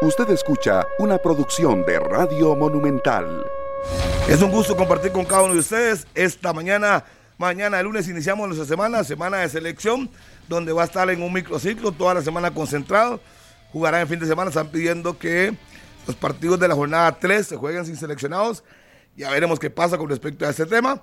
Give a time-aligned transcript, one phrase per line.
[0.00, 3.44] Usted escucha una producción de Radio Monumental.
[4.28, 6.06] Es un gusto compartir con cada uno de ustedes.
[6.14, 7.04] Esta mañana,
[7.36, 10.08] mañana de lunes iniciamos nuestra semana, semana de selección,
[10.48, 13.20] donde va a estar en un microciclo toda la semana concentrado.
[13.72, 15.56] Jugarán el fin de semana, están pidiendo que
[16.06, 18.62] los partidos de la jornada 3 se jueguen sin seleccionados.
[19.16, 21.02] Ya veremos qué pasa con respecto a este tema.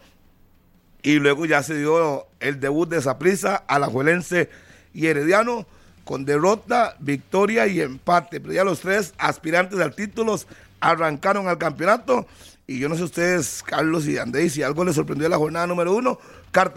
[1.04, 4.50] Y luego ya se dio el debut de Saprissa, Alajuelense
[4.94, 5.68] y Herediano
[6.06, 8.40] con derrota, victoria y empate.
[8.40, 10.40] Pero ya los tres aspirantes al título
[10.80, 12.26] arrancaron al campeonato.
[12.68, 15.68] Y yo no sé ustedes, Carlos y Andrés, si algo les sorprendió en la jornada
[15.68, 16.20] número uno.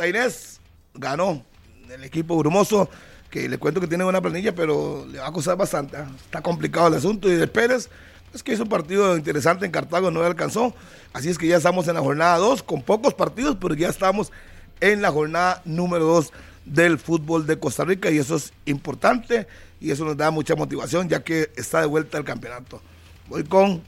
[0.07, 0.61] Inés
[0.95, 1.45] ganó
[1.89, 2.91] el equipo brumoso,
[3.31, 5.97] que le cuento que tiene buena planilla, pero le va a costar bastante.
[5.97, 6.09] ¿ah?
[6.25, 7.31] Está complicado el asunto.
[7.31, 7.89] Y de Pérez,
[8.35, 10.75] es que hizo un partido interesante en Cartago, no le alcanzó.
[11.13, 14.33] Así es que ya estamos en la jornada 2, con pocos partidos, pero ya estamos
[14.81, 16.33] en la jornada número 2
[16.69, 19.47] del fútbol de Costa Rica y eso es importante
[19.81, 22.83] y eso nos da mucha motivación ya que está de vuelta el campeonato.
[23.29, 23.83] Voy con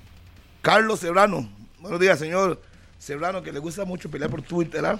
[0.62, 1.48] Carlos Cebrano.
[1.78, 2.60] Buenos días, señor
[2.98, 4.84] Cebrano, que le gusta mucho pelear por Twitter.
[4.84, 4.98] ¿ah?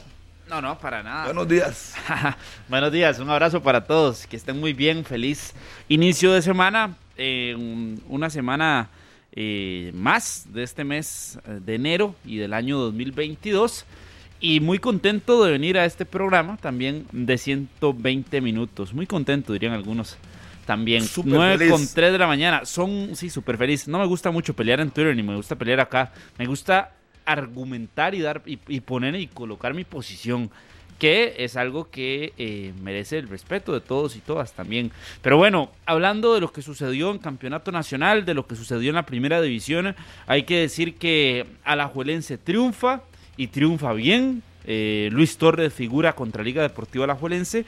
[0.49, 1.27] No, no, para nada.
[1.27, 1.95] Buenos días.
[2.69, 5.55] Buenos días, un abrazo para todos, que estén muy bien, feliz
[5.89, 7.55] inicio de semana, eh,
[8.09, 8.91] una semana
[9.33, 13.85] eh, más de este mes eh, de enero y del año 2022
[14.41, 18.95] y muy contento de venir a este programa también de 120 minutos.
[18.95, 20.17] Muy contento, dirían algunos
[20.67, 21.05] también.
[21.05, 22.65] Super 9 con 3 de la mañana.
[22.65, 23.87] Son, sí, súper feliz.
[23.89, 26.13] No me gusta mucho pelear en Twitter ni me gusta pelear acá.
[26.39, 26.93] Me gusta
[27.25, 30.51] argumentar y dar y, poner y colocar mi posición
[30.99, 34.93] que es algo que eh, merece el respeto de todos y todas también.
[35.23, 38.97] Pero bueno, hablando de lo que sucedió en Campeonato Nacional, de lo que sucedió en
[38.97, 39.97] la Primera División,
[40.27, 43.03] hay que decir que Alajuelense triunfa,
[43.41, 44.43] y triunfa bien.
[44.67, 47.65] Eh, Luis Torres figura contra Liga Deportiva Alajuelense.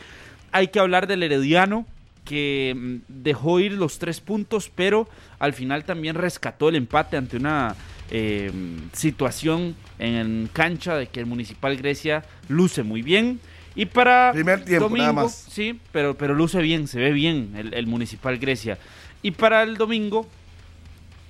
[0.53, 1.87] Hay que hablar del Herediano
[2.27, 7.39] que mm, dejó ir los tres puntos, pero al final también rescató el empate ante
[7.39, 7.75] una
[8.11, 8.53] eh,
[8.93, 13.41] situación en cancha de que el Municipal Grecia luce muy bien.
[13.75, 17.87] Y para Primer tiempo, domingo, sí, pero, pero luce bien, se ve bien el, el
[17.87, 18.77] Municipal Grecia.
[19.23, 20.29] Y para el domingo,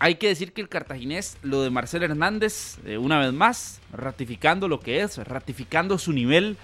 [0.02, 4.66] hay que decir que el cartaginés, lo de Marcel Hernández, eh, una vez más, ratificando
[4.66, 6.56] lo que es, ratificando su nivel,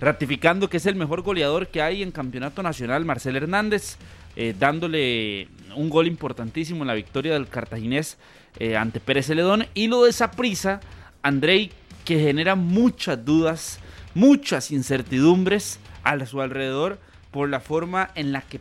[0.00, 3.96] ratificando que es el mejor goleador que hay en campeonato nacional, Marcel Hernández,
[4.34, 5.46] eh, dándole
[5.76, 8.18] un gol importantísimo en la victoria del cartaginés
[8.58, 9.66] eh, ante Pérez Celedón.
[9.72, 10.80] Y lo de esa prisa,
[11.22, 11.70] Andrei,
[12.04, 13.78] que genera muchas dudas,
[14.14, 16.98] muchas incertidumbres a su alrededor
[17.30, 18.60] por la forma en la que,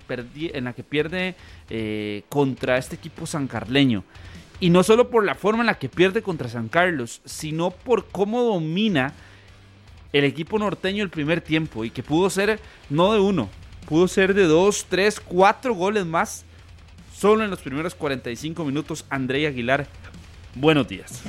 [0.54, 1.36] en la que pierde
[1.70, 4.04] eh, contra este equipo sancarleño.
[4.60, 8.08] Y no solo por la forma en la que pierde contra San Carlos, sino por
[8.08, 9.14] cómo domina
[10.12, 12.60] el equipo norteño el primer tiempo y que pudo ser
[12.90, 13.50] no de uno,
[13.88, 16.46] pudo ser de dos, tres, cuatro goles más
[17.16, 19.06] solo en los primeros 45 minutos.
[19.10, 19.88] André Aguilar,
[20.56, 21.22] buenos días.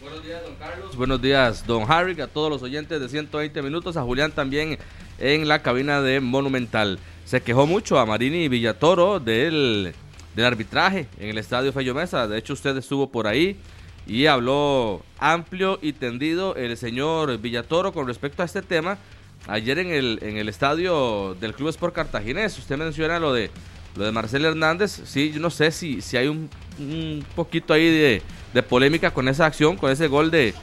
[0.00, 0.96] Buenos días, don Carlos.
[0.96, 4.78] Buenos días, don Harry, a todos los oyentes de 120 minutos, a Julián también
[5.18, 6.98] en la cabina de Monumental.
[7.24, 9.94] Se quejó mucho a Marini Villatoro del,
[10.34, 12.28] del arbitraje en el estadio Fello Mesa.
[12.28, 13.56] De hecho, usted estuvo por ahí
[14.06, 18.98] y habló amplio y tendido el señor Villatoro con respecto a este tema.
[19.46, 23.50] Ayer en el, en el estadio del Club Sport Cartaginés, usted menciona lo de
[23.96, 25.02] lo de Marcel Hernández.
[25.04, 26.48] Sí, yo no sé si, si hay un,
[26.78, 30.54] un poquito ahí de, de, polémica con esa acción, con ese gol de,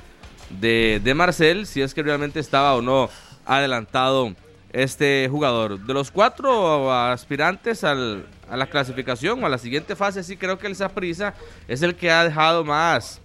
[0.60, 3.10] de, de Marcel, si es que realmente estaba o no
[3.46, 4.34] adelantado
[4.72, 5.79] este jugador.
[5.79, 10.57] De los cuatro aspirantes al, a la clasificación o a la siguiente fase, sí creo
[10.57, 11.34] que el Saprisa
[11.68, 13.22] es el que ha dejado más,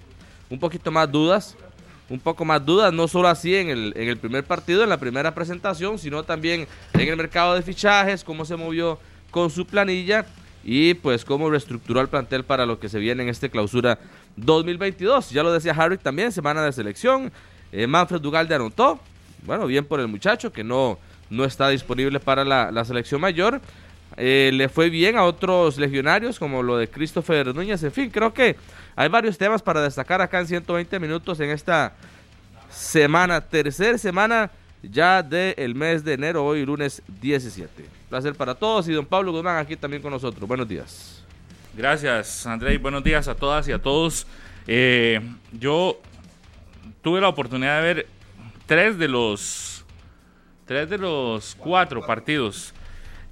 [0.51, 1.57] un poquito más dudas,
[2.09, 4.99] un poco más dudas, no solo así en el, en el primer partido, en la
[4.99, 8.99] primera presentación, sino también en el mercado de fichajes, cómo se movió
[9.31, 10.25] con su planilla
[10.65, 13.99] y pues cómo reestructuró el plantel para lo que se viene en este clausura
[14.37, 15.31] 2022.
[15.31, 17.33] Ya lo decía Harry también, semana de selección.
[17.73, 19.01] Eh, Manfred Dugal de anotó,
[19.47, 20.99] bueno, bien por el muchacho que no,
[21.31, 23.61] no está disponible para la, selección mayor.
[24.17, 27.83] Eh, le fue bien a otros legionarios como lo de Christopher Núñez.
[27.83, 28.57] En fin, creo que
[28.95, 31.95] hay varios temas para destacar acá en 120 minutos en esta
[32.71, 34.51] semana, tercera semana
[34.83, 37.71] ya del mes de enero, hoy lunes 17.
[38.09, 40.47] Placer para todos y don Pablo Guzmán aquí también con nosotros.
[40.49, 41.25] Buenos días.
[41.77, 42.79] Gracias, André.
[42.79, 44.27] Buenos días a todas y a todos.
[44.67, 45.21] Eh,
[45.53, 46.01] yo
[47.03, 48.07] tuve la oportunidad de ver
[48.67, 49.85] tres de los
[50.67, 52.75] tres de los cuatro partidos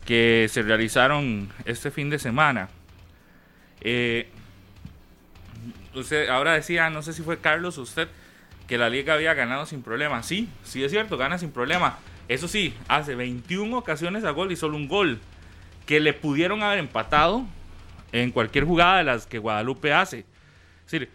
[0.07, 2.69] que se realizaron este fin de semana.
[3.81, 4.29] Eh,
[5.95, 8.09] usted ahora decía, no sé si fue Carlos usted,
[8.69, 10.23] que la liga había ganado sin problema.
[10.23, 11.99] Sí, sí es cierto, gana sin problema.
[12.29, 15.21] Eso sí, hace 21 ocasiones a gol y solo un gol.
[15.87, 17.45] Que le pudieron haber empatado
[18.13, 20.21] en cualquier jugada de las que Guadalupe hace.
[20.87, 21.11] Es decir,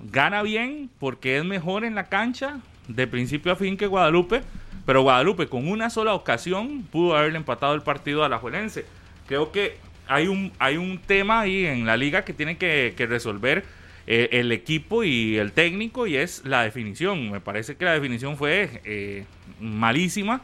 [0.00, 4.42] gana bien porque es mejor en la cancha de principio a fin que Guadalupe,
[4.84, 8.84] pero Guadalupe con una sola ocasión pudo haberle empatado el partido a la Juelense.
[9.26, 9.76] Creo que
[10.08, 13.64] hay un, hay un tema ahí en la liga que tiene que, resolver
[14.06, 17.30] eh, el equipo y el técnico y es la definición.
[17.30, 19.26] Me parece que la definición fue eh,
[19.60, 20.40] malísima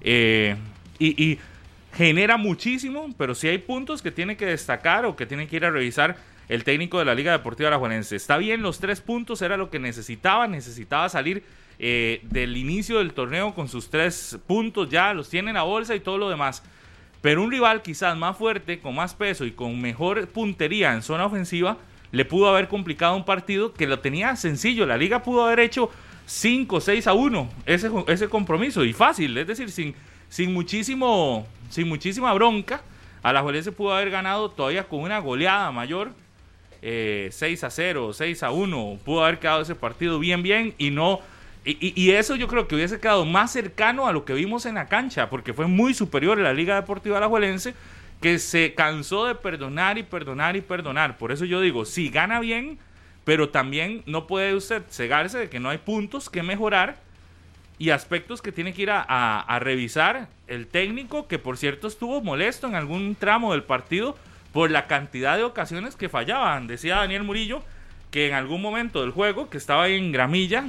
[0.00, 0.56] eh,
[0.98, 1.38] y,
[1.96, 5.64] genera muchísimo, pero sí hay puntos que tiene que destacar o que tiene que ir
[5.64, 6.16] a revisar
[6.48, 8.16] el técnico de la Liga Deportiva Aragonense.
[8.16, 11.44] Está bien, los tres puntos era lo que necesitaba, necesitaba salir
[11.78, 15.94] eh, del inicio del torneo con sus tres puntos, ya los tiene en la bolsa
[15.94, 16.62] y todo lo demás.
[17.20, 21.26] Pero un rival quizás más fuerte, con más peso y con mejor puntería en zona
[21.26, 21.78] ofensiva,
[22.12, 24.86] le pudo haber complicado un partido que lo tenía sencillo.
[24.86, 25.90] La liga pudo haber hecho
[26.26, 29.94] 5, 6 a 1 ese, ese compromiso y fácil, es decir, sin,
[30.28, 32.82] sin, muchísimo, sin muchísima bronca.
[33.22, 36.12] A la se pudo haber ganado todavía con una goleada mayor
[36.82, 40.90] 6 eh, a 0, 6 a 1, pudo haber quedado ese partido bien, bien y
[40.90, 41.20] no...
[41.64, 44.86] Y, eso yo creo que hubiese quedado más cercano a lo que vimos en la
[44.86, 47.74] cancha, porque fue muy superior la Liga Deportiva Alajuelense,
[48.20, 51.16] que se cansó de perdonar y perdonar y perdonar.
[51.16, 52.78] Por eso yo digo, sí, gana bien,
[53.24, 56.96] pero también no puede usted cegarse de que no hay puntos que mejorar
[57.78, 62.66] y aspectos que tiene que ir a revisar el técnico, que por cierto estuvo molesto
[62.66, 64.16] en algún tramo del partido
[64.52, 66.66] por la cantidad de ocasiones que fallaban.
[66.66, 67.62] Decía Daniel Murillo
[68.10, 70.66] que en algún momento del juego, que estaba en gramilla,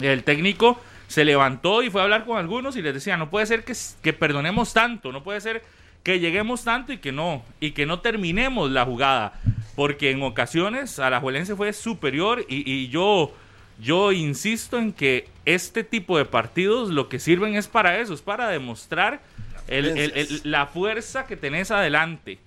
[0.00, 3.46] el técnico se levantó y fue a hablar con algunos y les decía, no puede
[3.46, 5.62] ser que, que perdonemos tanto, no puede ser
[6.04, 9.32] que lleguemos tanto y que no, y que no terminemos la jugada,
[9.74, 13.32] porque en ocasiones a la Juelense fue superior y, yo,
[13.80, 18.20] yo insisto en que este tipo de partidos lo que sirven es para eso, es
[18.20, 19.22] para demostrar
[20.44, 22.38] la fuerza que tenés adelante.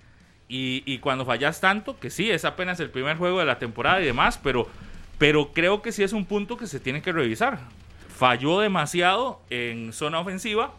[0.50, 4.06] Y, cuando fallas tanto, que sí, es apenas el primer juego de la temporada y
[4.06, 4.68] demás, pero,
[5.18, 7.58] pero creo que sí es un punto que se tiene que revisar.
[8.16, 10.72] Falló demasiado en zona ofensiva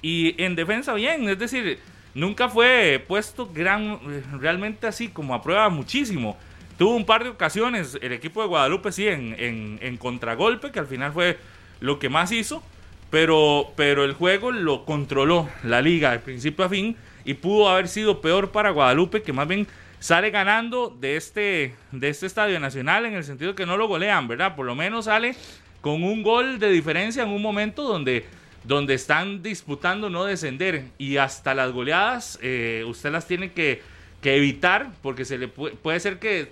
[0.00, 1.78] y en defensa bien, es decir,
[2.14, 3.98] nunca fue puesto gran,
[4.40, 6.36] realmente así como a prueba muchísimo.
[6.78, 10.78] Tuvo un par de ocasiones el equipo de Guadalupe sí en, en, en contragolpe, que
[10.78, 11.38] al final fue
[11.80, 12.62] lo que más hizo,
[13.10, 17.88] pero, pero el juego lo controló la liga de principio a fin y pudo haber
[17.88, 19.66] sido peor para Guadalupe, que más bien
[20.02, 24.26] sale ganando de este, de este Estadio Nacional en el sentido que no lo golean,
[24.26, 24.56] ¿verdad?
[24.56, 25.36] Por lo menos sale
[25.80, 28.26] con un gol de diferencia en un momento donde,
[28.64, 33.80] donde están disputando no descender y hasta las goleadas eh, usted las tiene que,
[34.20, 36.50] que, evitar porque se le puede, puede ser que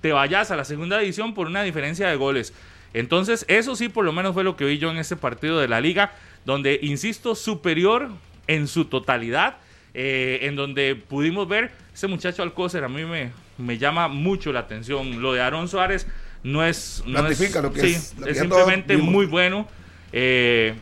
[0.00, 2.54] te vayas a la segunda división por una diferencia de goles.
[2.94, 5.68] Entonces, eso sí, por lo menos fue lo que vi yo en este partido de
[5.68, 6.14] la liga,
[6.46, 8.08] donde, insisto, superior
[8.46, 9.58] en su totalidad
[9.98, 14.60] eh, en donde pudimos ver ese muchacho Alcócer, a mí me, me llama mucho la
[14.60, 15.22] atención.
[15.22, 16.06] Lo de Aaron Suárez
[16.42, 17.02] no es.
[17.06, 19.66] No es, lo que es, es simplemente muy bueno.
[20.12, 20.74] Eh,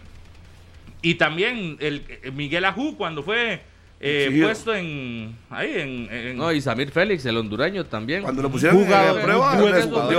[1.01, 2.03] y también el,
[2.33, 3.63] Miguel Ajú, cuando fue
[4.01, 5.73] eh, puesto en ahí
[6.11, 8.23] en, no y Samir Félix el hondureño también.
[8.23, 9.57] Cuando lo pusieron en prueba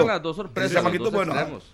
[0.06, 0.84] las dos sorpresas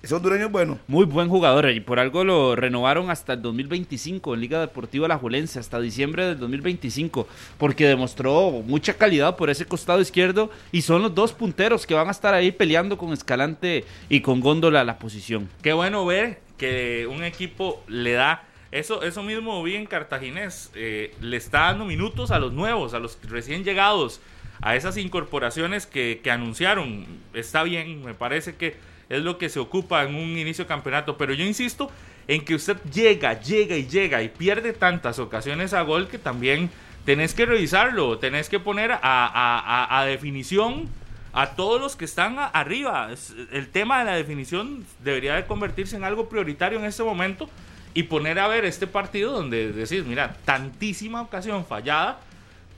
[0.01, 0.79] ese hondureño es bueno.
[0.87, 5.17] Muy buen jugador y por algo lo renovaron hasta el 2025 en Liga Deportiva La
[5.17, 7.27] Julense hasta diciembre del 2025
[7.57, 12.07] porque demostró mucha calidad por ese costado izquierdo y son los dos punteros que van
[12.07, 15.49] a estar ahí peleando con Escalante y con Góndola la posición.
[15.61, 20.71] Qué bueno ver que un equipo le da eso, eso mismo vi en Cartaginés.
[20.75, 24.21] Eh, le está dando minutos a los nuevos, a los recién llegados,
[24.61, 27.05] a esas incorporaciones que, anunciaron.
[27.33, 28.75] Está bien, me parece que
[29.09, 31.17] es lo que se ocupa en un inicio de campeonato.
[31.17, 31.91] Pero yo insisto
[32.29, 36.69] en que usted llega, llega y llega y pierde tantas ocasiones a gol que también
[37.05, 40.87] tenés que revisarlo, tenés que poner a, definición
[41.33, 43.09] a todos los que están arriba.
[43.51, 47.49] El tema de la definición debería de convertirse en algo prioritario en este momento
[47.93, 52.19] y poner a ver este partido donde decís, mira, tantísima ocasión fallada,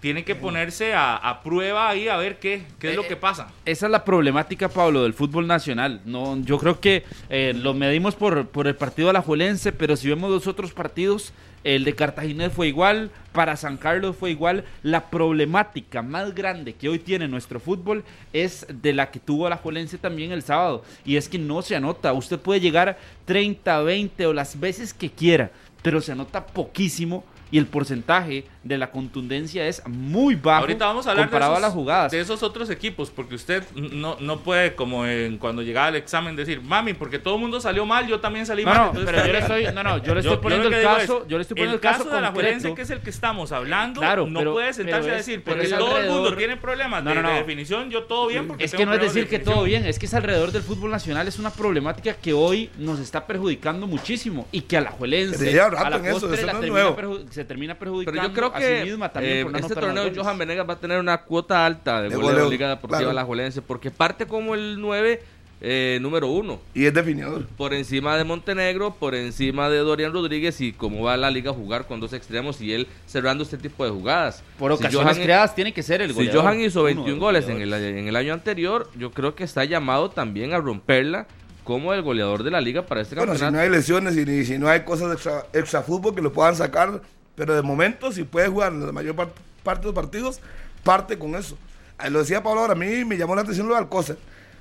[0.04, 3.48] tiene que ponerse a, prueba ahí a ver qué, qué es lo que pasa.
[3.66, 6.02] Eh, esa es la problemática, Pablo, del fútbol nacional.
[6.04, 10.30] No, yo creo que eh, lo medimos por, por el partido alajuelense, pero si vemos
[10.30, 11.32] los otros partidos,
[11.64, 14.66] el de Cartagena fue igual, para San Carlos fue igual.
[14.82, 19.56] La problemática más grande que hoy tiene nuestro fútbol es de la que tuvo la
[19.56, 22.12] Juelense también el sábado, y es que no se anota.
[22.12, 25.50] Usted puede llegar 30, 20 o las veces que quiera,
[25.82, 31.06] pero se anota poquísimo y el porcentaje de la contundencia es muy bajo Ahorita vamos
[31.06, 32.12] a hablar de comparado esos, a las jugadas.
[32.12, 36.36] de esos otros equipos, porque usted no, no puede, como en, cuando llegaba al examen,
[36.36, 38.78] decir, mami, porque todo el mundo salió mal, yo también salí No, mal.
[38.80, 39.68] no, entonces pero yo le está bien".
[39.70, 41.76] estoy, no, no, yo le estoy yo poniendo el caso, es, yo le estoy poniendo
[41.76, 42.32] el caso, de la.
[42.32, 45.68] Juelense, que es el que estamos hablando, Claro, no pero- puede sentarse a decir, porque
[45.68, 47.30] todo el mundo tiene problemas No, de, no, no.
[47.30, 48.48] de definición, yo todo bien.
[48.48, 50.52] Porque Es que tengo no es de decir que todo bien, es que es alrededor
[50.52, 54.82] del fútbol nacional, es una problemática que hoy nos está perjudicando muchísimo y que a
[54.82, 57.20] la Juelense, a la postre eso la no es termina nuevo.
[57.44, 59.74] Se termina perjudicando Pero yo creo a que sí misma también eh, por no este
[59.76, 60.18] torneo goles.
[60.18, 63.00] Johan Venegas va a tener una cuota alta de, De goleo goleo, de Liga Deportiva
[63.00, 63.12] claro.
[63.12, 65.22] Alajuelense porque parte como el 9
[65.66, 67.46] eh, número 1 Y es definidor.
[67.56, 71.54] por encima de Montenegro, por encima de Dorian Rodríguez y cómo va la liga a
[71.54, 74.44] jugar con dos extremos y él cerrando este tipo de jugadas.
[74.60, 76.42] Por Si ocasiones Johan- creadas tiene que ser el Si goleador.
[76.44, 79.36] Johan hizo uno 21 de los goles en el, en el año anterior, yo creo
[79.36, 81.28] que está llamado también a romperla
[81.64, 83.56] como el goleador de la liga para este Bueno, si campeonato.
[83.70, 86.58] no hay lesiones y ni- si no hay cosas extra, extra fútbol que lo puedan
[86.58, 87.02] sacar,
[87.36, 90.40] pero de momento, si puede jugar la mayor par- parte de los partidos,
[90.84, 91.58] parte con eso.
[91.98, 94.18] Ahí Lo decía Pablo ahora, a mí me llamó la atención lo de Alcócer.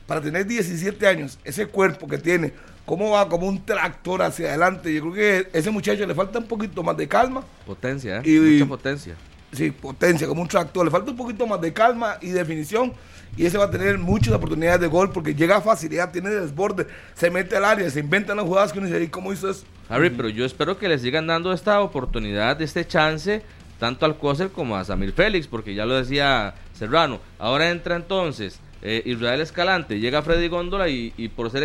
[0.06, 2.52] Para tener 17 años, ese cuerpo que tiene,
[2.84, 4.92] cómo va como un tractor hacia adelante.
[4.92, 8.22] Yo creo que a ese muchacho le falta un poquito más de calma, Potencia, ¿eh?
[8.24, 9.14] Y- mucha potencia.
[9.52, 10.84] sí, potencia, como un tractor.
[10.84, 12.92] Le falta un poquito más de calma y definición.
[13.36, 16.86] Y ese va a tener muchas oportunidades de gol porque llega a facilidad, tiene desborde,
[17.14, 19.64] se mete al área, se inventan las jugadas que uno dice, "Ey, ¿cómo hizo eso?
[19.88, 23.42] Harry, pero yo espero que le sigan dando esta oportunidad, este chance,
[23.78, 27.20] tanto al Coser como a Samir Félix, porque ya lo decía Serrano.
[27.38, 31.62] Ahora entra entonces eh, Israel Escalante, llega Freddy Góndola y, y por ser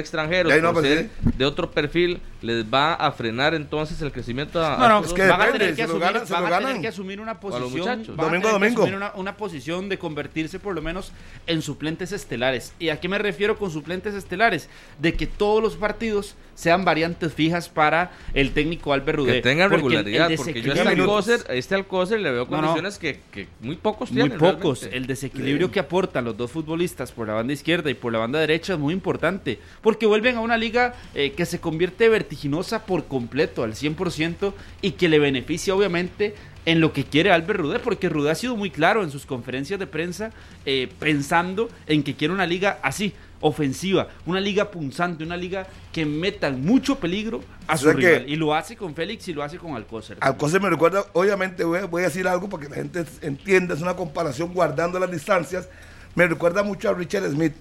[0.61, 4.77] no, por pues ser de otro perfil, les va a frenar entonces el crecimiento a,
[4.77, 6.27] No, a no, estos es que van, a depende, tener que se lo asumir, ganan-
[6.27, 6.81] se van lo a tener ganan.
[6.81, 7.87] que asumir una los posición,
[8.19, 8.81] a Domingo, domingo.
[8.83, 11.11] asumir una, una posición de convertirse por lo menos
[11.47, 12.73] en suplentes estelares.
[12.77, 14.69] ¿Y a qué me refiero con suplentes estelares?
[14.99, 19.33] De que todos los partidos sean variantes fijas para el técnico Albert Rudé.
[19.33, 22.57] que tengan regularidad, porque yo este Alcócer, este Alcócer le veo No, no.
[22.57, 24.39] condiciones Que, que muy pocos Muy tienen.
[24.39, 24.79] pocos.
[24.81, 24.97] realmente.
[24.97, 28.39] El desequilibrio que aportan los dos futbolistas por la banda izquierda y por la banda
[28.39, 29.59] derecha es muy importante.
[29.81, 34.91] Porque vuelven a una liga eh, que se convierte vertiginosa por completo, al 100%, y
[34.93, 36.33] que le beneficia obviamente
[36.67, 39.79] en lo que quiere Albert Rudé, porque Rudé ha sido muy claro en sus conferencias
[39.79, 40.31] de prensa,
[40.65, 46.05] eh, pensando en que quiere una liga así, ofensiva, una liga punzante, una liga que
[46.05, 48.27] meta mucho peligro a O su rival.
[48.27, 50.17] Y lo hace con Félix y lo hace con Alcócer.
[50.19, 53.73] Alcócer me recuerda, obviamente voy a, voy a decir algo para que la gente entienda,
[53.73, 55.69] es una comparación guardando las distancias.
[56.15, 57.53] Me recuerda mucho a Richard Smith,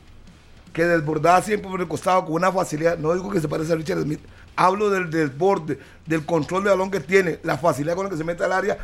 [0.73, 2.99] que desbordaba siempre por el costado con una facilidad.
[2.99, 4.21] No digo que se parece a Richard Smith,
[4.57, 8.25] hablo del desborde, del control de balón que tiene, la facilidad con la que se
[8.25, 8.79] mete al área.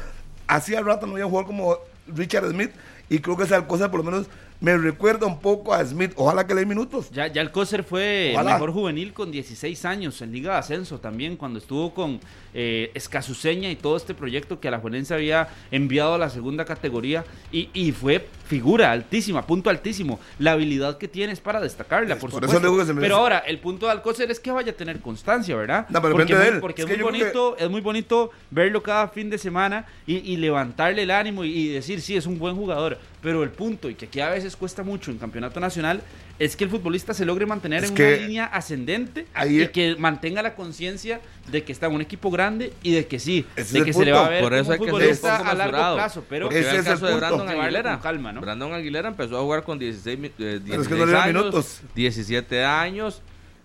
[0.47, 1.77] Hacía rato no había un jugador como
[2.07, 2.71] Richard Smith
[3.09, 4.27] y creo que esa Alcócer por lo menos
[4.61, 6.13] me recuerda un poco a Smith.
[6.15, 7.11] Ojalá que le dé minutos.
[7.11, 11.37] Ya, ya Alcócer fue el mejor juvenil con 16 años en Liga de Ascenso también,
[11.37, 12.21] cuando estuvo con
[12.55, 16.65] eh, Escazuseña y todo este proyecto que a la Juvenense había enviado a la segunda
[16.65, 20.21] categoría y, y fue figura altísima, punto altísimo.
[20.39, 22.85] La habilidad que tiene es para destacarla, por, supuesto.
[22.85, 22.95] se.
[22.95, 25.87] Pero ahora, el punto de Alcócer es que vaya a tener constancia, ¿verdad?
[25.89, 26.61] No, pero porque depende de muy- él.
[26.61, 30.37] porque Es muy que- bonito, es muy bonito verlo cada fin de semana y, y
[30.37, 32.99] levantarle el ánimo y, y decir, sí, es un buen jugador.
[33.23, 36.03] Pero el punto, y que aquí a veces cuesta mucho en campeonato nacional,
[36.39, 39.69] es que el futbolista se logre mantener Es en que una línea ascendente ahí- y
[39.69, 41.21] que mantenga la conciencia
[41.51, 44.05] de que está en un equipo grande y de que sí, Ese de que se
[44.05, 46.61] le va a ver Por eso como hay que futbolista a largo plazo, pero Ese
[46.61, 47.15] es el caso de.
[47.15, 48.01] Brandon Aguilera.
[48.01, 48.41] calma, ¿no?
[48.41, 51.13] Brandon Aguilera empezó a jugar con 16, mi- eh, 16 Pero es que no le
[51.13, 51.81] dan años, minutos.
[51.95, 53.23] 17 años.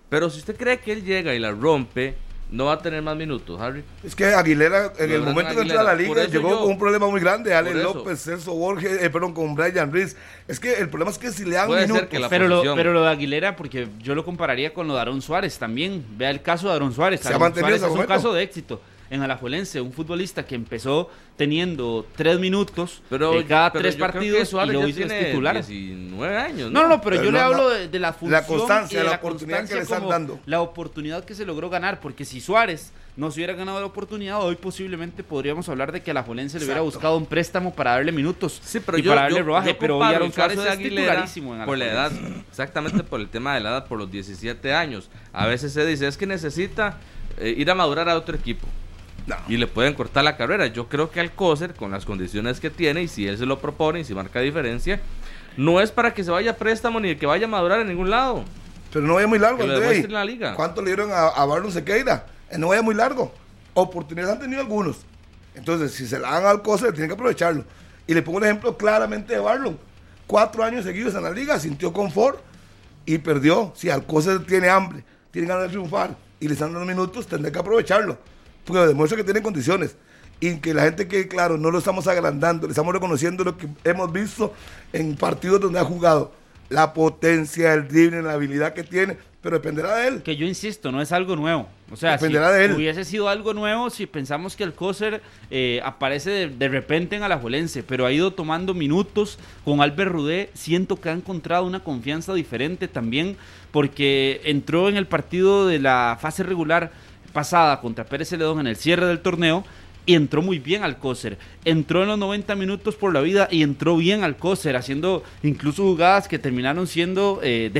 [0.08, 2.14] Pero si usted cree que él llega y la rompe,
[2.50, 3.84] no va a tener más minutos, Harry.
[4.02, 6.78] Es que Aguilera, en el momento que entró a la liga, llegó yo- con un
[6.78, 7.54] problema muy grande.
[7.54, 7.74] Ale.
[7.74, 10.16] López, Celso Borges, eh, perdón, con Brian Reese.
[10.46, 12.08] Es que el problema es que si le dan Puede ser minutos.
[12.10, 15.00] que la pero lo, pero lo de Aguilera, porque yo lo compararía con lo de
[15.00, 16.04] Aaron Suárez también.
[16.16, 17.20] Vea el caso de Aaron Suárez.
[17.20, 20.44] Se ha Aaron mantenido Suárez ese es un caso de éxito en Alajuelense, un futbolista
[20.46, 24.46] que empezó teniendo tres minutos Pero, eh, cada pero tres yo creo que partidos y
[24.50, 25.54] Suárez lo hizo titular.
[25.54, 26.70] 19 años.
[26.70, 27.68] No, no, pero, Pero yo le hablo no.
[27.70, 29.98] de, de la La función constancia, y de la la oportunidad que constancia le están
[30.00, 30.40] como dando.
[30.46, 34.40] la oportunidad que se logró ganar, porque si Suárez no se hubiera ganado la oportunidad,
[34.42, 37.92] hoy posiblemente podríamos hablar de que a la Jolense le hubiera buscado un préstamo para
[37.92, 40.56] darle minutos Sí, pero y yo, para darle yo- rodaje, yo pero hoy Aaron Suárez
[40.58, 42.12] de es Aguilera titularísimo en por la edad,
[42.50, 45.08] exactamente por el tema de la edad, por los 17 años.
[45.32, 46.98] A veces se dice, es que necesita
[47.38, 48.66] eh, ir a madurar a otro equipo.
[49.28, 49.36] No.
[49.48, 50.66] Y le pueden cortar la carrera.
[50.68, 54.00] Yo creo que Alcócer, con las condiciones que tiene, y si él se lo propone
[54.00, 55.00] y si marca diferencia,
[55.56, 58.08] no es para que se vaya a préstamo ni que vaya a madurar en ningún
[58.10, 58.44] lado.
[58.92, 60.08] Pero no vaya muy largo, André.
[60.08, 60.54] la liga.
[60.54, 62.26] ¿Cuánto le dieron a, a Barron Sequeira?
[62.50, 63.32] Eh, No vaya muy largo.
[63.74, 64.98] Oportunidades han tenido algunos.
[65.54, 67.64] Entonces, si se la dan al cosa, tienen que aprovecharlo.
[68.06, 69.78] Y le pongo un ejemplo claramente de Barlon.
[70.26, 72.40] Cuatro años seguidos en la liga, sintió confort
[73.04, 73.72] y perdió.
[73.76, 77.58] Si Alcocer tiene hambre, tiene ganas de triunfar y le están dando minutos, tendrá que
[77.58, 78.16] aprovecharlo.
[78.68, 79.96] Porque demuestra que tiene condiciones.
[80.40, 83.66] y que la gente quede claro, no lo estamos agrandando, le estamos reconociendo lo que
[83.82, 84.54] hemos visto
[84.92, 86.30] en partidos donde ha jugado.
[86.68, 90.22] La potencia, el drible, la habilidad que tiene, pero dependerá de él.
[90.22, 91.66] Que yo insisto, no es algo nuevo.
[91.90, 92.72] O sea, Dependerá si de él.
[92.74, 97.22] hubiese sido algo nuevo si pensamos que el Coser eh, aparece de, de repente en
[97.24, 100.50] Alajuelense, pero ha ido tomando minutos con Albert Rudé.
[100.54, 103.36] Siento que ha encontrado una confianza diferente también,
[103.72, 106.92] porque entró en el partido de la fase regular
[107.32, 109.64] pasada contra Pérez Celedón en el cierre del torneo
[110.08, 111.36] y entró muy bien al Coser.
[111.66, 115.82] Entró en los 90 minutos por la vida y entró bien al Coser, haciendo incluso
[115.82, 117.70] jugadas que terminaron siendo eh,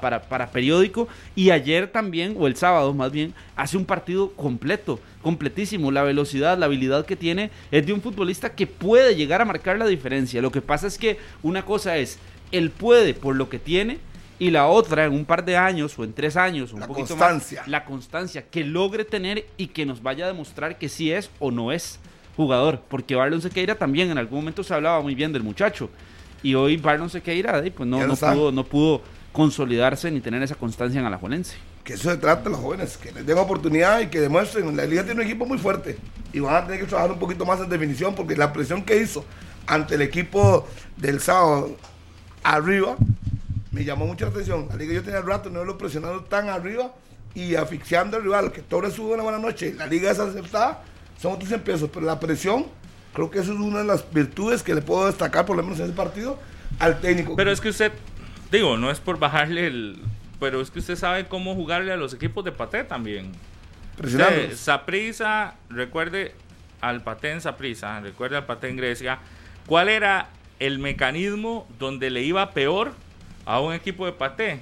[0.00, 1.08] para, para periódico.
[1.36, 5.90] Y ayer también, o el sábado más bien, hace un partido completo, completísimo.
[5.90, 9.76] La velocidad, la habilidad que tiene es de un futbolista que puede llegar a marcar
[9.76, 10.40] la diferencia.
[10.40, 12.18] Lo que pasa es que una cosa es,
[12.50, 13.98] él puede por lo que tiene.
[14.40, 17.08] Y la otra, en un par de años o en tres años, un La poquito
[17.08, 17.60] constancia.
[17.62, 21.30] más, la constancia que logre tener y que nos vaya a demostrar que sí es
[21.40, 21.98] o no es
[22.36, 22.80] jugador.
[22.88, 25.90] Porque Barlon Sequeira también en algún momento se hablaba muy bien del muchacho.
[26.42, 29.02] Y hoy Barlon Sequeira eh, pues no, no pudo, no pudo
[29.32, 31.56] consolidarse ni tener esa constancia en Alajuelense.
[31.82, 34.76] Que eso se trata los jóvenes, que les den oportunidad y que demuestren.
[34.76, 35.98] La liga tiene un equipo muy fuerte
[36.32, 39.00] y van a tener que trabajar un poquito más en definición porque la presión que
[39.02, 39.24] hizo
[39.66, 40.66] ante el equipo
[40.96, 41.76] del sábado
[42.44, 42.96] arriba
[43.70, 44.66] me llamó mucha atención.
[44.68, 46.92] La liga yo tenía rato no lo presionando tan arriba
[47.34, 50.82] y asfixiando al rival, que Torres sube una buena noche, la liga es aceptada,
[51.20, 52.66] son otros empiezos, pero la presión,
[53.12, 55.78] creo que eso es una de las virtudes que le puedo destacar, por lo menos
[55.78, 56.38] en ese partido,
[56.78, 57.36] al técnico.
[57.36, 57.92] Pero es que usted,
[58.50, 60.00] digo, no es por bajarle el.
[60.40, 63.32] Pero es que usted sabe cómo jugarle a los equipos de Paté también.
[63.96, 64.54] presionando.
[64.56, 66.34] Saprisa, recuerde
[66.80, 69.18] al Paté en Saprisa, recuerde al Paté en Grecia.
[69.66, 70.28] ¿Cuál era
[70.60, 72.92] el mecanismo donde le iba peor
[73.48, 74.60] a un equipo de Paté?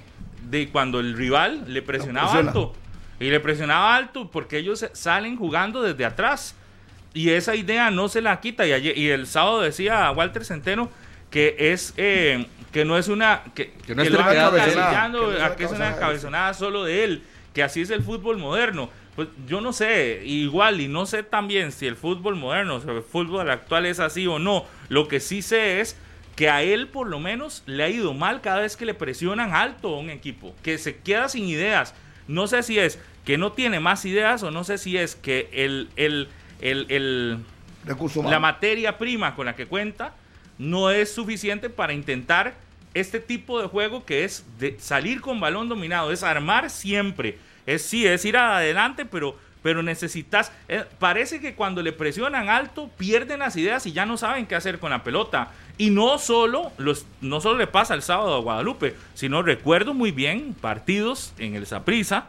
[0.49, 2.49] De cuando el rival le presionaba presiona.
[2.51, 2.73] alto.
[3.19, 6.55] Y le presionaba alto porque ellos salen jugando desde atrás.
[7.13, 8.65] Y esa idea no se la quita.
[8.67, 10.89] Y, ayer- y el sábado decía Walter Centeno
[11.31, 14.77] que es eh, que no es una que, Que no es lo Que no es
[14.77, 15.99] a una que es una cabezonada.
[15.99, 18.89] cabezonada solo de él, que así es el fútbol moderno.
[19.15, 22.93] Pues yo no sé, igual, y no sé también si el fútbol moderno, o sea,
[22.93, 24.63] el fútbol actual es así o no.
[24.89, 25.97] Lo que sí sé es
[26.37, 29.53] que a él por lo menos le ha ido mal cada vez que le presionan
[29.53, 31.93] alto a un equipo, que se queda sin ideas.
[32.29, 35.49] No sé si es que no tiene más ideas o no sé si es que
[35.51, 36.29] el, el,
[36.61, 37.37] el, el-
[37.85, 40.13] Recurso la materia prima con la que cuenta
[40.57, 42.53] no es suficiente para intentar
[42.93, 47.37] este tipo de juego que es de salir con balón dominado, es armar siempre.
[47.65, 52.89] Es sí, es ir adelante, pero pero necesitas eh, parece que cuando le presionan alto
[52.97, 55.51] pierden las ideas y ya no saben qué hacer con la pelota.
[55.77, 60.11] Y no solo los no solo le pasa el sábado a Guadalupe, sino recuerdo muy
[60.11, 62.27] bien partidos en el Saprissa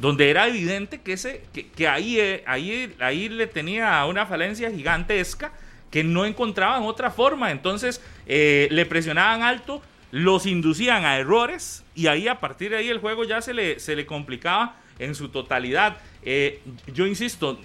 [0.00, 4.70] donde era evidente que ese que, que ahí, eh, ahí ahí le tenía una falencia
[4.70, 5.52] gigantesca
[5.90, 7.50] que no encontraban otra forma.
[7.50, 12.88] Entonces eh, le presionaban alto los inducían a errores y ahí a partir de ahí
[12.88, 15.98] el juego ya se le se le complicaba en su totalidad.
[16.22, 16.62] Eh,
[16.94, 17.60] yo insisto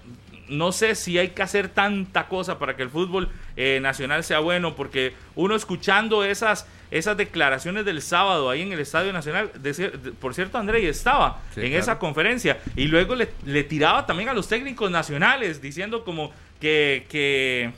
[0.49, 4.39] no sé si hay que hacer tanta cosa para que el fútbol eh, nacional sea
[4.39, 9.73] bueno, porque uno escuchando esas, esas declaraciones del sábado ahí en el Estadio Nacional, de
[10.19, 11.81] por cierto, André estaba Sí, en claro.
[11.81, 17.05] esa conferencia, y luego le, le tiraba también a los técnicos nacionales, diciendo como que,
[17.09, 17.71] que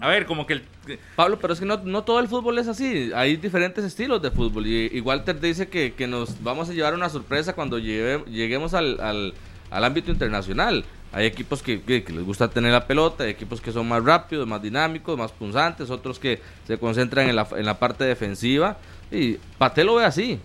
[0.00, 0.62] a ver, como que el,
[1.16, 3.10] Pablo, pero es que no, no todo el fútbol es así.
[3.14, 4.66] Hay diferentes estilos de fútbol.
[4.66, 8.74] Y, y Walter dice que, que nos vamos a llevar una sorpresa cuando lleve- lleguemos
[8.74, 9.32] al, al-
[9.70, 10.84] al ámbito internacional.
[11.14, 14.02] Hay equipos que, que- que les gusta tener la pelota, hay equipos que son más
[14.04, 18.78] rápidos, más dinámicos, más punzantes, otros que se concentran en la, en la parte defensiva.
[19.10, 20.40] Y Pate lo ve así.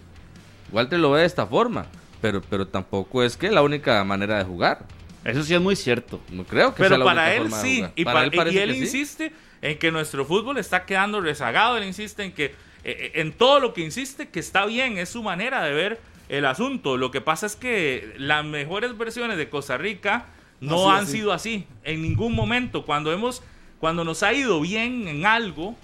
[0.71, 1.85] Walter lo ve de esta forma.
[2.21, 4.85] Pero, pero tampoco es que la única manera de jugar.
[5.23, 6.19] Eso sí es muy cierto.
[6.31, 7.91] No creo que sea pero la para única él forma de sí, jugar.
[7.95, 8.79] y, Para para- él y él sí.
[8.81, 12.51] insiste en que nuestro fútbol está quedando rezagado, él insiste en que, eh,
[12.83, 16.45] eh, en todo lo que insiste, que está bien, es su manera de ver el
[16.45, 16.95] asunto.
[16.97, 20.25] Lo que pasa es que las mejores versiones de Costa Rica
[20.61, 21.13] no han así.
[21.13, 22.85] sido así en ningún momento.
[22.85, 23.41] Cuando hemos,
[23.79, 25.75] cuando nos ha ido bien en algo,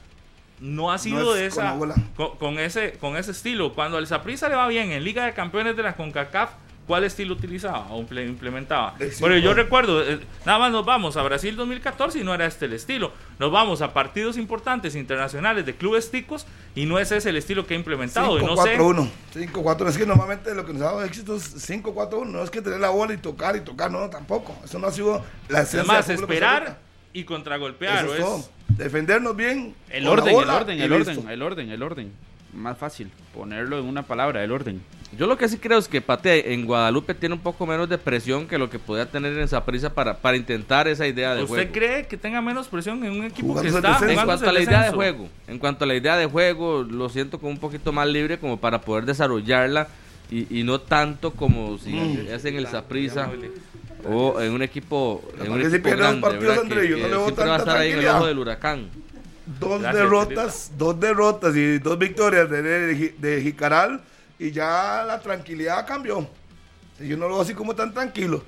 [0.59, 1.77] no ha sido es de esa
[2.15, 3.73] con, con ese con ese estilo.
[3.73, 6.51] Cuando al Saprissa le va bien en Liga de Campeones de la CONCACAF,
[6.87, 8.95] ¿cuál estilo utilizaba o imple- implementaba?
[8.99, 12.45] El Pero yo recuerdo, eh, nada más nos vamos a Brasil 2014 y no era
[12.45, 13.11] este el estilo.
[13.39, 16.45] Nos vamos a partidos importantes internacionales de clubes ticos
[16.75, 18.39] y no ese es el estilo que ha implementado.
[18.39, 19.09] y no sé, 5-4-1.
[19.33, 19.87] 5-4.
[19.89, 22.25] Es que normalmente lo que nos ha dado éxito es 5-4-1.
[22.25, 24.55] No es que tener la bola y tocar y tocar, no, tampoco.
[24.63, 26.77] Eso no ha sido la esencia además esperar
[27.13, 28.05] y contragolpear.
[28.05, 28.49] Eso es es- todo.
[28.69, 29.73] Defendernos bien.
[29.89, 32.11] El orden, el orden, el orden, el orden, el orden.
[32.55, 34.81] Más fácil ponerlo en una palabra, el orden.
[35.17, 37.97] Yo lo que sí creo es que Pate en Guadalupe tiene un poco menos de
[37.97, 41.55] presión que lo que podía tener en Saprissa para, para intentar esa idea de ¿Usted
[41.55, 41.71] juego.
[41.73, 44.19] cree que tenga menos presión en un equipo Jugando que está descenso.
[44.21, 47.09] En cuanto a la idea de juego, en cuanto a la idea de juego, lo
[47.09, 49.87] siento como un poquito más libre como para poder desarrollarla
[50.31, 52.27] y, y no tanto como si Mm.
[52.31, 53.29] es en el Saprissa
[54.09, 56.63] o en un equipo, en un equipo grande, partidos, ¿verdad?
[56.63, 58.89] André, Que- no que veo siempre va a estar ahí en el ojo del huracán.
[59.59, 64.01] Dos Gracias, derrotas, dos derrotas y dos victorias de, de, de Jicaral
[64.37, 66.27] y ya la tranquilidad cambió.
[66.99, 68.43] Yo no lo veo así como tan tranquilo.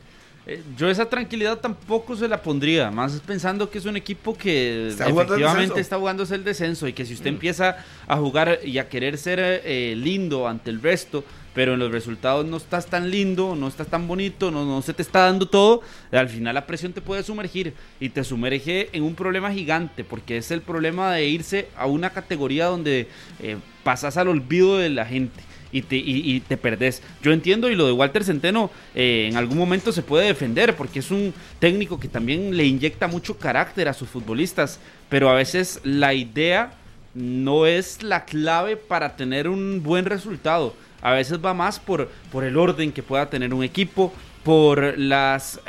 [0.47, 4.87] Eh, Yo esa tranquilidad tampoco se la pondría, más pensando que es un equipo que
[4.87, 8.87] Está efectivamente está jugándose el descenso y que si usted empieza a jugar y a
[8.87, 13.55] querer ser eh, lindo ante el resto, pero en los resultados no estás tan lindo,
[13.55, 15.81] no estás tan bonito, no, no se te está dando todo,
[16.11, 20.37] al final la presión te puede sumergir y te sumerge en un problema gigante, porque
[20.37, 23.09] es el problema de irse a una categoría donde
[23.41, 27.01] eh, pasas al olvido de la gente y te, y, te perdés.
[27.21, 30.99] Yo entiendo y lo de Walter Centeno eh, en algún momento se puede defender porque
[30.99, 35.79] es un técnico que también le inyecta mucho carácter a sus futbolistas, pero a veces
[35.83, 36.73] la idea
[37.13, 40.73] no es la clave para tener un buen resultado.
[41.01, 45.59] A veces va más por, por el orden que pueda tener un equipo, por las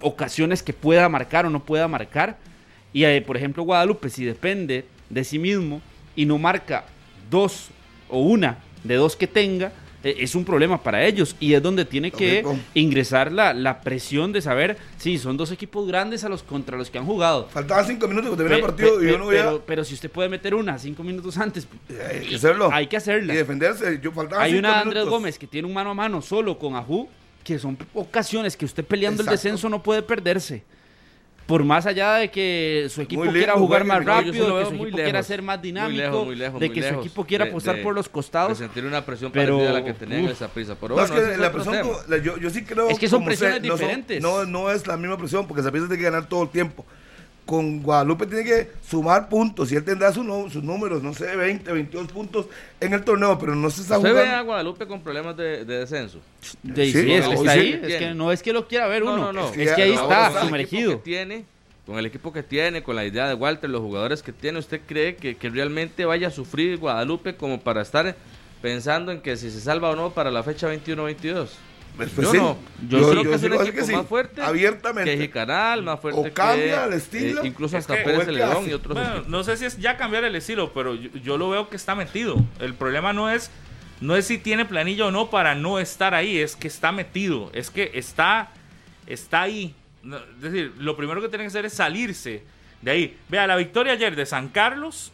[0.00, 2.38] ocasiones que pueda marcar o no pueda marcar.
[2.92, 5.80] Y eh, por ejemplo Guadalupe, si depende de sí mismo
[6.14, 6.84] y no marca
[7.30, 7.68] dos
[8.08, 9.72] o una de dos que tenga,
[10.04, 12.44] eh, es un problema para ellos y es donde tiene que
[12.74, 16.90] ingresar la, la presión de saber, sí, son dos equipos grandes a los contra los
[16.90, 17.48] que han jugado.
[17.50, 20.10] Faltaban cinco minutos que terminara el partido pe- y yo no pero, pero si usted
[20.10, 21.66] puede meter una cinco minutos antes,
[22.10, 22.70] Hay que hacerlo.
[22.72, 23.32] hay que hacerla.
[23.34, 23.98] Y defenderse.
[24.02, 25.10] Yo Hay una de Andrés minutos.
[25.10, 27.08] Gómez que tiene un mano a mano solo con Ajú,
[27.42, 30.62] que son ocasiones que usted peleando el descenso no puede perderse.
[31.46, 34.96] Por más allá de que su equipo quiera jugar más rápido, de que su equipo
[34.96, 37.76] quiera ser más muy dinámico, lejos, muy lejos, de que su equipo quiera de- apostar
[37.76, 38.58] de- por los de costados.
[38.58, 40.76] sentir una presión pero- parecida a la que tenía en esa prisa.
[40.80, 43.62] Pero No, es que la presión, la- yo, yo sí creo Es que son presiones
[43.62, 44.20] diferentes.
[44.20, 46.84] No, no es la misma presión porque Saprissa tiene que ganar todo el tiempo.
[47.46, 51.72] Con Guadalupe tiene que sumar puntos y él tendrá su sus números, no sé, 20,
[51.72, 52.46] 22 puntos
[52.80, 54.44] en el torneo, pero no se está ¿Usted ve a jugando.
[54.46, 56.18] Guadalupe con problemas de, de descenso?
[56.62, 57.80] De, Sí, sí, es está sí ahí.
[57.82, 59.32] Es que no es que lo quiera ver No, uno.
[59.32, 59.48] no, no.
[59.54, 60.98] Es que ahí está, sumergido.
[60.98, 61.44] tiene,
[61.86, 64.80] con el equipo que tiene, con la idea de Walter, los jugadores que tiene, ¿usted
[64.84, 68.16] cree que, que realmente vaya a sufrir Guadalupe como para estar
[68.60, 71.46] pensando en que si se salva o no para la fecha 21-22?
[71.96, 72.38] Pues, pues yo sí.
[72.38, 72.58] no.
[72.88, 75.16] Yo Yo, creo que es un equipo que sí, más fuerte abiertamente.
[75.16, 78.68] que Jicaral, más fuerte O que cambia el estilo, eh, incluso es hasta Pérez hace-
[78.70, 81.48] y otros Bueno, no sé si es ya cambiar el estilo, pero yo, yo lo
[81.50, 82.36] veo que está metido.
[82.60, 83.50] El problema no es
[84.02, 87.50] no es si tiene planilla o no para no estar ahí, es que está metido,
[87.54, 88.50] es que está
[89.06, 89.74] está ahí.
[90.02, 92.42] No, es decir, lo primero que tiene que hacer es salirse
[92.82, 93.16] de ahí.
[93.30, 95.12] Vea, la victoria ayer de San Carlos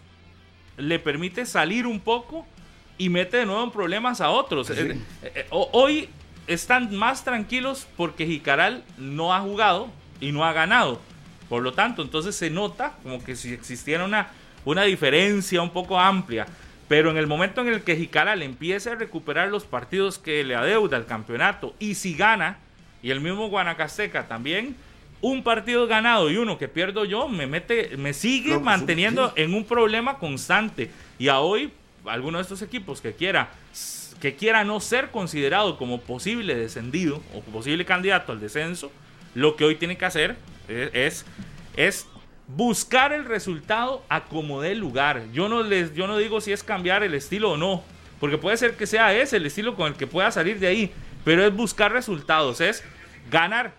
[0.76, 2.44] le permite salir un poco
[2.98, 4.68] y mete de nuevo en problemas a otros.
[4.70, 6.08] Eh, eh, ho- hoy
[6.46, 9.88] están más tranquilos porque Jicaral no ha jugado
[10.20, 11.00] y no ha ganado.
[11.48, 14.28] Por lo tanto, entonces se nota como que si existiera una,
[14.64, 16.46] una diferencia un poco amplia.
[16.88, 20.54] Pero en el momento en el que Jicaral empiece a recuperar los partidos que le
[20.54, 22.58] adeuda el campeonato y si gana,
[23.02, 24.76] y el mismo Guanacasteca también,
[25.20, 29.42] un partido ganado y uno que pierdo yo me mete, me sigue No, manteniendo sí.
[29.42, 30.90] en un problema constante.
[31.18, 31.72] Y a hoy,
[32.04, 33.50] alguno de estos equipos que quiera,
[34.22, 38.92] que quiera no ser considerado como posible descendido o posible candidato al descenso,
[39.34, 40.36] lo que hoy tiene que hacer
[40.68, 41.26] es,
[41.76, 42.06] es,
[42.46, 45.24] buscar el resultado a como dé lugar.
[45.32, 47.82] Yo no, les, yo no digo si es cambiar el estilo o no,
[48.20, 50.92] porque puede ser que sea ese el estilo con el que pueda salir de ahí,
[51.24, 52.84] pero es buscar resultados, es
[53.28, 53.72] ganar,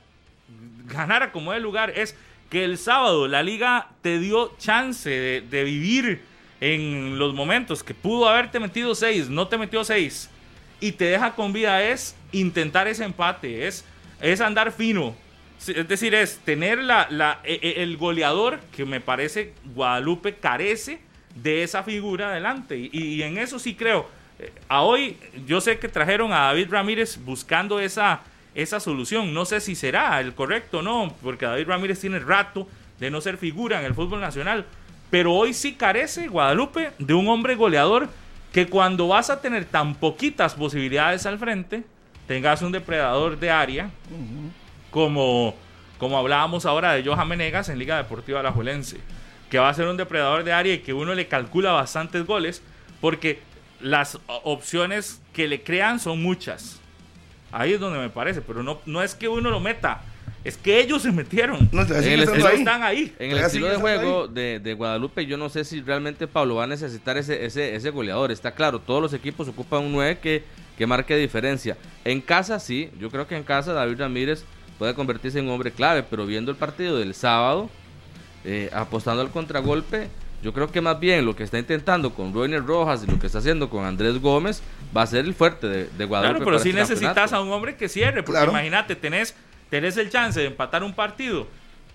[0.87, 2.17] ganar a como dé lugar, es
[2.49, 6.21] que el sábado la liga te dio chance de, de vivir
[6.59, 10.29] en los momentos que pudo haberte metido seis, no te metió seis
[10.87, 13.85] y te deja con vida es intentar ese empate, es,
[14.21, 15.15] es andar fino.
[15.65, 20.99] Es decir, es tener la, e- e- el goleador que me parece Guadalupe carece
[21.35, 22.77] de esa figura adelante.
[22.77, 24.09] Y, y en eso sí creo.
[24.39, 25.17] Eh, A hoy
[25.47, 28.21] yo sé que trajeron a David Ramírez buscando esa,
[28.53, 29.33] esa solución.
[29.33, 32.67] No sé si será el correcto o no, porque David Ramírez tiene rato
[32.99, 34.65] de no ser figura en el fútbol nacional.
[35.09, 38.09] Pero hoy sí carece Guadalupe de un hombre goleador
[38.53, 41.83] que cuando vas a tener tan poquitas posibilidades al frente,
[42.27, 43.89] tengas un depredador de área,
[44.91, 45.55] como,
[45.97, 48.99] como hablábamos ahora de Johan Menegas en Liga Deportiva Alajuelense,
[49.49, 52.61] que va a ser un depredador de área y que uno le calcula bastantes goles,
[53.01, 53.41] porque
[53.81, 56.79] las opciones que le crean son muchas.
[57.51, 60.01] Ahí es donde me parece, pero no, no es que uno lo meta,
[60.43, 61.69] es que ellos se metieron.
[61.71, 62.57] No, En el ahí.
[62.59, 63.13] están ahí.
[63.19, 66.65] En el estilo de juego de, de Guadalupe, yo no sé si realmente Pablo va
[66.65, 68.31] a necesitar ese, ese, ese goleador.
[68.31, 71.77] Está claro, todos los equipos ocupan un 9 que que marque diferencia.
[72.03, 74.43] En casa sí, yo creo que en casa David Ramírez
[74.79, 77.69] puede convertirse en un hombre clave, pero viendo el partido del sábado,
[78.43, 80.07] eh, apostando al contragolpe,
[80.41, 83.27] yo creo que más bien lo que está intentando con Roiner Rojas y lo que
[83.27, 84.63] está haciendo con Andrés Gómez
[84.97, 86.39] va a ser el fuerte de, de Guadalupe.
[86.39, 87.35] Claro, pero si este necesitas campeonato.
[87.35, 88.51] a un hombre que cierre, porque Claro.
[88.51, 89.35] imagínate, tenés,
[89.73, 91.47] tenés el chance de empatar un partido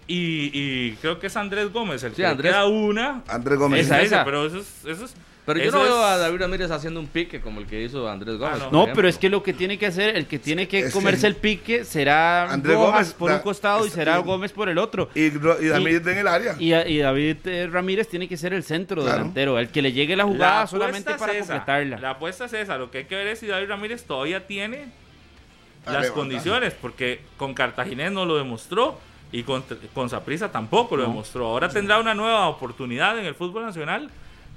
[0.09, 3.23] y, y creo que es Andrés Gómez el Sí, que Andrés- queda una.
[3.29, 3.87] Andrés Gómez.
[3.87, 4.85] Esa, Esa, pero eso es...
[4.85, 5.15] Eso es
[5.47, 7.83] Pero yo eso no veo es- a David Ramírez haciendo un pique como el que
[7.85, 8.59] hizo Andrés Gómez.
[8.59, 8.65] no.
[8.65, 8.95] por No, ejemplo.
[8.97, 11.27] pero es que lo que tiene que hacer, el que tiene que Es comerse que-
[11.29, 14.69] el pique será Andrés Gómez, por da- un costado y es- será y- Gómez por
[14.69, 15.09] el otro.
[15.15, 16.57] Y, y Ramírez en el área.
[16.59, 19.19] Y, y David eh, Ramírez tiene que ser el centro Claro.
[19.19, 21.99] delantero, el que le llegue la La jugada apuesta solamente es para esa, completarla.
[22.01, 22.77] La apuesta es esa.
[22.79, 24.87] Lo que hay que ver es si David Ramírez todavía tiene
[25.93, 28.99] las condiciones, porque con Cartaginés no lo demostró
[29.33, 29.63] y con,
[29.95, 31.09] con Saprissa tampoco lo No.
[31.11, 31.47] demostró.
[31.47, 34.11] Ahora tendrá una nueva oportunidad en el fútbol nacional,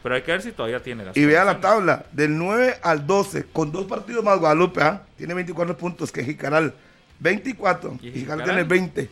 [0.04, 3.06] pero hay que ver si todavía tiene las Y vea la tabla, del 9 al
[3.06, 5.04] 12, con dos partidos más Guadalupe, ¿ah?
[5.18, 6.74] tiene 24 puntos, que Jicaral
[7.20, 8.44] 24, ¿Y Jicaral?
[8.46, 9.10] tiene 20,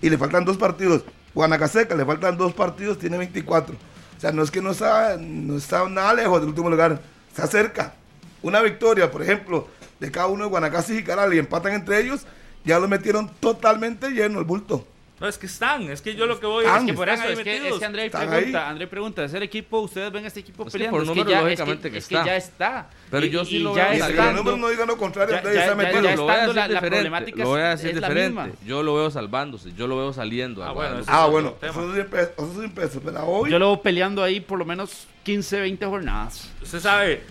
[0.00, 1.02] y le faltan dos partidos.
[1.34, 3.74] Guanacaseca le faltan dos partidos, tiene 24.
[3.74, 7.46] O sea, no es que no está, no está nada lejos del último lugar, está
[7.46, 7.94] cerca.
[8.42, 9.68] Una victoria, por ejemplo,
[10.00, 12.26] de cada uno de Guanacaste y Jicaral y empatan entre ellos,
[12.64, 14.86] ya lo metieron totalmente lleno el bulto.
[15.20, 16.80] No, es que están, es que yo lo que voy Están.
[16.80, 18.68] es que Por eso, ahí es que, es que André pregunta.
[18.70, 20.96] André pregunta, ¿es el equipo, ustedes ven este equipo Es que peleando?
[20.96, 22.26] por es, que número, ya, es, lógicamente que es que está.
[22.26, 22.90] ya está.
[23.10, 25.66] Pero Y- yo sí lo veo estando- números no digan lo contrario, Ya- ya- ya
[25.66, 26.02] ya- metido.
[26.04, 28.08] ya lo voy a decir la- la diferente, problemática lo voy a es- decir la
[28.08, 28.52] diferente.
[28.64, 30.64] Yo lo veo salvándose, yo lo veo saliendo.
[30.64, 32.06] Ah, bueno, Ah, bueno, eso es
[32.38, 36.50] eso es pero hoy Yo lo veo peleando ahí por lo menos 15, 20 jornadas.
[36.62, 37.22] Usted sabe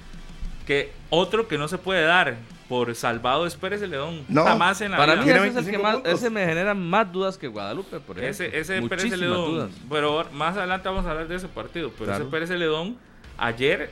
[0.67, 2.37] que otro que no se puede dar
[2.69, 4.23] por salvado es Pérez Celedón.
[4.29, 5.23] No, Jamás en la Para vida.
[5.25, 8.17] mí ese es el que 25 más, ese me genera más dudas que Guadalupe, por
[8.19, 8.45] ejemplo.
[8.45, 9.45] Ese, ese Pérez Celedón.
[9.51, 9.71] dudas.
[9.89, 11.89] Pero más adelante vamos a hablar de ese partido.
[11.97, 12.23] Pero Claro.
[12.23, 12.95] ese Pérez Celedón,
[13.37, 13.89] ayer,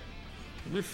[0.73, 0.85] uf,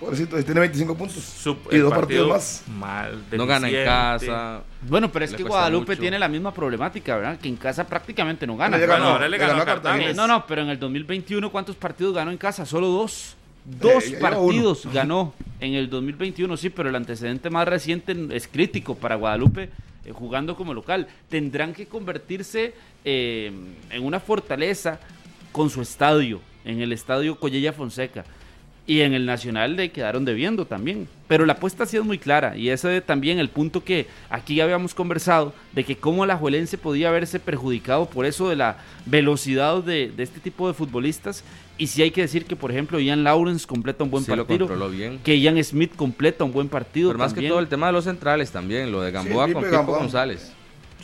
[0.00, 1.16] pobrecito, tiene 25 puntos.
[1.22, 2.64] su- y dos partido partidos más.
[2.68, 4.62] mal, No gana en casa.
[4.82, 6.00] Bueno, pero es que Guadalupe mucho.
[6.00, 7.38] tiene la misma problemática, ¿verdad?
[7.38, 8.76] Que en casa prácticamente no gana.
[8.78, 12.14] Bueno, ganó, ahora le ganó ganó a no, no, pero en el 2021, ¿cuántos partidos
[12.14, 12.66] ganó en casa?
[12.66, 13.36] Solo dos.
[13.80, 18.94] Dos lleva partidos ganó en el 2021, sí, pero el antecedente más reciente es crítico
[18.94, 19.68] para Guadalupe
[20.06, 21.06] eh, jugando como local.
[21.28, 22.72] Tendrán que convertirse
[23.04, 23.52] eh,
[23.90, 25.00] en una fortaleza
[25.52, 28.24] con su estadio, en el estadio Collella Fonseca.
[28.86, 31.06] Y en el Nacional le quedaron debiendo también.
[31.26, 32.56] Pero la apuesta ha sido muy clara.
[32.56, 36.38] Y ese es también el punto que aquí ya habíamos conversado, de que cómo la
[36.38, 41.44] Juelense podía haberse perjudicado por eso de la velocidad de, de este tipo de futbolistas.
[41.78, 44.66] Y sí hay que decir que, por ejemplo, Ian Lawrence completa un buen Sí partido.
[44.90, 45.20] bien.
[45.22, 47.10] Que Ian Smith completa un buen partido.
[47.10, 49.62] Pero más que todo el tema de los centrales también, lo de Gamboa Sí, con
[49.62, 49.98] Pipo Gamboa.
[50.00, 50.52] González.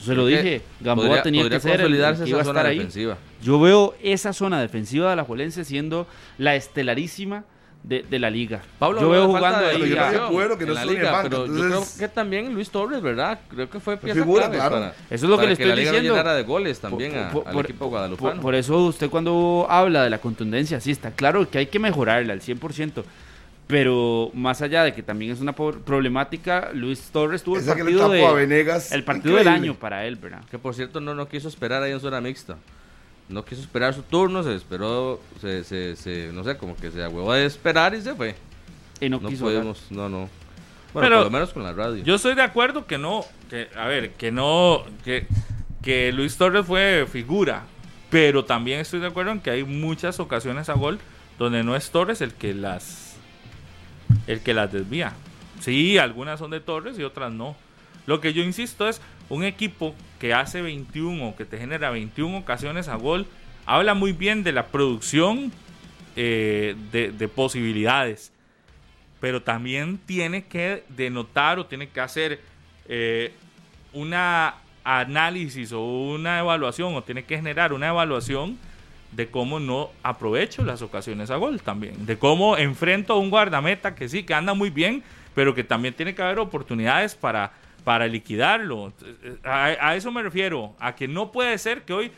[0.02, 2.42] Se lo dije, Gamboa podría- tenía podría que ser el- el consolidarse que iba a
[2.42, 2.76] estar zona ahí.
[2.78, 3.18] defensiva.
[3.42, 6.06] Yo veo esa zona defensiva de la Juelense siendo
[6.36, 7.44] la estelarísima
[7.84, 8.62] de, de la liga.
[8.78, 10.74] Pablo, yo veo jugando de ahí Pero yo a- no sé Cuero, que no en
[10.74, 13.38] la liga, el banco, pero yo creo que también Luis Torres, ¿verdad?
[13.50, 14.74] Creo que fue pieza figura, clave claro.
[14.76, 16.24] para, Eso es lo que le estoy la liga diciendo.
[16.34, 18.40] de goles también Por- a- por- al por- equipo guadalupano.
[18.40, 22.32] por eso usted cuando habla de la contundencia, sí, está claro que hay que mejorarla
[22.32, 23.04] al 100%.
[23.66, 27.76] Pero más allá de que también es una problemática, Luis Torres tuvo el que le
[27.82, 30.42] partido, de- a Venegas, el partido del año para él, ¿verdad?
[30.50, 32.56] Que por cierto no, no quiso esperar ahí en zona mixta.
[33.28, 37.02] No quiso esperar su turno, se esperó, se, se, se- no sé, como que se
[37.02, 38.36] ahuevó de esperar y se fue.
[39.00, 39.46] Y no, No quiso
[39.90, 40.28] no, no.
[40.92, 42.04] Bueno, Pero por lo menos con la radio.
[42.04, 45.26] Yo estoy de acuerdo que no, que, a ver, que no, que,
[45.82, 47.64] que Luis Torres fue figura,
[48.10, 51.00] pero también estoy de acuerdo en que hay muchas ocasiones a gol
[51.38, 53.16] donde no es Torres el que las,
[54.26, 55.14] el que las desvía.
[55.60, 57.56] Sí, algunas son de Torres y otras no.
[58.06, 62.38] Lo que yo insisto es un equipo que hace 21 o que te genera 21
[62.38, 63.26] ocasiones a gol,
[63.66, 65.52] habla muy bien de la producción
[66.16, 68.32] eh, de, de posibilidades
[69.20, 72.40] pero también tiene que denotar o tiene que hacer
[72.88, 73.32] eh,
[73.92, 78.58] una análisis o una evaluación o tiene que generar una evaluación
[79.12, 83.94] de cómo no aprovecho las ocasiones a gol también, de cómo enfrento a un guardameta
[83.94, 85.02] que sí, que anda muy bien,
[85.34, 87.52] pero que también tiene que haber oportunidades para,
[87.84, 88.92] para liquidarlo.
[89.44, 92.12] A, eso me refiero, a que no puede ser que hoy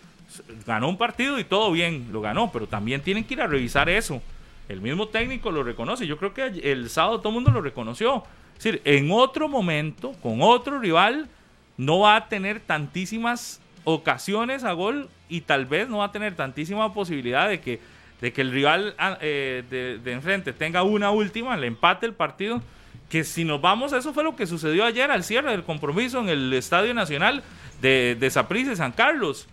[0.64, 3.88] ganó un partido y todo bien, lo ganó, pero también tienen que ir a revisar
[3.88, 4.22] eso.
[4.68, 6.07] El mismo técnico lo reconoce.
[6.07, 8.24] Yo creo que el sábado todo el mundo lo reconoció.
[8.57, 11.29] Es decir, en otro momento, con otro rival,
[11.76, 16.35] no va a tener tantísimas ocasiones a gol y tal vez no va a tener
[16.35, 17.81] tantísima posibilidad de que,
[18.20, 22.14] de que el rival ah, eh, de, de enfrente tenga una última, le empate el
[22.14, 22.62] partido.
[23.09, 26.29] Que si nos vamos, eso fue lo que sucedió ayer al cierre del compromiso en
[26.29, 27.42] el Estadio Nacional
[27.81, 29.47] de, de y San Carlos.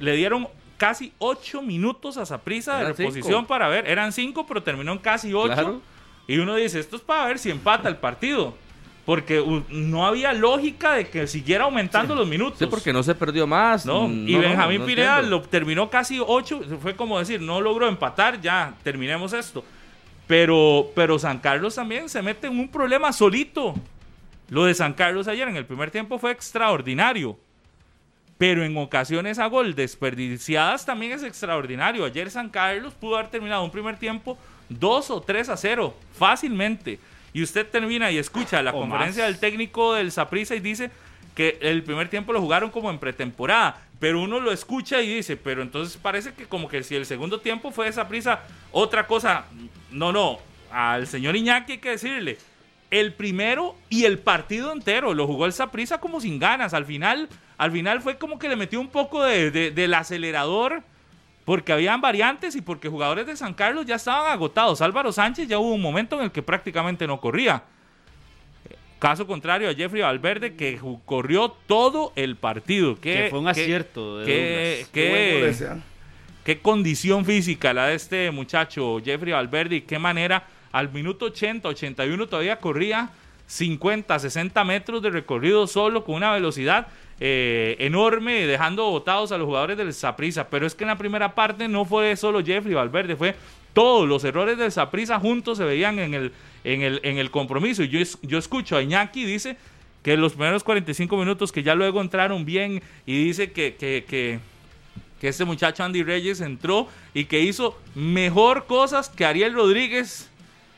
[0.00, 3.46] Le dieron casi ocho minutos a Saprissa de reposición cinco.
[3.46, 3.88] para ver.
[3.88, 5.54] Eran cinco, pero terminó en casi ocho.
[5.54, 5.80] Claro.
[6.26, 8.54] Y uno dice, esto es para ver si empata el partido.
[9.04, 12.58] Porque no había lógica de que siguiera aumentando los minutos.
[12.58, 13.84] Sí, porque no se perdió más.
[13.84, 16.62] No, y Benjamín no Pineda lo terminó casi 8.
[16.80, 19.62] Fue como decir, no logró empatar, ya terminemos esto.
[20.26, 23.74] Pero, pero San Carlos también se mete en un problema solito.
[24.48, 27.38] Lo de San Carlos ayer en el primer tiempo fue extraordinario.
[28.38, 32.04] Pero en ocasiones a gol desperdiciadas también es extraordinario.
[32.04, 34.36] Ayer San Carlos pudo haber terminado un primer tiempo
[34.70, 36.98] 2 o 3 a 0, fácilmente.
[37.32, 39.32] Y usted termina y escucha la O conferencia más.
[39.32, 40.90] del técnico del Saprissa y dice
[41.34, 43.82] que el primer tiempo lo jugaron como en pretemporada.
[44.00, 47.40] Pero uno lo escucha y dice, pero entonces parece que como que si el segundo
[47.40, 48.40] tiempo fue esa prisa,
[48.72, 49.44] otra cosa.
[49.90, 50.38] No, no.
[50.70, 52.36] Al señor Iñaki hay que decirle,
[52.90, 56.74] el primero y el partido entero lo jugó el Saprissa como sin ganas.
[56.74, 60.82] Al final, al final fue como que le metió un poco de, de- del acelerador
[61.44, 64.80] porque habían variantes y porque jugadores de San Carlos ya estaban agotados.
[64.80, 67.62] Álvaro Sánchez ya hubo un momento en el que prácticamente no corría.
[69.04, 72.98] Caso contrario a Jeffrey Valverde que corrió todo el partido.
[72.98, 75.40] Que fue un acierto de qué- qué-
[76.42, 81.68] qué condición física la de este muchacho Jeffrey Valverde y qué manera al minuto 80,
[81.68, 83.10] 81 todavía corría
[83.46, 86.86] 50, 60 metros de recorrido solo con una velocidad
[87.20, 90.48] eh, enorme, dejando botados a los jugadores del Saprissa.
[90.48, 93.36] Pero es que en la primera parte no fue solo Jeffrey Valverde, fue
[93.74, 96.32] todos los errores del Saprissa juntos se veían en el,
[96.64, 97.82] en el, en el compromiso.
[97.82, 99.56] Y yo, es- yo escucho a Iñaki dice
[100.02, 104.38] que los primeros 45 minutos que ya luego entraron bien y dice que, que, que,
[105.20, 110.28] que este muchacho Andy Reyes entró y que hizo mejor cosas que Ariel Rodríguez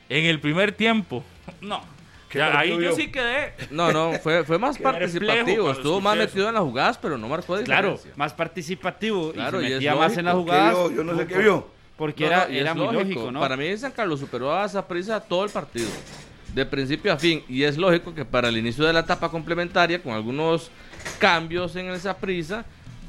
[0.08, 1.24] en el primer tiempo.
[1.60, 1.80] No,
[2.28, 3.52] ¿Qué ya, ahí yo sí quedé.
[3.70, 5.70] No, no, fue, fue más participativo.
[5.70, 6.48] Estuvo más metido eso.
[6.48, 8.12] en las jugadas, pero no marcó Claro, diferencia.
[8.16, 10.52] más participativo Claro, y y se más en las lógico.
[10.52, 10.94] ¿Qué jugadas.
[10.96, 11.68] Yo no sé qué vio.
[11.96, 13.40] Porque No, era, no, era muy lógico, ¿no?
[13.40, 15.88] Para mí San Carlos superó a Saprissa todo el partido,
[16.54, 17.42] de principio a fin.
[17.48, 20.70] Y es lógico que para el inicio de la etapa complementaria, con algunos
[21.18, 22.64] cambios en el Saprissa,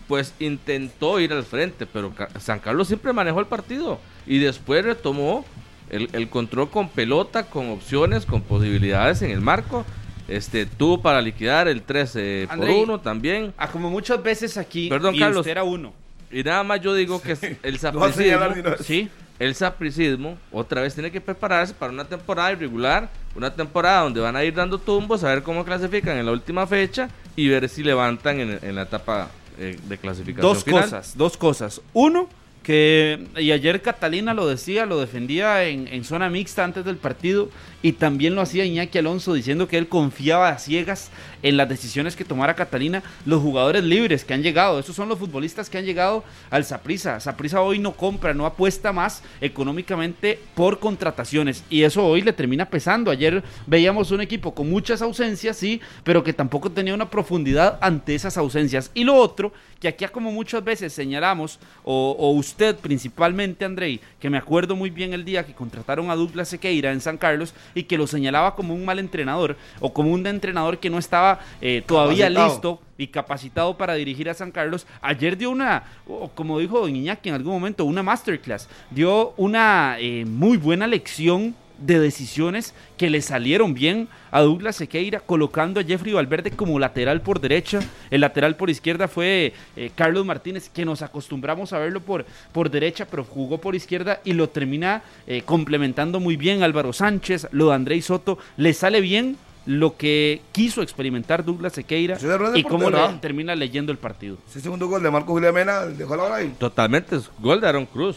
[0.07, 1.85] pues intentó ir al frente.
[1.85, 5.43] Pero San Carlos siempre manejó el partido y después retomó
[5.89, 9.85] el, el control con pelota, con opciones, con posibilidades en el marco.
[10.29, 12.83] Este, tuvo para liquidar el 13 por Andrei.
[12.83, 13.53] 1 también.
[13.57, 15.39] Ah, como muchas veces aquí, Perdón, y Carlos.
[15.39, 15.93] usted era uno.
[16.31, 18.39] Y nada más yo digo que el sapricismo.
[18.83, 19.09] Sí,
[19.39, 24.35] el sapricismo otra vez tiene que prepararse para una temporada irregular, una temporada donde van
[24.35, 27.83] a ir dando tumbos, a ver cómo clasifican en la última fecha y ver si
[27.83, 30.83] levantan en, en la etapa eh, de clasificación dos final.
[30.83, 31.81] cosas, dos cosas.
[31.93, 32.27] Uno,
[32.63, 37.49] que, y ayer Catalina lo decía, lo defendía en, en zona mixta antes del partido,
[37.81, 41.09] y también lo hacía Iñaki Alonso diciendo que él confiaba a ciegas
[41.43, 45.19] en las decisiones que tomara Catalina, los jugadores libres que han llegado, esos son los
[45.19, 47.19] futbolistas que han llegado al Saprisa.
[47.19, 52.69] Saprisa hoy no compra, no apuesta más económicamente por contrataciones, y eso hoy le termina
[52.69, 53.11] pesando.
[53.11, 58.15] Ayer veíamos un equipo con muchas ausencias, sí, pero que tampoco tenía una profundidad ante
[58.15, 58.91] esas ausencias.
[58.93, 64.37] Y lo otro, que aquí como muchas veces señalamos, o, usted principalmente, Andrei, que me
[64.37, 67.97] acuerdo muy bien el día que contrataron a Douglas Sequeira en San Carlos y que
[67.97, 71.26] lo señalaba como un mal entrenador o como un entrenador que no estaba
[71.61, 74.87] eh, todavía listo y capacitado para dirigir a San Carlos.
[75.01, 79.97] Ayer dio una, o como dijo Don Iñaki en algún momento, una masterclass, dio una
[79.99, 85.83] eh, muy buena lección de decisiones que le salieron bien a Douglas Sequeira, colocando a
[85.83, 87.79] Jeffrey Valverde como lateral por derecha.
[88.09, 92.69] El lateral por izquierda fue eh, Carlos Martínez, que nos acostumbramos a verlo por, por
[92.69, 97.69] derecha, pero jugó por izquierda y lo termina eh, complementando muy bien Álvaro Sánchez, lo
[97.69, 98.37] de Andrei Soto.
[98.57, 103.17] Le sale bien lo que quiso experimentar Douglas Sequeira de y cómo le ¿ah?
[103.21, 104.37] termina leyendo el partido.
[104.49, 106.55] Ese segundo gol de Marco Julián Mena dejó la hora ahí.
[106.57, 108.15] Totalmente, es gol de Aaron Cruz,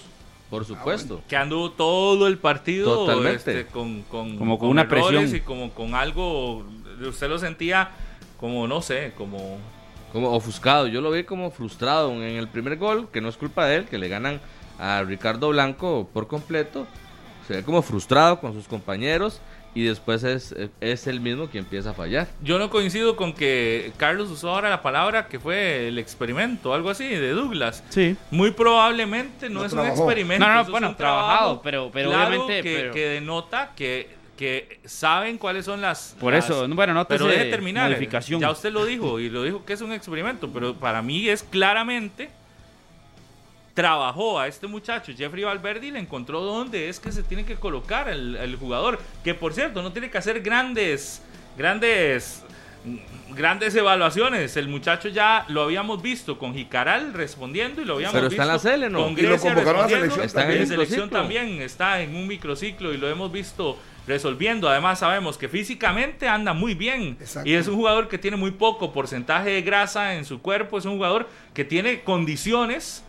[0.49, 1.21] por supuesto.
[1.29, 3.61] Que anduvo todo el partido Totalmente.
[3.61, 5.37] este, con, con, Como con una errores presión.
[5.37, 6.65] y como con algo,
[7.01, 7.91] usted lo sentía
[8.39, 9.59] como, no sé, como...
[10.13, 13.67] Como ofuscado, yo lo vi como frustrado en el primer gol, que no es culpa
[13.67, 14.41] de él, que le ganan
[14.79, 16.87] a Ricardo Blanco por completo.
[17.47, 19.41] Se ve como frustrado con sus compañeros
[19.75, 22.27] y después es, es él mismo quien empieza a fallar.
[22.43, 26.91] Yo no coincido con que Carlos usó ahora la palabra que fue el experimento, algo
[26.91, 27.85] así, de Douglas.
[27.91, 28.17] Sí.
[28.31, 29.93] Muy probablemente no, No es trabajó.
[29.95, 30.47] un experimento.
[30.47, 34.81] No, no, bueno, un trabajado, pero- pero claro obviamente, Que, pero- que denota que, que
[34.87, 36.17] saben cuáles son las.
[36.19, 37.89] Por las- eso, bueno, no Pero deje terminar.
[37.91, 38.41] modificación.
[38.41, 41.43] Ya usted lo dijo y lo dijo que es un experimento, pero para mí es
[41.43, 42.31] claramente
[43.75, 47.57] trabajó a este muchacho Jeffrey Valverde y le encontró dónde es que se tiene que
[47.57, 51.23] colocar el, el jugador, que por cierto no tiene que hacer grandes
[51.57, 52.43] grandes
[53.35, 54.57] grandes evaluaciones.
[54.57, 58.75] El muchacho ya lo habíamos visto con Jicaral respondiendo y lo habíamos Pero visto está
[58.75, 60.15] en la con Y lo Grecia convocaron a respondiendo.
[60.15, 63.79] selección Está en en el selección también está en un microciclo y lo hemos visto
[64.07, 64.69] resolviendo.
[64.69, 67.49] Además sabemos que físicamente anda muy bien Exacto.
[67.49, 70.85] y es un jugador que tiene muy poco porcentaje de grasa en su cuerpo, es
[70.85, 73.05] un jugador que tiene condiciones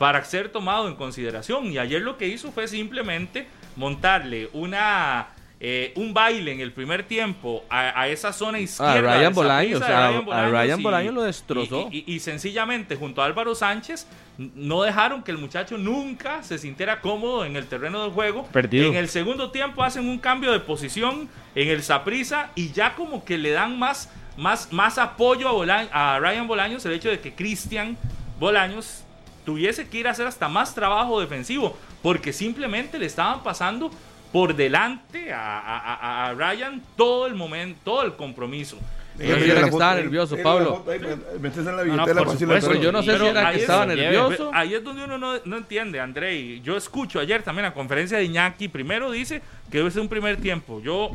[0.00, 1.66] para ser tomado en consideración.
[1.66, 3.46] Y ayer lo que hizo fue simplemente
[3.76, 5.28] montarle una
[5.62, 8.94] eh, un baile en el primer tiempo a, a esa zona izquierda.
[9.12, 11.88] Ah, Ryan Bolaños, a- a Ryan Bolaños lo destrozó.
[11.92, 14.06] Y, y- y sencillamente junto a Álvaro Sánchez
[14.38, 18.46] no dejaron que el muchacho nunca se sintiera cómodo en el terreno del juego.
[18.46, 18.88] Perdido.
[18.88, 23.22] En el segundo tiempo hacen un cambio de posición en el Saprisa y ya como
[23.26, 27.20] que le dan más, más, más apoyo a, Bola- a Ryan Bolaños el hecho de
[27.20, 27.98] que Cristian
[28.38, 29.04] Bolaños
[29.50, 33.90] tuviese que ir a hacer hasta más trabajo defensivo porque simplemente le estaban pasando
[34.32, 38.76] por delante a, a- a- Ryan todo el momento, todo el compromiso.
[39.18, 40.84] Yo sí la era que estaba ahí, nervioso, Pablo.
[40.86, 44.50] no, yo no sé Pero si era que es estaba donde- nervioso.
[44.54, 46.60] Ahí es donde uno no, no entiende, Andrei.
[46.62, 48.68] Yo escucho ayer también la conferencia de Iñaki.
[48.68, 50.80] Primero dice que es un primer tiempo.
[50.80, 51.10] Yo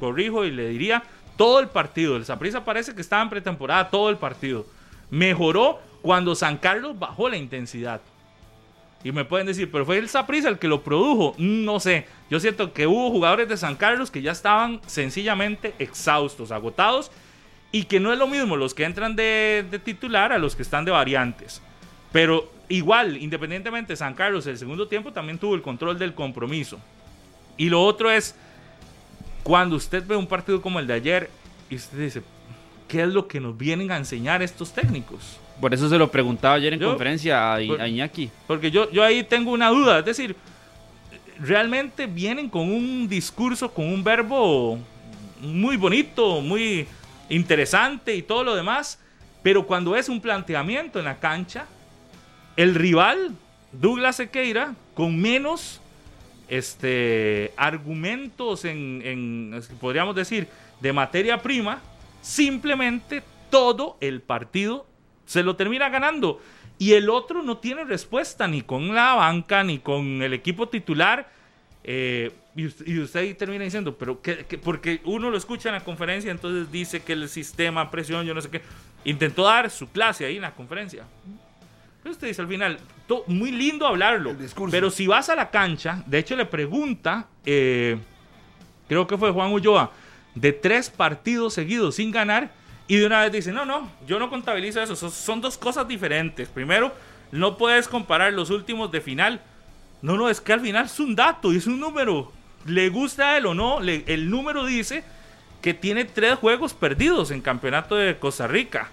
[0.00, 1.02] corrijo y le diría
[1.36, 2.16] todo el partido.
[2.16, 4.66] El Saprissa parece que estaba en pretemporada todo el partido.
[5.10, 8.00] Mejoró cuando San Carlos bajó la intensidad.
[9.04, 11.34] Y me pueden decir, pero fue el Saprissa el que lo produjo.
[11.36, 12.06] No sé.
[12.30, 17.10] Yo siento que hubo jugadores de San Carlos que ya estaban sencillamente exhaustos, agotados.
[17.72, 20.62] Y que no es lo mismo los que entran de, de titular a los que
[20.62, 21.60] están de variantes.
[22.10, 26.78] Pero igual, independientemente, San Carlos el segundo tiempo también tuvo el control del compromiso.
[27.58, 28.34] Y lo otro es,
[29.42, 31.30] cuando usted ve un partido como el de ayer
[31.68, 32.22] y usted dice,
[32.88, 35.38] ¿qué es lo que nos vienen a enseñar estos técnicos?
[35.60, 38.30] Por eso se lo preguntaba ayer en Yo- conferencia a, I- por- a Iñaki.
[38.46, 40.36] Porque yo, yo ahí tengo una duda, es decir,
[41.40, 44.78] realmente vienen con un discurso, con un verbo
[45.40, 46.86] muy bonito, muy
[47.28, 48.98] interesante y todo lo demás,
[49.42, 51.66] pero cuando es un planteamiento en la cancha,
[52.56, 53.34] el rival,
[53.72, 55.80] Douglas Sequeira, con menos
[56.48, 60.48] este, argumentos en, en, podríamos decir,
[60.80, 61.80] de materia prima,
[62.22, 64.86] simplemente todo el partido
[65.28, 66.40] se lo termina ganando.
[66.78, 71.28] Y el otro no tiene respuesta ni con la banca ni con el equipo titular.
[71.84, 75.74] Eh, y, us- y usted ahí termina diciendo, pero que, porque uno lo escucha en
[75.74, 78.62] la conferencia, entonces dice que el sistema, presión, yo no sé qué.
[79.04, 81.04] Intentó dar su clase ahí en la conferencia.
[82.02, 84.34] Pero usted dice al final, to- muy lindo hablarlo.
[84.70, 87.98] Pero si vas a la cancha, de hecho le pregunta, eh,
[88.88, 89.92] creo que fue Juan Ulloa,
[90.34, 92.52] de tres partidos seguidos sin ganar,
[92.88, 95.86] y de una vez dice, no, no, yo no contabilizo eso, son, son dos cosas
[95.86, 96.48] diferentes.
[96.48, 96.92] Primero,
[97.30, 99.40] no puedes comparar los últimos de final.
[100.02, 102.32] No, no, es que al final es un dato y es un número.
[102.66, 105.04] Le gusta a él o no, le- el número dice
[105.60, 108.88] que tiene tres juegos perdidos en campeonato de Costa Rica.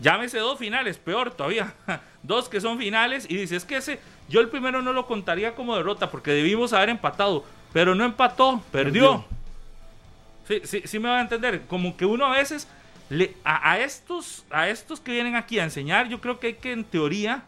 [0.00, 1.74] Llámese dos finales, peor todavía.
[2.24, 5.54] Dos que son finales y dice, es que ese, yo el primero no lo contaría
[5.54, 9.26] como derrota porque debimos haber empatado, pero no empató, perdió.
[10.48, 11.62] Sí, sí, sí me van a entender.
[11.68, 12.66] Como que uno a veces,
[13.10, 16.54] le, a, a estos, a estos que vienen aquí a enseñar, yo creo que hay
[16.54, 17.44] que en teoría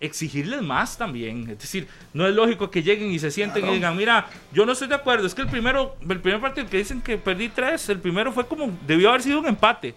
[0.00, 1.48] exigirles más también.
[1.50, 4.72] Es decir, no es lógico que lleguen y se sienten y digan, mira, yo no
[4.72, 7.88] estoy de acuerdo, es que el primero, el primer partido que dicen que perdí tres,
[7.90, 9.94] el primero fue como, debió haber sido un empate.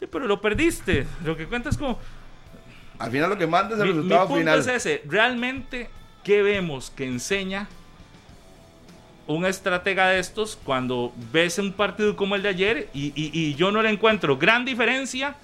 [0.00, 1.06] Sí, pero lo perdiste.
[1.24, 1.98] Lo que cuenta es como,
[2.98, 4.58] Al final lo que manda es el mi, mi resultado punto final.
[4.58, 5.02] es ese.
[5.06, 5.88] Realmente,
[6.24, 7.68] ¿qué vemos que enseña
[9.28, 13.54] un estratega de estos cuando ves un partido como el de ayer y, y- y
[13.54, 15.36] yo no le encuentro gran diferencia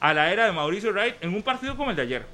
[0.00, 2.26] a la era de Mauricio Wright en un partido como el de ayer?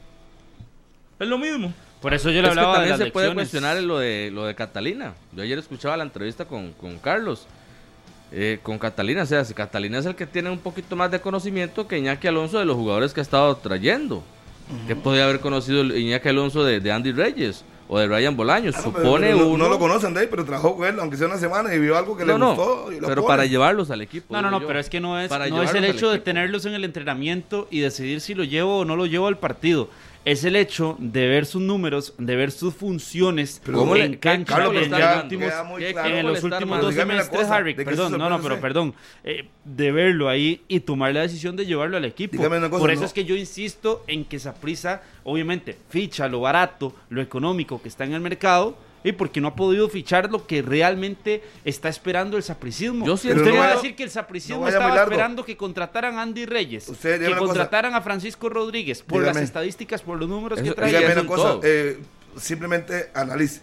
[1.19, 1.73] Es lo mismo.
[2.01, 4.31] Por eso yo le Es que hablaba de también las se puede cuestionar lo de,
[4.33, 5.15] lo de Catalina.
[5.33, 7.47] Yo ayer escuchaba la entrevista con, con Carlos.
[8.33, 11.21] eh, con Catalina, o sea, si Catalina es el que tiene un poquito más de
[11.21, 14.23] conocimiento que Iñaki Alonso de los jugadores que ha estado trayendo.
[14.87, 18.77] Que podía haber conocido Iñaki Alonso de, de Andy Reyes o de Ryan Bolaños.
[18.77, 19.65] Ah, no, Supone no, uno.
[19.65, 21.99] no lo conocen de ahí, pero trabajó con él, aunque sea una semana, y vio
[21.99, 22.93] algo que No, le no, gustó.
[22.93, 23.33] y lo pero pone.
[23.33, 24.33] para llevarlos al equipo.
[24.33, 24.67] No, no, no, yo.
[24.69, 27.67] pero es que no es, Para no es el hecho de tenerlos en el entrenamiento
[27.69, 29.89] y decidir si lo llevo o no lo llevo al partido.
[30.23, 34.17] Es el hecho de ver sus números, de ver sus funciones Pero ¿cómo le- en
[34.19, 36.09] cancha en los ya últimos, queda muy ¿qué- claro.
[36.09, 36.87] en ¿Cómo los le está últimos armando?
[36.87, 37.73] dos semestres, cosa, Harry.
[37.73, 38.95] ¿de qué Perdón, no, no, pero perdón.
[39.25, 42.37] eh, de verlo ahí y tomar la decisión de llevarlo al equipo.
[42.37, 46.95] Cosa, Por eso no- es que yo insisto en que Saprisa, obviamente, ficha lo barato,
[47.09, 48.77] lo económico que está en el mercado.
[49.03, 53.07] Y porque no ha podido fichar lo que realmente está esperando el sapricismo.
[53.07, 56.17] Yo sí Usted no va a decir que el sapricismo no estaba esperando que contrataran
[56.19, 57.37] a Andy Reyes, que cosa.
[57.39, 59.35] contrataran a Francisco Rodríguez por Dígame.
[59.41, 60.89] las estadísticas, por los números Eso- que trae.
[60.93, 61.99] Dígame una cosa, eh,
[62.37, 63.63] simplemente analice.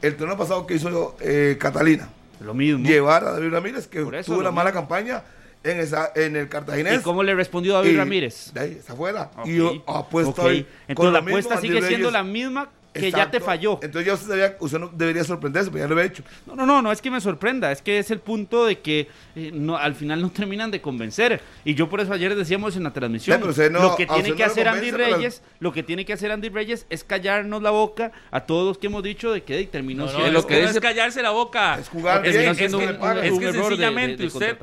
[0.00, 2.08] El torneo pasado que hizo eh, Catalina,
[2.40, 2.86] Lo mismo.
[2.86, 5.22] llevar a David Ramírez, que eso, tuvo una mala campaña
[5.62, 7.00] en, esa, en el Cartaginés.
[7.00, 8.50] ¿Y cómo le respondió David Y Ramírez?
[8.52, 9.30] de ahí, está afuera.
[9.44, 10.48] Y yo apuesto ok.
[10.48, 10.62] ahí.
[10.62, 12.12] con Entonces la apuesta Andy sigue siendo Reyes.
[12.12, 13.44] la misma que ya te Exacto.
[13.44, 13.78] falló.
[13.82, 16.22] Entonces ya usted, debía- usted no debería sorprenderse, pero ya lo he hecho.
[16.46, 19.08] No, no, no, no es que me sorprenda, es que es el punto de que
[19.36, 21.40] eh, no, al final no terminan de convencer.
[21.64, 24.34] Y yo por eso ayer decíamos en la transmisión, Sí, no- lo que a tiene
[24.34, 28.12] que hacer Andy Reyes, lo que tiene que hacer Andy Reyes es callarnos la boca
[28.30, 30.60] a todos los que hemos dicho de que terminó siendo- es lo es que que
[30.62, 31.78] no dice- es callarse la boca.
[31.80, 34.10] Es jugar Es bien, que- es siendo es que que, es que error de- sencillamente
[34.12, 34.58] de- de usted,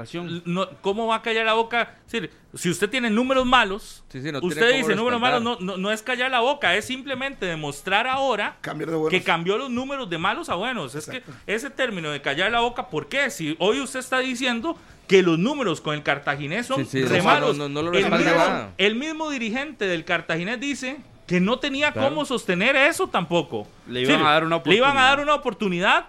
[0.81, 1.95] ¿cómo va a callar la boca?
[2.05, 5.77] Es decir, si usted tiene números malos, Sí, sí, usted dice números malos, no, no,
[5.77, 10.17] no es callar la boca, es simplemente demostrar ahora de que cambió los números de
[10.17, 10.95] malos a buenos.
[10.95, 13.29] Es que ese término de callar la boca, ¿por qué?
[13.29, 17.21] Si hoy usted está diciendo que los números con el cartaginés son Sí, sí, re
[17.21, 17.57] malos.
[17.57, 18.71] no, no lo el, mismo, nada.
[18.77, 20.97] el mismo dirigente del cartaginés dice
[21.27, 22.09] que no tenía Claro.
[22.09, 23.67] cómo sostener eso tampoco.
[23.87, 25.23] Le iban a dar una Le iban a dar oportunidad.
[25.23, 26.05] una oportunidad,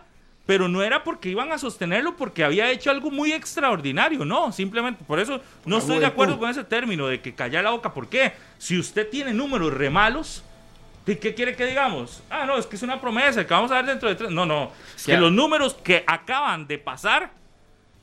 [0.46, 5.04] pero no era porque iban a sostenerlo porque había hecho algo muy extraordinario, no, simplemente
[5.04, 7.92] por eso no estoy de acuerdo con ese término de que callar la boca.
[7.94, 8.32] ¿Por qué?
[8.58, 10.42] Si usted tiene números re malos,
[11.06, 12.22] ¿qué, qué quiere que digamos?
[12.30, 14.30] Ah, no, es que es una promesa que vamos a dar dentro de tres.
[14.30, 17.30] No, no, es que los números que acaban de pasar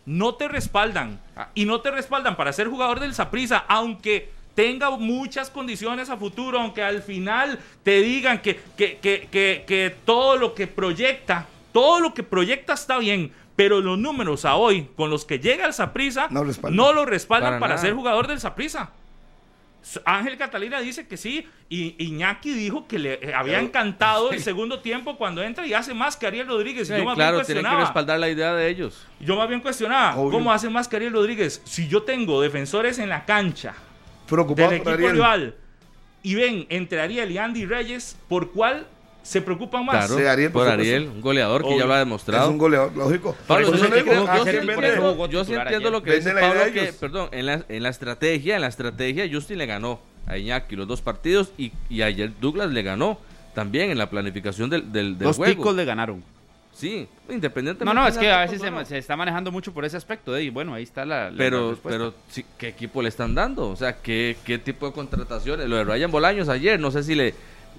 [0.06, 1.20] no te respaldan.
[1.36, 1.50] Ah.
[1.54, 6.60] Y no te respaldan para ser jugador del Saprissa, aunque tenga muchas condiciones a futuro,
[6.60, 12.00] aunque al final te digan que, que, que, que, que todo lo que proyecta, todo
[12.00, 15.74] lo que proyecta está bien, pero los números a hoy con los que llega el
[15.74, 18.92] Saprissa No no lo respaldan Para para, ser jugador del Saprissa.
[20.06, 24.80] Ángel Catalina dice que sí, y Iñaki dijo que le eh, había encantado el segundo
[24.82, 26.88] tiempo cuando entra y hace más que Ariel Rodríguez.
[26.88, 27.80] Sí, yo más claro, bien tienen que cuestionaba.
[27.82, 29.08] respaldar la idea de ellos.
[29.20, 30.32] Yo más bien cuestionaba, Obvio.
[30.32, 31.62] ¿cómo hace más que Ariel Rodríguez?
[31.66, 33.74] Si yo tengo defensores en la cancha
[34.28, 35.12] Preocupado del equipo Ariel.
[35.14, 35.56] rival
[36.22, 38.86] y ven entre Ariel y Andy Reyes, ¿por cuál
[39.30, 40.08] se preocupan más?
[40.08, 40.68] Claro, Sí, Ariel, por.
[40.68, 41.80] Ariel, un goleador que Obvio.
[41.80, 42.50] ya lo ha Es demostrado.
[42.50, 43.36] un goleador, lógico.
[43.46, 44.52] Pablo, yo, eso sí entiendo- yo sí
[45.30, 45.54] yo sí
[45.92, 49.60] lo que dice Pablo, que, perdón, en la, en la estrategia, en la estrategia Justin
[49.60, 53.20] le ganó a Iñaki los dos partidos y, y ayer Douglas le ganó
[53.54, 55.46] también en la planificación del, del, juego.
[55.46, 56.24] ticos le ganaron.
[56.74, 57.86] Sí, independientemente.
[57.86, 60.36] No, no, es que a veces se, está manejando mucho por ese aspecto.
[60.38, 63.70] eh, y bueno, ahí está la, Pero, pero sí, ¿qué equipo le están dando?
[63.70, 65.68] O sea, ¿qué, qué tipo de contrataciones?
[65.68, 67.36] Lo de Ryan Bolaños ayer, no sé si le,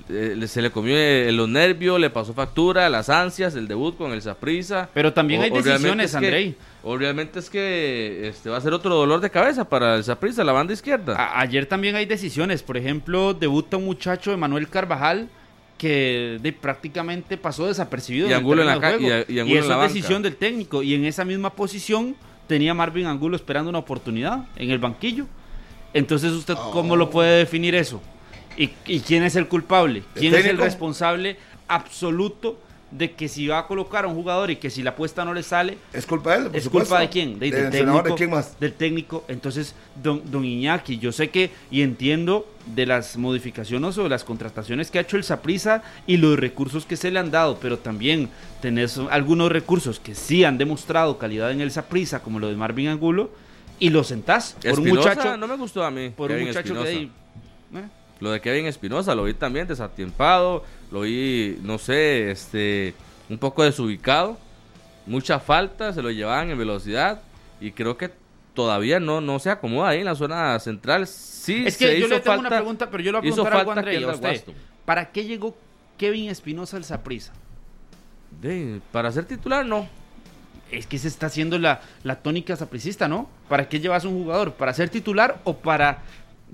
[0.09, 4.13] eh, se le comió eh, los nervios, le pasó factura, las ansias, el debut con
[4.13, 4.89] el Saprisa.
[4.95, 6.55] Pero también hay decisiones, Andrei.
[6.83, 10.43] O realmente es que este va a ser otro dolor de cabeza para el Saprisa,
[10.45, 11.15] la banda izquierda.
[11.17, 12.63] A- ayer también hay decisiones.
[12.63, 15.29] Por ejemplo, debuta un muchacho, Emanuel Carvajal,
[15.77, 18.29] que de, prácticamente pasó desapercibido.
[18.29, 19.25] Y Angulo en la de juego.
[19.29, 19.89] y- y Angulo en eso la es banca.
[19.95, 20.83] decisión del técnico.
[20.83, 25.27] Y en esa misma posición tenía Marvin Angulo esperando una oportunidad en el banquillo.
[25.93, 28.01] Entonces, ¿usted cómo lo puede definir eso?
[28.57, 29.99] ¿Y, y quién es el culpable?
[30.15, 31.37] ¿El ¿Quién es el responsable
[31.69, 32.59] absoluto
[32.91, 35.33] de que si va a colocar a un jugador y que si la apuesta no
[35.33, 36.89] le sale, Es culpa de él, por ¿Es supuesto.
[36.89, 37.39] culpa de quién?
[37.39, 38.59] De- Del del, entrenador, técnico, ¿de quién más?
[38.59, 39.25] Del técnico.
[39.29, 44.25] Entonces, don, don Iñaki, yo sé que y entiendo de las modificaciones o de las
[44.25, 47.79] contrataciones que ha hecho el Saprisa y los recursos que se le han dado, pero
[47.79, 48.29] también
[48.61, 52.89] tenés algunos recursos que sí han demostrado calidad en el Saprisa, como lo de Marvin
[52.89, 53.31] Angulo,
[53.79, 56.11] y lo sentás por un muchacho, no me gustó a mí.
[56.11, 57.11] por un muchacho que ahí-
[57.77, 57.83] eh,
[58.21, 62.95] Lo de Kevin Espinosa lo vi también desatiempado, lo vi, no sé, este,
[63.29, 64.39] un poco desubicado,
[65.07, 67.23] mucha falta, se lo llevaban en velocidad
[67.61, 68.11] y creo que
[68.55, 71.07] todavía no, no se acomoda ahí en la zona central.
[71.07, 73.29] Sí, Es se que yo hizo le tengo falta, una pregunta, pero yo le voy
[73.29, 74.45] a preguntar a falta Andrei, a usted.
[74.85, 75.57] ¿Para qué llegó
[75.97, 77.33] Kevin Espinosa al Saprisa?
[78.93, 79.89] Para ser titular, no.
[80.71, 83.29] Es que se está haciendo la, la tónica sapricista, ¿no?
[83.49, 84.53] ¿Para qué llevas un jugador?
[84.53, 86.03] ¿Para ser titular o para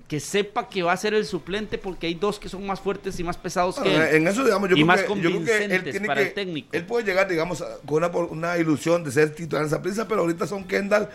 [0.09, 3.19] que sepa que va a ser el suplente porque hay dos que son más fuertes
[3.19, 4.03] y más pesados que él?
[4.17, 6.21] en eso, digamos, yo, Y creo más que, yo creo que él convincentes tiene para
[6.21, 6.27] que.
[6.29, 6.69] el técnico.
[6.73, 10.07] Él puede llegar, digamos, a- con una, una ilusión de ser titular en esa prisa,
[10.07, 11.09] pero ahorita son Kendall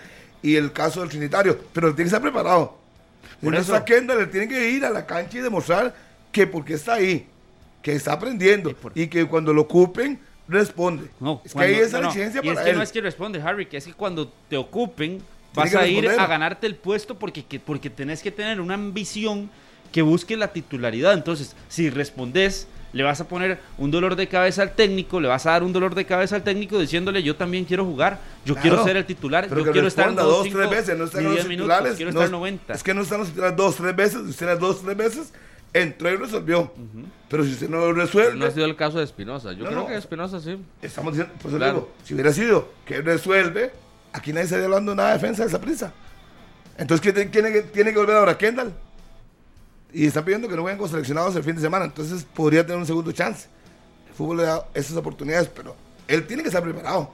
[0.43, 1.57] y el caso del Trinitario.
[1.73, 2.77] Pero él tiene que estar preparado.
[3.41, 3.73] Por eso.
[3.73, 5.95] está Kendall, él tiene que ir a la cancha y demostrar
[6.31, 7.27] que porque está ahí,
[7.81, 11.07] que está aprendiendo Y que cuando lo ocupen, responde.
[11.19, 12.09] No, es que ahí esa no, no.
[12.09, 12.77] exigencia Y es para que él.
[12.77, 15.21] no es que responde, Harry, que es que cuando te ocupen
[15.53, 19.49] vas a ir a ganarte el puesto porque, que- porque tenés que tener una ambición
[19.91, 21.13] que busque la titularidad.
[21.13, 25.45] Entonces, si respondes, le vas a poner un dolor de cabeza al técnico, le vas
[25.45, 28.61] a dar un dolor de cabeza al técnico diciéndole yo también quiero jugar, yo Claro.
[28.61, 31.05] quiero ser el titular, Pero yo que quiero estar en dos, cinco tres veces, no
[31.05, 31.95] están los minutos, titulares.
[31.95, 32.73] quiero no estar es- 90.
[32.73, 34.17] Es que no están los titulares dos, tres veces.
[34.21, 35.33] Usted las dos, tres veces
[35.73, 36.71] entró y resolvió.
[37.29, 39.53] Pero si usted no lo resuelve, Pero no ha sido el caso de Espinosa.
[39.53, 39.87] Yo No, creo no.
[39.87, 40.57] que Espinosa sí.
[40.81, 41.73] estamos diciendo, pues Claro.
[41.73, 43.71] digo, si hubiera sido que resuelve,
[44.13, 45.93] aquí nadie estaría hablando nada de defensa de esa prisa.
[46.77, 48.73] Entonces, ¿quién tiene, que, tiene que volver ahora Kendall?
[49.93, 51.85] Y está pidiendo que no vengan con seleccionados el fin de semana.
[51.85, 53.47] Entonces, podría tener un segundo chance.
[54.07, 55.75] El fútbol le da esas oportunidades, pero
[56.07, 57.11] él tiene que estar preparado.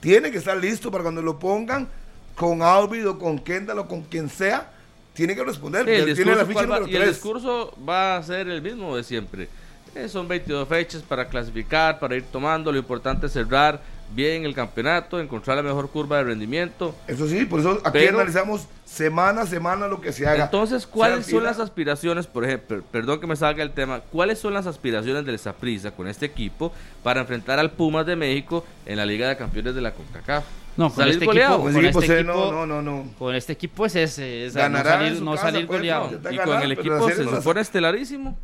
[0.00, 1.88] Tiene que estar listo para cuando lo pongan,
[2.34, 4.70] con Alvid o con Kendall o con quien sea,
[5.12, 5.84] tiene que responder.
[5.86, 7.14] Sí, el Él tiene la ficha ¿cuál va- número y el 3.
[7.14, 9.48] discurso va a ser el mismo de siempre.
[9.94, 12.70] Eh, son 22 fechas para clasificar, para ir tomando.
[12.72, 13.80] Lo importante es cerrar
[14.12, 16.94] bien el campeonato, encontrar la mejor curva de rendimiento.
[17.06, 20.44] Eso sí, por eso aquí Pero- analizamos semana a semana lo que se haga.
[20.44, 24.54] Entonces, ¿cuáles son las aspiraciones, por ejemplo, perdón que me salga el tema, cuáles son
[24.54, 29.06] las aspiraciones del Saprissa con este equipo para enfrentar al Pumas de México en la
[29.06, 30.44] Liga de Campeones de la CONCACAF?
[30.76, 31.54] No, con ¿Salir este goleado?
[31.54, 33.04] equipo, Pues con pues, este eh, no, equipo, no, no, no.
[33.18, 36.10] con este equipo es ese, es no salir, su no casa, salir pues, goleado.
[36.10, 36.30] no.
[36.32, 38.36] Y con el equipo se supone estelarísimo.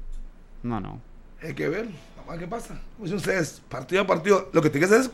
[0.63, 1.01] No, no.
[1.43, 1.87] Hay que ver,
[2.17, 2.81] vamos a ver qué pasa.
[2.97, 5.11] Como dicen ustedes, partido a partido, lo que tiene que hacer es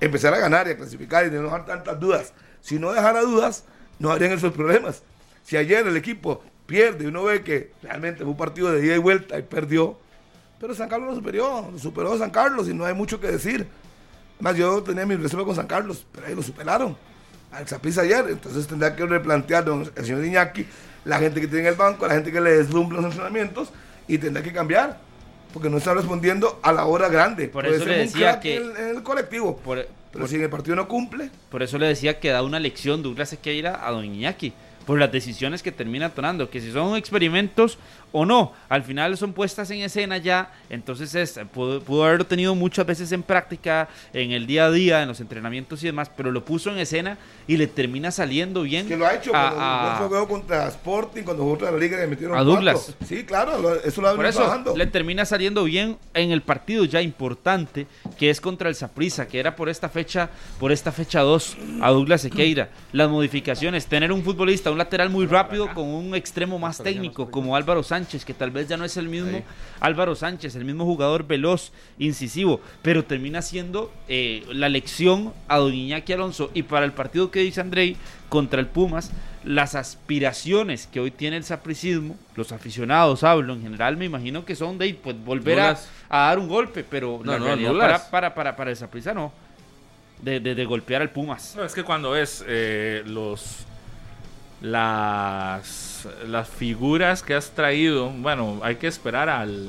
[0.00, 2.32] empezar a ganar y a clasificar y de no dejar tantas dudas.
[2.60, 3.64] Si no dejara dudas,
[3.98, 5.02] no habrían esos problemas.
[5.44, 8.94] Si ayer el equipo pierde y uno ve que realmente fue un partido de ida
[8.94, 9.98] y vuelta y perdió,
[10.60, 13.66] pero San Carlos lo superó, lo superó San Carlos y no hay mucho que decir.
[14.40, 16.96] Más yo tenía mi reserva con San Carlos, pero ahí lo superaron.
[17.50, 19.64] Al Zaprisa ayer, entonces tendrá que replantear
[19.96, 20.66] el señor Iñaki,
[21.04, 23.70] la gente que tiene en el banco, la gente que le deslumbra los entrenamientos
[24.06, 25.00] y tendrá que cambiar,
[25.58, 27.48] porque no está respondiendo a la hora grande.
[27.48, 29.88] Por Puede eso ser le un decía crack que- en, el- en el colectivo, Por,
[30.12, 33.02] pero si en el partido no cumple, por eso le decía que da una lección
[33.02, 34.52] Douglas Sequeira a Don Iñaki.
[34.86, 37.76] Por las decisiones que termina tomando, que si son experimentos
[38.12, 42.54] o no, al final son puestas en escena ya, entonces es, pudo, pudo haberlo tenido
[42.54, 46.30] muchas veces en práctica, en el día a día, en los entrenamientos y demás, pero
[46.30, 48.86] lo puso en escena y le termina saliendo bien.
[48.88, 52.00] que lo ha hecho a- cuando a- contra Sporting, cuando jugó contra la Liga y
[52.00, 52.94] le metieron A Douglas.
[52.96, 53.06] cuatro.
[53.06, 54.76] Sí, claro, lo- eso lo ha Por venido eso trabajando.
[54.76, 57.86] le termina saliendo bien en el partido ya importante
[58.18, 61.90] que es contra el Saprissa, que era por esta fecha, por esta fecha 2 a
[61.90, 62.70] Douglas Sequeira.
[62.92, 67.54] Las modificaciones, tener un futbolista, un lateral muy rápido con un extremo más técnico como
[67.56, 69.42] Álvaro Sánchez, que tal vez ya no es el mismo.
[69.80, 75.74] Álvaro Sánchez, el mismo jugador veloz, incisivo, pero termina siendo eh, la lección a Don
[75.74, 77.96] Iñaki Alonso y para el partido que dice Andrei
[78.28, 79.10] contra el Pumas,
[79.44, 84.54] las aspiraciones que hoy tiene el sapricismo, los aficionados hablo en general, me imagino que
[84.54, 85.78] son de pues, volver a,
[86.10, 89.32] dar un golpe, pero No, la no, realidad para, para, para, para el saprissa no,
[90.22, 91.54] de, de, de golpear al Pumas.
[91.56, 93.66] No, es que cuando ves eh, los
[94.60, 99.68] las las figuras que has traído, bueno, hay que esperar al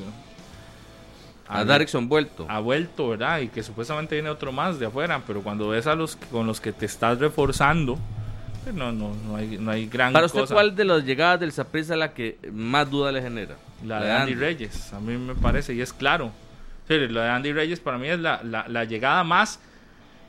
[1.48, 2.46] A Darrickson vuelto.
[2.48, 3.40] ha vuelto, ¿verdad?
[3.40, 6.60] Y que supuestamente viene otro más de afuera, pero cuando ves a los con los
[6.60, 7.98] que te estás reforzando,
[8.62, 10.54] pues no, no, no hay, no hay gran Para usted, cosa.
[10.54, 13.56] ¿cuál de las llegadas del Saprissa es la que más duda le genera?
[13.84, 16.30] La de Andy Reyes, a mí me parece, y es claro.
[16.86, 19.58] Sí, la de Andy Reyes para mí es la, la- la llegada más...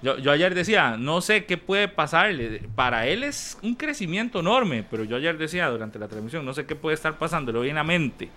[0.02, 2.64] Yo, yo ayer decía, no sé qué puede pasarle.
[2.76, 6.66] Para él es un crecimiento enorme, pero yo ayer decía durante la transmisión, no sé
[6.66, 8.30] qué puede estar pasándole bien a mente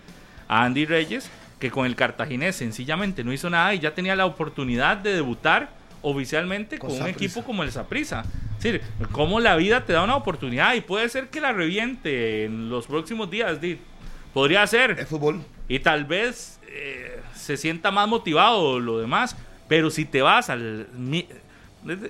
[0.49, 4.27] a Andy Reyes, que con el cartaginés sencillamente no hizo nada y ya tenía la
[4.27, 5.71] oportunidad de debutar
[6.03, 8.25] oficialmente Con con, un equipo como el Saprissa.
[8.59, 12.45] Es decir, cómo la vida te da una oportunidad y puede ser que la reviente
[12.45, 13.59] en los próximos días.
[14.33, 14.93] Podría ser.
[14.93, 15.43] Es fútbol.
[15.69, 19.37] Y tal vez eh, se sienta más motivado lo demás.
[19.69, 20.89] Pero si te vas al...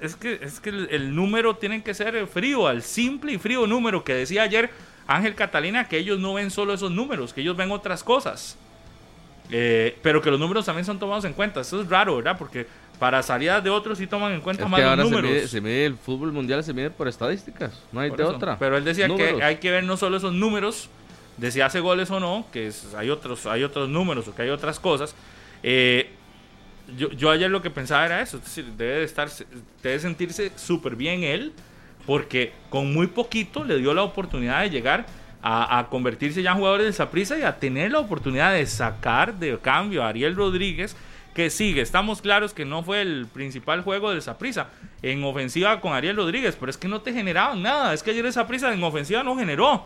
[0.03, 3.67] Es que, es que el, el número tiene que ser frío, al simple y frío
[3.67, 4.71] número que decía ayer
[5.07, 8.57] Ángel Catalina, que ellos no ven solo esos números, que ellos ven otras cosas.
[9.51, 11.61] Eh, pero que los números también son tomados en cuenta.
[11.61, 12.37] Eso es raro, ¿verdad?
[12.39, 12.67] Porque
[12.99, 15.31] para salidas de otros sí toman en cuenta Es más que los ahora se números.
[15.31, 17.83] mide, se mide el fútbol mundial, se mide por estadísticas.
[17.93, 18.37] No hay Por de eso.
[18.37, 18.59] otra.
[18.59, 19.39] Pero él decía Números.
[19.39, 20.89] que hay que ver no solo esos números,
[21.37, 24.43] de si hace goles o no, que es- hay, otros, hay otros números o que
[24.43, 25.15] hay otras cosas.
[25.63, 26.11] Eh,
[26.97, 29.29] yo, yo ayer lo que pensaba era eso, es decir, debe, de estar,
[29.83, 31.53] debe sentirse súper bien él,
[32.07, 35.07] porque con muy poquito le dio la oportunidad de llegar
[35.47, 39.59] a, convertirse ya en jugador del Saprissa y a tener la oportunidad de sacar de
[39.59, 40.97] cambio a Ariel Rodríguez,
[41.35, 41.83] que sigue.
[41.83, 44.69] Estamos claros que no fue el principal juego del Saprissa
[45.03, 47.93] en ofensiva con Ariel Rodríguez, pero es que no te generaban nada.
[47.93, 49.85] Es que ayer el Saprissa en ofensiva no generó.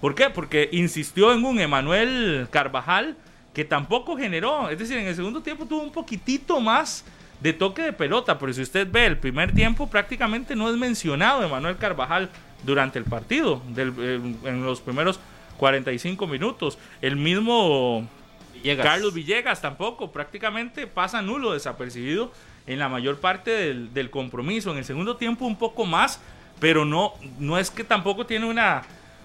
[0.00, 0.30] ¿Por qué?
[0.30, 3.16] Porque insistió en un Emanuel Carvajal
[3.58, 4.70] que tampoco generó.
[4.70, 7.04] Es decir, en el segundo tiempo tuvo un poquitito más
[7.40, 11.42] de toque de pelota, pero si usted ve el primer tiempo prácticamente no es mencionado
[11.42, 12.30] Emanuel Carvajal
[12.62, 15.18] durante el partido, del- eh, en los primeros
[15.56, 16.78] 45 minutos.
[17.02, 18.08] El mismo
[18.54, 18.86] Villegas.
[18.86, 22.30] Carlos Villegas tampoco, prácticamente pasa nulo, desapercibido
[22.68, 24.70] en la mayor parte del, del compromiso.
[24.70, 26.20] En el segundo tiempo un poco más,
[26.60, 28.82] pero no, no es que tampoco tiene una,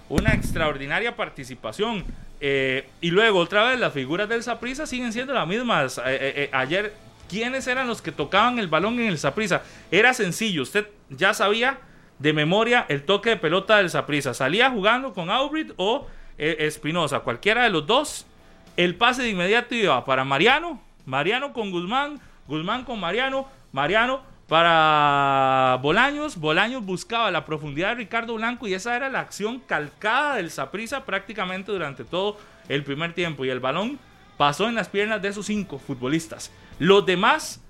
[0.08, 2.02] una extraordinaria participación.
[2.46, 5.96] Eh, y luego, otra vez, las figuras del Saprissa siguen siendo las mismas.
[5.96, 6.92] Eh, eh, ayer,
[7.26, 9.62] ¿quiénes eran los que tocaban el balón en el Saprissa?
[9.90, 11.78] Era sencillo, usted ya sabía
[12.18, 14.34] de memoria el toque de pelota del Saprissa.
[14.34, 18.26] Salía jugando con Aubrit o Espinosa, cualquiera de los dos.
[18.76, 25.78] El pase de inmediato iba para Mariano, Mariano con Guzmán, Guzmán con Mariano, Mariano para
[25.82, 26.36] Bolaños.
[26.36, 31.04] Bolaños buscaba la profundidad de Ricardo Blanco y esa era la acción calcada del Saprisa
[31.04, 32.38] prácticamente durante todo
[32.68, 33.44] el primer tiempo.
[33.44, 33.98] Y el balón
[34.36, 36.50] pasó en las piernas de esos cinco futbolistas.
[36.78, 37.60] Los demás,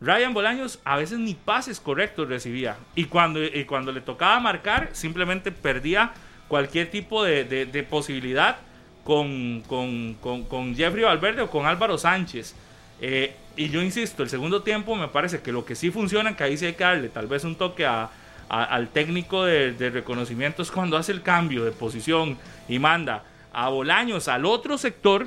[0.00, 2.76] Ryan Bolaños a veces ni pases correctos recibía.
[2.94, 6.12] Y cuando, y cuando le tocaba marcar, simplemente perdía
[6.48, 8.58] cualquier tipo de, de- posibilidad
[9.04, 12.54] con, con, con, con Jeffrey Valverde o con Álvaro Sánchez.
[13.00, 16.44] Eh, y yo insisto, el segundo tiempo me parece que lo que sí funciona, que
[16.44, 18.10] ahí sí hay que darle tal vez un toque a-
[18.48, 22.38] a- al técnico de, de reconocimiento, es cuando hace el cambio de posición
[22.68, 25.26] y manda a Bolaños al otro sector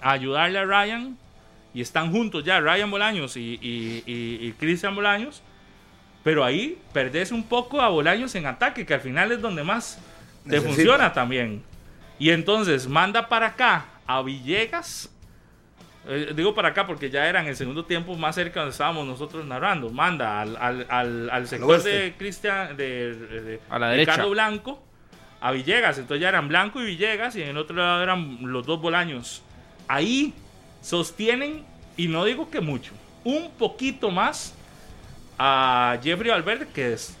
[0.00, 1.16] a ayudarle a Ryan.
[1.74, 5.42] Y están juntos ya Ryan Bolaños y, y, y- y Cristian Bolaños.
[6.22, 9.98] Pero ahí perdés un poco a Bolaños en ataque, que al final es donde más
[10.44, 10.68] te Necesita.
[10.74, 11.62] funciona también.
[12.18, 15.08] Y entonces manda para acá a Villegas.
[16.08, 19.06] Eh, digo para acá porque ya era en el segundo tiempo más cerca donde estábamos
[19.06, 19.88] nosotros narrando.
[19.90, 24.12] Manda al, al, al, al sector de Cristian, de, de- A la de derecha.
[24.12, 24.82] Ricardo Blanco,
[25.40, 25.98] a Villegas.
[25.98, 29.42] Entonces ya eran Blanco y Villegas y en el otro lado eran los dos Bolaños.
[29.86, 30.32] Ahí
[30.80, 31.64] sostienen,
[31.96, 32.92] y no digo que mucho,
[33.24, 34.54] un poquito más
[35.38, 37.16] a Jeffrey Valverde que, es,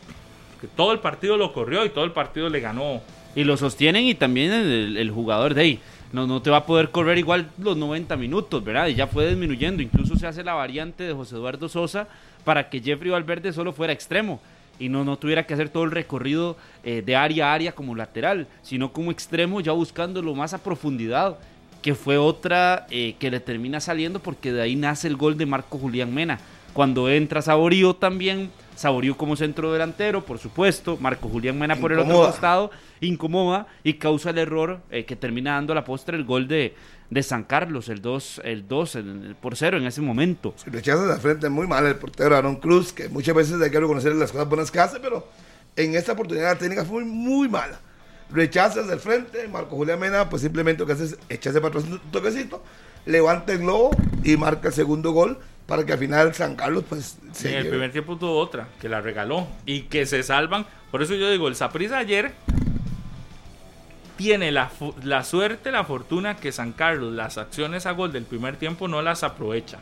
[0.60, 3.00] que todo el partido lo corrió y todo el partido le ganó.
[3.34, 5.80] Y lo sostienen y también el, el jugador de ahí.
[6.12, 8.88] No, no te va a poder correr igual los 90 minutos, ¿verdad?
[8.88, 9.82] Y ya fue disminuyendo.
[9.82, 12.06] Incluso se hace la variante de José Eduardo Sosa
[12.44, 14.40] para que Jeffrey Valverde solo fuera extremo
[14.78, 17.94] y no, no tuviera que hacer todo el recorrido eh, de área a área como
[17.94, 21.38] lateral, sino como extremo ya buscándolo más a profundidad,
[21.82, 25.46] que fue otra eh, que le termina saliendo porque de ahí nace el gol de
[25.46, 26.40] Marco Julián Mena.
[26.72, 28.50] Cuando entra Saborío también,
[28.82, 32.70] Saborío como centro delantero, por supuesto, Marco Julián Mena por el otro costado,
[33.00, 36.74] incomoda y causa el error eh, que termina dando a la postre el gol de,
[37.08, 40.54] de San Carlos, el 2 el 2 el- por 0 en ese momento.
[40.56, 43.78] Si rechazas de frente muy mal el portero Aaron Cruz, que muchas veces hay que
[43.80, 45.26] reconocer las cosas buenas que hace, pero
[45.76, 47.80] en esta oportunidad la técnica fue muy mala.
[48.30, 51.84] Rechazas del frente, Marco Julián Mena, pues simplemente lo que hace es echarse para atrás
[51.92, 52.62] un toquecito,
[53.06, 53.90] levanta el globo
[54.24, 57.62] y marca el segundo gol para que al final San Carlos, pues, se en el
[57.64, 57.70] lleve.
[57.70, 60.66] primer tiempo tuvo otra, que la regaló y que se salvan.
[60.90, 62.32] Por eso yo digo, el Saprissa ayer
[64.16, 64.70] tiene la,
[65.02, 69.02] la suerte, la fortuna que San Carlos, las acciones a gol del primer tiempo no
[69.02, 69.78] las aprovecha.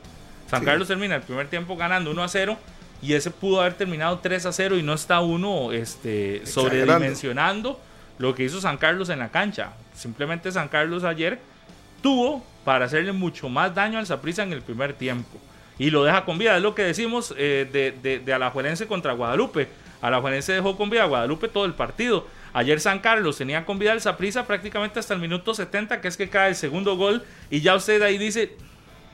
[0.48, 0.66] San Sí.
[0.66, 2.56] Carlos termina el primer tiempo ganando 1 a 0
[3.02, 7.80] y ese pudo haber terminado 3 a 0 y no está uno este, sobredimensionando
[8.18, 9.72] lo que hizo San Carlos en la cancha.
[9.94, 11.38] Simplemente San Carlos ayer
[12.02, 15.38] tuvo para hacerle mucho más daño al Saprissa en el primer tiempo.
[15.80, 16.58] Y lo deja con vida.
[16.58, 19.66] Es lo que decimos eh, de, de, de Alajuelense contra Guadalupe.
[20.02, 22.26] Alajuelense dejó con vida a Guadalupe todo el partido.
[22.52, 26.18] Ayer San Carlos tenía con vida al Saprissa prácticamente hasta el minuto 70, que es
[26.18, 27.24] que cae el segundo gol.
[27.48, 28.52] Y ya usted ahí dice,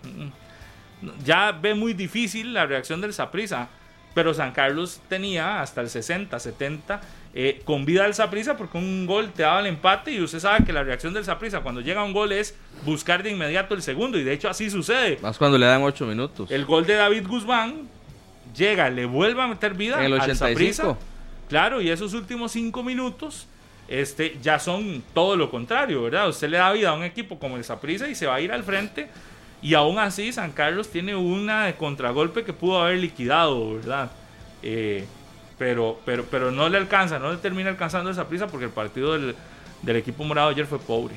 [0.03, 3.69] mm, ya ve muy difícil la reacción del Saprissa.
[4.13, 7.01] Pero San Carlos tenía hasta el 60, 70
[7.39, 10.65] eh, con vida al Saprissa porque un gol te daba el empate y usted sabe
[10.65, 12.57] que la reacción del Saprissa cuando llega un gol es
[12.87, 15.19] buscar de inmediato el segundo y de hecho así sucede.
[15.21, 16.51] Más cuando le dan 8 minutos.
[16.51, 17.91] El gol de David Guzmán
[18.57, 20.73] llega, le vuelve a meter vida En el al 85.
[20.73, 20.97] Saprissa.
[21.51, 23.47] Claro, y esos últimos cinco minutos
[23.87, 26.31] este, ya son todo lo contrario, ¿verdad?
[26.31, 28.51] Usted le da vida a un equipo como el Saprissa y se va a ir
[28.51, 29.09] al frente.
[29.61, 34.11] Y aún así, San Carlos tiene una de contragolpe que pudo haber liquidado, ¿verdad?
[34.63, 35.05] Eh,
[35.59, 39.13] pero, pero, pero no le alcanza, no le termina alcanzando esa prisa porque el partido
[39.15, 39.35] del,
[39.83, 41.15] del equipo morado ayer fue pobre.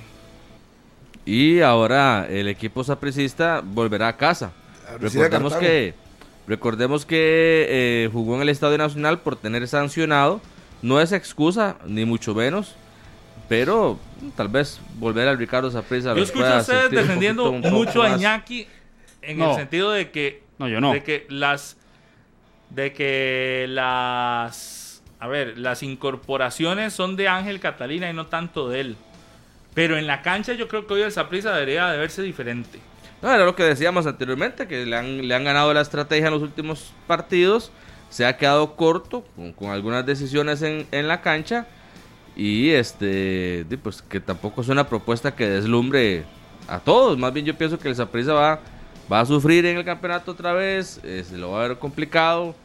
[1.26, 4.52] Y ahora el equipo sapricista volverá a casa.
[5.00, 5.94] Recordemos que,
[6.48, 10.42] recordemos que eh, jugó en el Estadio Nacional por tener sancionado.
[10.82, 12.76] No es excusa, ni mucho menos.
[13.50, 14.00] Pero
[14.36, 16.16] tal vez volver al Ricardo Saprissa.
[16.16, 18.10] Yo escucho a ustedes un defendiendo poquito- un poco mucho a.
[18.16, 18.68] Iñaki
[19.22, 19.52] en No.
[19.52, 20.94] el sentido de que, No, yo no.
[20.94, 21.78] de que las
[22.70, 24.80] de que las
[25.20, 28.97] a ver, las incorporaciones son de Ángel Catalina y no tanto de él.
[29.74, 32.80] Pero en la cancha yo creo que hoy el Saprissa debería de verse diferente.
[33.22, 36.34] No, era lo que decíamos anteriormente, que le han, le han ganado la estrategia en
[36.34, 37.72] los últimos partidos.
[38.09, 39.26] Se ha quedado corto
[39.57, 41.67] con, algunas decisiones en, en la cancha.
[42.38, 46.24] Y este, pues que tampoco es una propuesta que deslumbre
[46.70, 47.17] a todos.
[47.17, 48.61] Más bien yo pienso que el va,
[49.12, 50.99] va a sufrir en el campeonato otra vez.
[51.03, 52.55] eh, se lo va a ver complicado.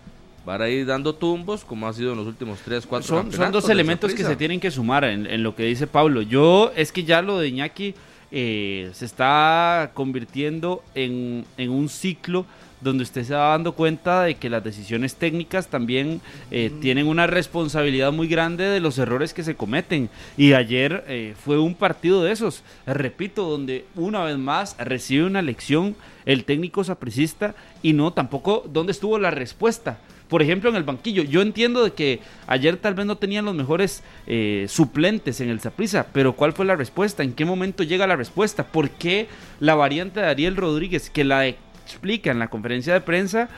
[0.46, 3.50] Va a ir dando tumbos como ha sido en los últimos 3, 4 Son, son
[3.50, 6.20] dos elementos que se tienen que sumar en, en lo que dice Pablo.
[6.20, 7.94] Yo es que ya lo de Iñaki
[8.30, 12.44] eh, se está convirtiendo en, en un ciclo
[12.84, 16.20] donde usted se va dando cuenta de que las decisiones técnicas también
[16.50, 20.10] eh, tienen una responsabilidad muy grande de los errores que se cometen.
[20.36, 25.42] Y ayer eh, fue un partido de esos, repito, donde una vez más recibe una
[25.42, 30.82] lección el técnico sapricista y no tampoco dónde estuvo la respuesta por ejemplo, en el
[30.82, 31.22] banquillo.
[31.22, 35.60] Yo entiendo de que ayer tal vez no tenían los mejores eh, suplentes en el
[35.60, 37.22] Saprisa, pero ¿cuál fue la respuesta?
[37.22, 38.66] ¿En qué momento llega la respuesta?
[38.66, 39.28] ¿Por qué
[39.60, 41.46] la variante de Ariel Rodríguez, que la
[41.84, 43.48] explica en la conferencia de prensa,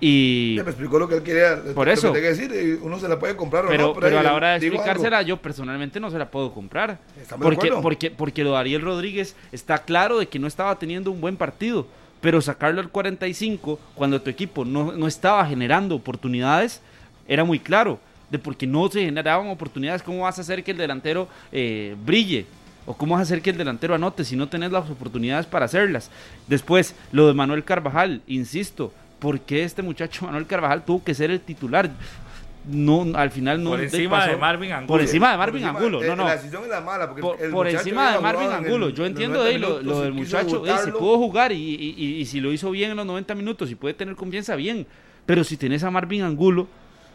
[0.00, 1.58] y Ya me explicó lo que él quería.
[1.74, 2.12] Por eso.
[2.12, 3.94] que decir, y uno se la puede comprar o pero, no.
[3.94, 5.28] pero a la hora de explicársela, algo.
[5.28, 6.98] yo personalmente no se la puedo comprar.
[7.40, 11.20] Porque, porque, porque lo de Ariel Rodríguez está claro de que no estaba teniendo un
[11.20, 11.86] buen partido.
[12.20, 16.80] Pero sacarlo al 45 cuando tu equipo no, no estaba generando oportunidades
[17.28, 17.98] era muy claro.
[18.30, 22.46] De porque no se generaban oportunidades, ¿cómo vas a hacer que el delantero eh, brille?
[22.86, 25.64] ¿O cómo vas a hacer que el delantero anote si no tenés las oportunidades para
[25.66, 26.10] hacerlas?
[26.46, 31.30] Después, lo de Manuel Carvajal, insisto, ¿por qué este muchacho Manuel Carvajal tuvo que ser
[31.30, 31.90] el titular?
[32.68, 34.86] No, al final no Por encima pasó- de Marvin Angulo.
[34.88, 36.24] Por encima de Marvin encima, Angulo, no, no.
[36.24, 37.06] La decisión es la mala.
[37.06, 38.88] Porque Por, el por muchacho encima de Marvin jugado en el- Angulo.
[38.90, 40.64] Yo entiendo 90 de lo, minutos lo y del muchacho.
[40.84, 43.70] se pudo jugar y, y- y- y si lo hizo bien en los 90 minutos
[43.70, 44.84] y puede tener confianza, bien.
[45.26, 46.66] Pero si tenés a Marvin Angulo,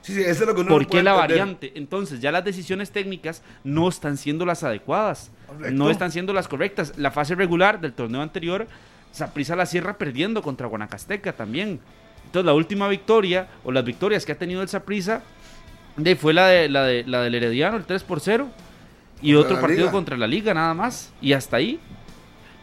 [0.02, 1.38] Sí, sí, eso es lo que uno ¿por no qué la entender.
[1.38, 1.72] variante?
[1.76, 5.32] Entonces ya las decisiones técnicas no están siendo las adecuadas.
[5.48, 5.72] Correcto.
[5.72, 6.94] No están siendo las correctas.
[6.98, 8.68] La fase regular del torneo anterior,
[9.12, 11.80] Saprissa la cierra perdiendo contra Guanacasteca también.
[12.26, 15.22] Entonces la última victoria o las victorias que ha tenido el Saprissa
[15.98, 18.48] de, fue la, de, la, de, la del Herediano, el 3 por 0.
[19.22, 19.92] Y otro partido Liga.
[19.92, 21.12] contra la liga nada más.
[21.22, 21.80] Y hasta ahí.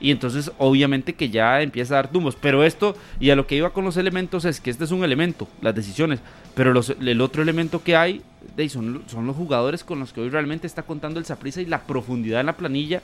[0.00, 2.36] Y entonces obviamente que ya empieza a dar tumbos.
[2.36, 5.02] Pero esto, y a lo que iba con los elementos, es que este es un
[5.04, 6.20] elemento, las decisiones.
[6.54, 8.22] Pero los- el otro elemento que hay
[8.56, 11.60] de ahí son, son los jugadores con los que hoy realmente está contando el Saprissa
[11.60, 13.02] y la profundidad en la planilla.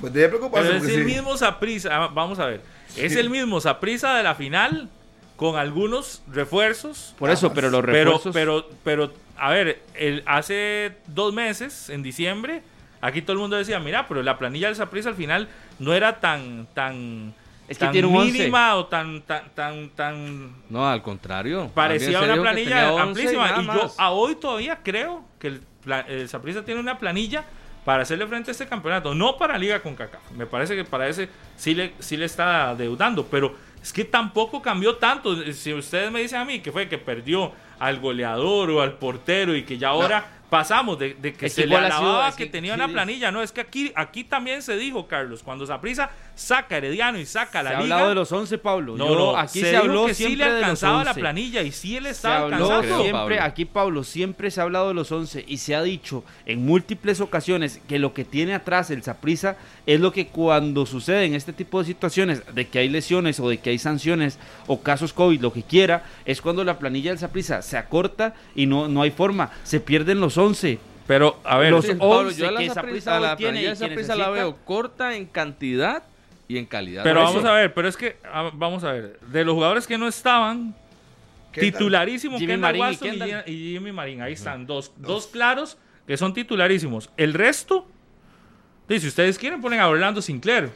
[0.00, 0.68] Pues debe preocuparse.
[0.70, 1.14] Pero es el sí.
[1.14, 2.60] mismo Saprisa, vamos a ver,
[2.96, 3.18] es Sí.
[3.18, 4.88] el mismo Saprisa de la final
[5.36, 7.14] con algunos refuerzos.
[7.18, 8.34] Por eso, Ah, pero los Pero, refuerzos...
[8.34, 12.62] pero, pero, a ver, el, hace dos meses, en diciembre,
[13.00, 16.20] aquí todo el mundo decía, mira, pero la planilla del Saprissa al final no era
[16.20, 17.34] tan, tan,
[17.68, 18.32] Es que tan tiene un once.
[18.32, 21.70] mínima o tan, tan, tan, tan No, al contrario.
[21.74, 23.62] parecía una planilla tenía 11 amplísima.
[23.62, 25.62] Y yo a hoy todavía creo que el,
[26.08, 27.44] el Saprissa tiene una planilla
[27.84, 29.14] para hacerle frente a este campeonato.
[29.14, 30.30] No para Liga con CACAF.
[30.32, 33.26] Me parece que para ese sí le, sí le está deudando.
[33.26, 33.54] Pero
[33.84, 35.36] es que tampoco cambió tanto.
[35.52, 39.54] Si ustedes me dicen a mí que fue que perdió al goleador o al portero
[39.54, 42.44] y que ya ahora pasamos de, de que Es se le ha alababa es que,
[42.44, 42.92] que- tenía sí, una sí.
[42.92, 43.30] planilla.
[43.32, 47.26] No, es que aquí, aquí también se dijo, Carlos, cuando Saprissa saca a Herediano y
[47.26, 47.94] saca a se la ha liga.
[47.96, 48.96] hablado de los 11, Pablo.
[48.96, 51.10] No, Yo- no, aquí se, se, habló que sí siempre le de los alcanzaba la
[51.10, 51.20] 11.
[51.20, 52.82] planilla y sí le Se estaba habló alcanzando.
[52.82, 53.42] creo, siempre, Pablo.
[53.42, 57.20] aquí Pablo, siempre se ha hablado de los 11 y se ha dicho en múltiples
[57.20, 59.56] ocasiones que lo que tiene atrás el Saprisa
[59.86, 63.58] es lo que cuando suceden este tipo de situaciones, de que hay lesiones o de
[63.58, 67.62] que hay sanciones o casos COVID, lo que quiera, es cuando la planilla del Saprisa
[67.62, 70.78] se acorta y no, no hay forma, se pierden los 11.
[71.06, 73.70] Pero, a ver, Los Sí, Pablo, 11 yo a la que a la tiene planilla
[73.70, 76.02] de Saprissa la veo corta en cantidad
[76.48, 77.02] y en calidad.
[77.02, 77.48] pero vamos eso.
[77.48, 78.16] a ver, pero es que,
[78.54, 80.74] vamos a ver, de los jugadores que no estaban,
[81.52, 83.44] titularísimo Jimmy Kendall Marín y Watson y, Kendall.
[83.46, 87.10] y Jimmy Marín, ahí están, dos, dos claros que son titularísimos.
[87.16, 87.86] El resto,
[88.88, 90.70] sí, si ustedes quieren, ponen a Orlando Sinclair.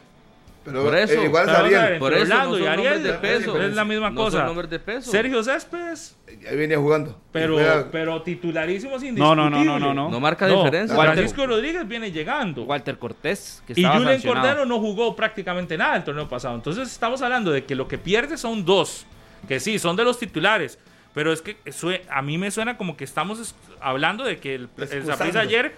[0.71, 1.81] Pero Por eso, eh, igual Ariel.
[1.83, 3.61] entre Por eso Orlando no y Ariel, de peso.
[3.61, 4.45] es la misma No cosa.
[4.45, 5.11] nombres de peso.
[5.11, 6.17] Sergio Céspedes,
[6.49, 7.21] Ahí venía jugando.
[7.33, 10.09] pero, juega- pero titularísimos No, no, no, no, no, no.
[10.11, 10.97] No marca No, diferencia.
[10.97, 12.63] Francisco Rodríguez viene llegando.
[12.65, 14.23] Walter Cortés, que Y sancionado.
[14.23, 16.55] Cordero no jugó prácticamente nada el torneo pasado.
[16.55, 19.07] Entonces estamos hablando de que lo que pierde son dos.
[19.47, 20.79] Que sí, son de los titulares.
[21.15, 21.57] Pero es que
[22.11, 25.73] a mí me suena como que estamos es- hablando de que el, el ayer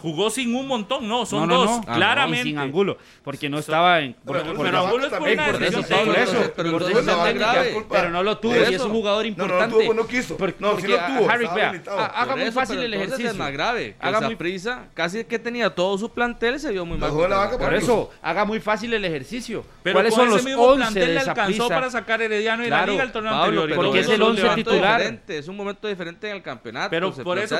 [0.00, 1.06] jugó sin un montón.
[1.08, 1.84] No, son no, no, dos, no.
[1.86, 2.48] Ah, claramente.
[2.48, 4.14] Y sin Angulo, porque no estaba en...
[4.26, 6.30] Pero- porque- pero Angulo es por una por decisión eso, Pablo, técnica.
[6.40, 7.86] pero- pero por entonces decisión no es técnica, grave.
[7.90, 8.72] pero no lo tuvo Por y eso.
[8.74, 9.84] es un jugador No, no, no importante.
[9.84, 10.36] tuvo, no quiso.
[10.36, 13.30] Por- No, sí porque, lo tuvo, Harry, vea, haga Por muy eso, fácil el ejercicio.
[13.30, 13.96] es más grave.
[14.00, 17.10] Haga muy- Saprissa, casi que tenía todo su plantel, se vio muy mal.
[17.10, 19.64] Por eso, haga muy fácil el ejercicio.
[19.82, 22.64] Pero ¿Cuáles con son ese los mismo 11 plantel de esa alcanzó para sacar Herediano
[22.66, 23.74] y la Liga el torneo anterior.
[23.74, 24.70] porque es el eso lo 11 levantó.
[24.70, 24.98] titular.
[25.00, 26.90] diferente, Es un momento diferente en el campeonato.
[26.90, 27.56] Pero por eso,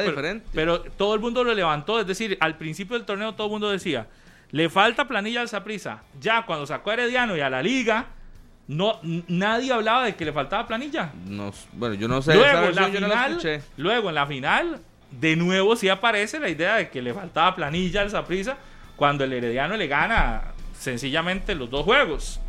[0.52, 2.00] pero todo el mundo lo levantó.
[2.00, 4.06] Es decir, al principio del torneo todo el mundo decía,
[4.50, 6.02] le falta planilla al Saprissa.
[6.20, 8.06] Ya cuando sacó a Herediano y a la Liga,
[8.68, 11.12] no, nadie hablaba de que le faltaba planilla.
[11.26, 12.34] No, bueno, yo no sé.
[12.34, 13.62] luego, en la yo no la final, escuché.
[13.76, 18.02] luego en la final, de nuevo sí aparece la idea de que le faltaba planilla
[18.02, 18.56] al Saprissa
[18.96, 20.42] cuando el Herediano le gana
[20.78, 22.40] sencillamente los dos juegos.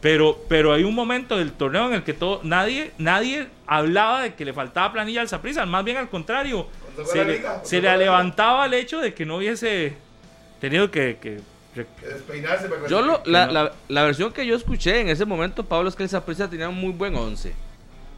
[0.00, 4.34] Pero, pero hay un momento del torneo en el que todo, nadie, nadie hablaba de
[4.34, 6.66] que le faltaba planilla al Saprissa, más bien al contrario,
[7.06, 9.94] se la le, liga, se le levantaba el hecho de que no hubiese
[10.60, 11.40] tenido que, que
[11.74, 15.88] Despeinarse para Yo lo, la, la, la versión que yo escuché en ese momento, Pablo,
[15.88, 17.54] es que el Saprissa tenía un muy buen 11.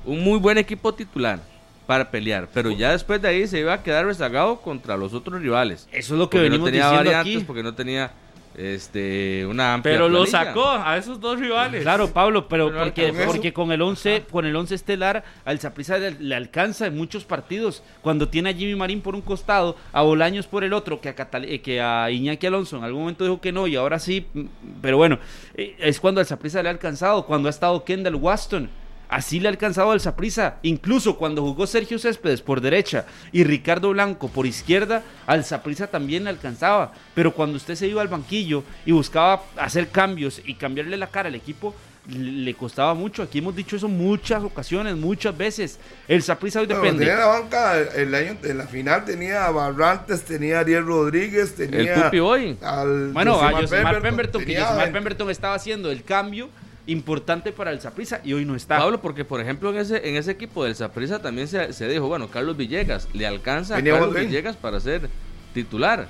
[0.06, 1.38] Un muy buen equipo titular
[1.86, 2.48] para pelear.
[2.52, 5.86] Pero ya después de ahí se iba a quedar rezagado contra los otros rivales.
[5.92, 7.44] Eso es lo que Porque no venimos tenía diciendo variantes, aquí.
[7.44, 8.10] porque no tenía
[8.56, 11.82] este, una amplia Pero lo sacó a esos dos rivales.
[11.82, 15.60] Claro, Pablo, pero Pero porque, con porque con el 11, con el 11 estelar al
[15.60, 17.82] Saprissa le, le alcanza en muchos partidos.
[18.02, 21.14] Cuando tiene a Jimmy Marín por un costado, a Bolaños por el otro, que a,
[21.14, 24.26] Catal- eh, que a Iñaki Alonso en algún momento dijo que no y ahora sí,
[24.32, 24.42] mm,
[24.80, 25.18] pero bueno,
[25.54, 28.68] eh, es cuando al Saprissa le ha alcanzado, cuando ha estado Kendall Waston.
[29.14, 30.56] Así le ha alcanzado al Saprissa.
[30.62, 36.24] Incluso cuando jugó Sergio Céspedes por derecha y Ricardo Blanco por izquierda, al Saprissa también
[36.24, 36.92] le alcanzaba.
[37.14, 41.28] Pero cuando usted se iba al banquillo y buscaba hacer cambios y cambiarle la cara
[41.28, 41.76] al equipo,
[42.08, 43.22] le costaba mucho.
[43.22, 45.78] Aquí hemos dicho eso muchas ocasiones, muchas veces.
[46.08, 47.04] El Saprissa hoy Bueno, depende.
[47.06, 51.54] tenía la banca el año en la final tenía a Barrantes, tenía a Ariel Rodríguez,
[51.60, 52.58] El tenía Pupi Boy.
[52.60, 56.50] al Bueno, a Josimar Josimar Pemberton, que Josimar Pemberton estaba haciendo el cambio
[56.86, 58.78] importante para el Saprissa y hoy no está.
[58.78, 62.06] Pablo, porque por ejemplo en ese, en ese equipo del Saprissa también se, se dijo,
[62.08, 64.26] bueno, Carlos Villegas, le alcanza a Carlos bien.
[64.26, 65.08] Villegas para ser
[65.54, 66.08] titular.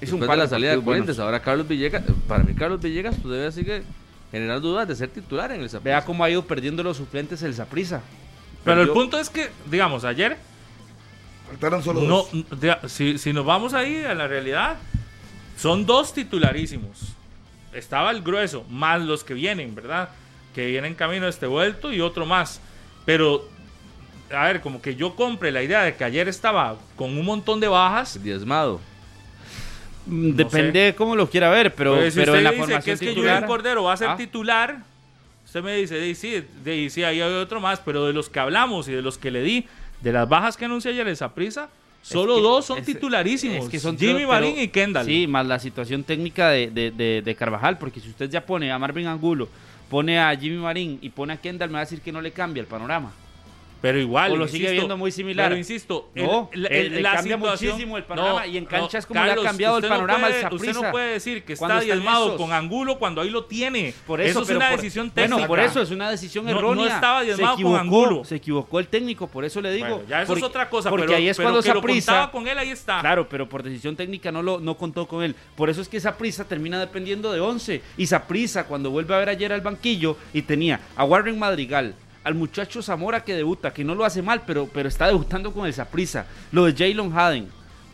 [0.00, 2.80] Es un par de la de salida de Corrientes, ahora Carlos Villegas, para mí Carlos
[2.80, 3.82] Villegas todavía sigue
[4.30, 5.84] generando dudas de ser titular en el Saprissa.
[5.98, 8.00] Vea cómo ha ido perdiendo los suplentes el Saprissa.
[8.64, 10.36] Pero el punto es que, digamos, ayer,
[11.46, 12.60] Faltaron solo no, dos.
[12.60, 14.76] de- si, si nos vamos ahí a la realidad,
[15.58, 17.12] son dos titularísimos.
[17.74, 20.08] Estaba el grueso, más los que vienen, ¿verdad?
[20.54, 22.60] Que vienen camino a este vuelto y otro más.
[23.04, 23.48] Pero,
[24.32, 27.60] a ver, como que yo compre la idea de que ayer estaba con un montón
[27.60, 28.22] de bajas.
[28.22, 28.80] diezmado.
[30.06, 32.80] Mm, Depende de cómo lo quiera ver, pero, Pues, si pero usted en la dice
[32.84, 33.34] que es que titular.
[33.36, 34.16] Julián Cordero va a ser Ah.
[34.16, 34.78] titular,
[35.46, 36.44] usted me dice, "Di, sí,
[36.90, 39.42] sí, ahí hay otro más, pero de los que hablamos y de los que le
[39.42, 39.66] di,
[40.02, 41.70] de las bajas que anuncia ayer esa prisa,
[42.12, 43.64] solo que dos son es- titularísimos.
[43.64, 45.06] es que son Jimmy Marín y Kendall.
[45.06, 48.70] Sí, más la situación técnica de, de- de- de Carvajal, porque si usted ya pone
[48.70, 49.48] a Marvin Angulo,
[49.88, 52.30] pone a Jimmy Marín y pone a Kendall, me va a decir que no le
[52.32, 53.12] cambia el panorama.
[53.84, 54.32] Pero igual.
[54.32, 55.48] O lo sigue viendo muy similar.
[55.50, 59.26] Pero insisto, No, el- el- la cambia muchísimo el panorama, y en canchas como le
[59.26, 62.40] ha Carlos, cambiado el panorama al Usted no puede decir que está diezmado esos.
[62.40, 63.92] con Angulo cuando ahí lo tiene.
[64.06, 65.34] Por eso, es una por- decisión técnica.
[65.36, 66.94] Bueno, por eso es una decisión No- no errónea.
[66.94, 68.24] estaba diezmado con Angulo.
[68.24, 69.86] se equivocó el técnico, por eso le digo.
[69.86, 71.74] Bueno, ya eso porque, es otra cosa, porque pero, ahí es pero cuando que lo
[71.82, 73.00] Saprissa- contaba con él, ahí está.
[73.00, 75.36] Claro, pero por decisión técnica no lo no contó con él.
[75.56, 77.82] Por eso es que esa prisa termina dependiendo de 11.
[77.98, 81.94] Y esa prisa cuando vuelve a ver ayer al banquillo y tenía a Warren Madrigal,
[82.24, 85.66] al muchacho Zamora que debuta, que no lo hace mal, pero, pero está debutando con
[85.66, 86.26] el Saprisa.
[86.52, 87.48] Lo de Jalen Haden.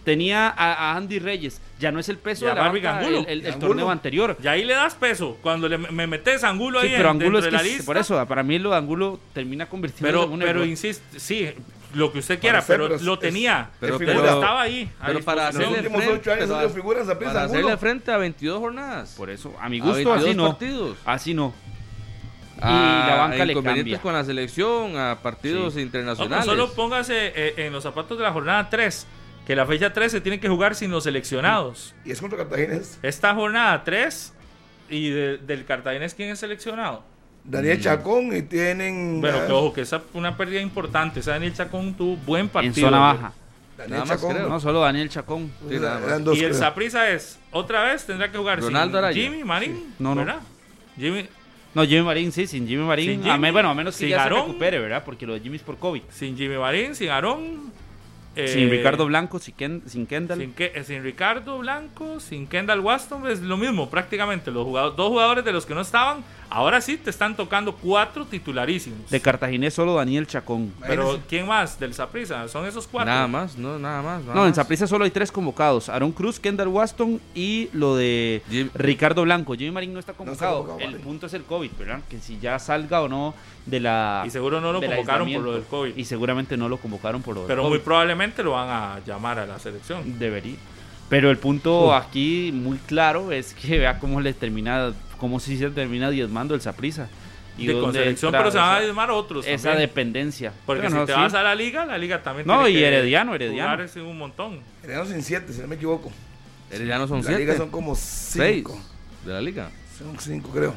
[0.05, 1.61] Tenía a, a Andy Reyes.
[1.79, 3.19] Ya no es el peso a de la Barbie banca, Angulo.
[3.21, 3.67] el, el- el Angulo.
[3.69, 4.37] torneo anterior.
[4.43, 5.37] Y ahí le das peso.
[5.43, 7.67] Cuando le, me metes Angulo Sí, ahí pero en- Angulo es que de la es-
[7.69, 7.85] lista.
[7.85, 10.67] por eso, para mí lo de Angulo termina convirtiéndose Pero, en un pero error.
[10.67, 11.51] insisto, sí,
[11.93, 13.71] lo que usted quiera, Para ser, pero, lo es- tenía.
[13.79, 14.91] Pero- pero, pero- estaba ahí.
[15.01, 15.53] a Pero para disposición.
[15.53, 18.11] los hacerle últimos frente, ocho años pero no dio figura en Saprissa, para hacerle frente
[18.13, 19.15] a 22 jornadas.
[19.19, 20.49] Por eso, a mi A gusto, 22 así no.
[20.49, 20.97] partidos.
[21.05, 21.53] Así no.
[22.63, 24.03] A la banca le inconvenientes cambia.
[24.03, 25.81] con la selección, a partidos Sí.
[25.81, 26.45] No, internacionales.
[26.45, 29.07] solo póngase eh, en los zapatos de la jornada 3,
[29.47, 31.95] que la fecha 3 se tiene que jugar sin los seleccionados.
[32.05, 32.99] Y es contra Cartaginés.
[33.03, 34.33] Esta jornada 3
[34.89, 37.03] y de- del Cartaginés, ¿quién es seleccionado?
[37.43, 39.21] Daniel Chacón y tienen.
[39.21, 41.21] Bueno, ah, que ojo, que esa fue una pérdida importante.
[41.21, 42.89] Esa Daniel Chacón tuvo buen partido.
[42.89, 43.33] en zona baja.
[43.79, 44.35] Daniel Nada más Chacón.
[44.37, 44.49] creo.
[44.51, 45.51] No solo Daniel Chacón.
[45.67, 46.03] Sí, nada más.
[46.09, 46.55] Eran dos, y el.
[46.55, 49.21] Saprisa es, otra vez tendrá que jugar Ronaldo sin Araya.
[49.23, 49.95] Jimmy Marín.
[49.99, 50.23] No, no.
[50.23, 50.41] ¿verdad?
[50.99, 51.27] Jimmy,
[51.75, 53.07] No, Jimmy Marín, sí, sin Jimmy Marín.
[53.11, 54.47] Sin a Jimmy, me- bueno, a menos que Aarón.
[54.49, 55.03] recupere, ¿verdad?
[55.05, 56.03] Porque lo de Jimmy es por COVID.
[56.11, 57.73] sin Jimmy Marín, sin Aarón.
[58.37, 60.39] Eh, sin Ricardo Blanco, sin, Ken- sin Kendall.
[60.39, 64.51] Sin, que, eh, sin Ricardo Blanco, sin Kendall Waston, es lo mismo prácticamente.
[64.51, 68.25] Los jugadores, dos jugadores de los que no estaban, ahora sí te están tocando cuatro
[68.27, 69.11] titularísimos.
[69.11, 70.73] De Cartaginés solo Daniel Chacón.
[70.81, 71.27] Pero Imagínese.
[71.29, 72.47] ¿quién más del Saprissa?
[72.49, 73.11] Son esos cuatro.
[73.13, 74.23] Nada más, no, nada más.
[74.23, 74.57] nada No, en más.
[74.57, 75.89] Saprissa solo hay tres convocados.
[75.89, 79.55] Aaron Cruz, Kendall Waston y lo de Jim- Ricardo Blanco.
[79.55, 80.59] Jimmy Marín no está convocado.
[80.61, 81.05] convocado, el vale.
[81.05, 82.01] punto es el COVID, ¿verdad?
[82.09, 83.35] Que si ya salga o no
[83.67, 84.23] de la...
[84.27, 85.97] Y seguro no lo convocaron por lo del COVID.
[85.97, 87.71] Y seguramente no lo convocaron por lo del Pero COVID.
[87.71, 90.19] muy probablemente lo van a llamar a la selección.
[90.19, 90.57] Debería.
[91.09, 95.71] Pero el punto aquí muy claro es que vea cómo le termina, cómo si se
[95.71, 97.09] termina diezmando el Saprisa.
[97.59, 99.45] Y de con selección, pero se van a diezmar otros.
[99.47, 99.89] Esa también.
[99.89, 100.53] dependencia.
[100.65, 101.13] Porque si te sí.
[101.13, 103.71] vas a la liga, la liga también No, tiene y que Herediano, Herediano.
[103.73, 104.61] jugar ese un montón.
[104.83, 106.11] Herediano sin siete, si no me equivoco.
[106.71, 107.41] Herediano son La siete.
[107.41, 108.81] liga son como seis cinco.
[109.27, 109.71] de la liga.
[109.99, 110.75] Son cinco, creo.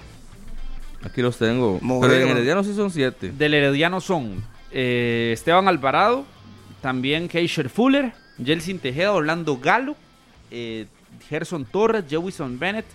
[1.03, 1.79] Aquí los tengo.
[2.01, 3.31] Pero en Herediano sí son siete.
[3.31, 6.25] Del Herediano son eh, Esteban Alvarado,
[6.83, 8.13] también Keisher Fuller,
[8.43, 9.95] Jelsin Tejeda, Orlando Galo,
[10.51, 10.85] eh,
[11.29, 12.85] Gerson Torres, Jewison Bennett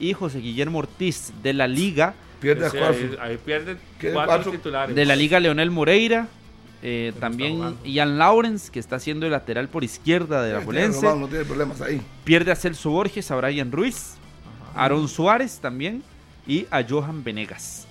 [0.00, 2.14] y José Guillermo Ortiz de la Liga.
[2.40, 3.18] Pierde a Sí, Squarfield.
[3.20, 4.52] ahí, ahí pierde Queda cuatro, cuatro.
[4.52, 4.96] titulares.
[4.96, 6.28] De la Liga Leonel Moreira,
[6.82, 7.76] eh, también.
[7.84, 11.06] Ian Lawrence, que está haciendo el lateral por izquierda de la Polense.
[11.06, 12.00] No tiene problemas ahí.
[12.24, 14.14] Pierde a Celso Borges, a Brian Ruiz.
[14.74, 16.02] Aaron Suárez también
[16.46, 17.85] y a Johan Venegas.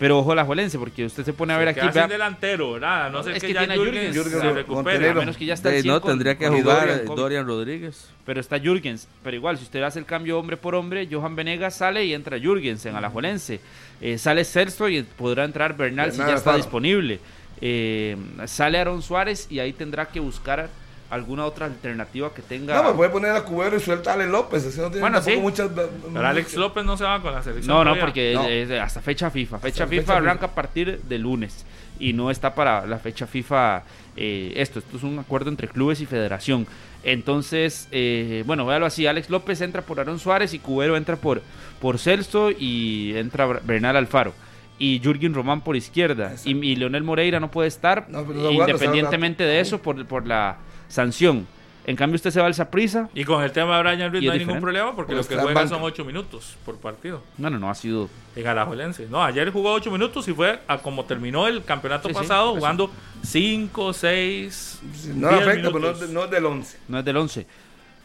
[0.00, 1.96] Pero ojo a la Juelense, porque usted se pone a ver Se aquí.
[1.96, 3.06] sin delantero, ¿verdad?
[3.06, 5.10] A No sé Es que, que ya tiene Jürgens Jürgens, se recupere.
[5.10, 7.20] A menos que ya está Eh, 100 no, con- tendría que jugar Dorian eh, Kobe.
[7.20, 8.08] Dorian Rodríguez.
[8.24, 9.06] Pero está Jürgens.
[9.22, 12.38] Pero igual, si usted hace el cambio hombre por hombre, Johan Venegas sale y entra
[12.40, 13.60] Jürgens en Alajuelense.
[14.00, 17.20] Eh, sale Celso y podrá entrar Bernal si ya está disponible.
[17.60, 20.70] Eh, sale Aaron Suárez y ahí tendrá que buscar
[21.10, 22.74] alguna otra alternativa que tenga.
[22.80, 24.64] No, me puede poner a Cubero y suelta a Ale López.
[24.66, 25.36] Así no tiene Bueno, sí.
[25.36, 25.68] muchas.
[25.70, 27.66] Pero Alex López no se va con la selección.
[27.68, 28.00] No, no, todavía.
[28.04, 28.44] porque No.
[28.46, 29.58] es- es hasta fecha FIFA.
[29.58, 30.52] Fecha Hasta FIFA fecha arranca FIFA.
[30.52, 31.66] a partir de lunes
[31.98, 33.82] y no está para la fecha FIFA
[34.16, 34.78] eh, esto.
[34.78, 36.66] Esto es un acuerdo entre clubes y federación.
[37.02, 39.06] Entonces, eh, bueno, véalo así.
[39.06, 41.42] Alex López entra por Aaron Suárez y Cubero entra por,
[41.80, 44.32] por Celso y entra Bernal Alfaro.
[44.78, 46.34] Y Jürgen Román por izquierda.
[46.44, 50.26] Y, y Leonel Moreira no puede estar No, pero no independientemente de eso por, por
[50.26, 50.56] la
[50.90, 51.46] sanción.
[51.86, 53.08] En cambio, usted se va al Saprisa.
[53.14, 54.60] Y con el tema de Brian Ruiz no hay ningún diferente.
[54.60, 55.74] problema porque Porque lo que juega banca.
[55.74, 57.22] son 8 minutos por partido.
[57.38, 59.06] Bueno, no ha sido En Alajuelense.
[59.10, 62.50] No, ayer jugó 8 minutos y fue a como terminó el campeonato Sí, sí, pasado
[62.50, 62.56] eso.
[62.58, 62.90] jugando
[63.24, 64.80] 5, 6.
[65.14, 66.78] No afecta, pero no, es de- no es del 11.
[66.86, 67.46] no es del 11.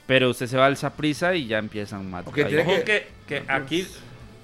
[0.07, 2.25] Pero usted se va al Saprisa y ya empiezan más.
[2.27, 2.45] Ok, ahí.
[2.45, 3.85] tiene Ojo que- que, que aquí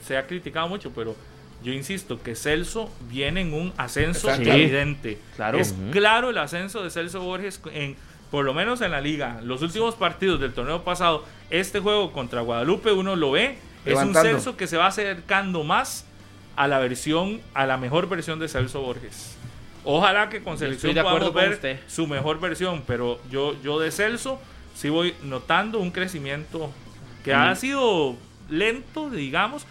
[0.05, 1.15] se ha criticado mucho, pero
[1.63, 4.43] yo insisto que Celso viene en un ascenso claro.
[4.43, 5.19] evidente.
[5.35, 5.57] Claro.
[5.59, 5.91] Es Ujú.
[5.91, 7.95] claro el ascenso de Celso Borges en
[8.31, 9.39] por lo menos en la liga.
[9.43, 14.13] Los últimos partidos del torneo pasado, este juego contra Guadalupe uno lo ve, es un.
[14.15, 16.05] Celso que se va acercando más
[16.55, 19.37] a la versión, a la mejor versión de Celso Borges.
[19.83, 21.79] Ojalá que con selección de podamos ver usted.
[21.87, 24.39] su mejor versión, pero yo, yo de Celso
[24.75, 26.71] sí voy notando un crecimiento
[27.23, 27.55] que ha Mm.
[27.55, 28.15] sido
[28.49, 29.65] lento, digamos,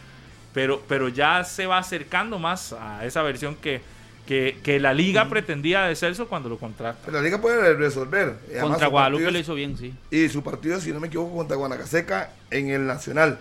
[0.53, 3.83] pero, pero ya se va acercando más a esa versión que,
[4.31, 6.97] que, que la liga pretendía de Celso cuando lo contrata.
[7.05, 8.37] Pero la liga puede resolver.
[8.47, 9.93] Además Contra su Guadalupe partido lo hizo bien, sí.
[10.09, 13.41] Y su partido, si no me equivoco, contra Guanacaseca en el Nacional.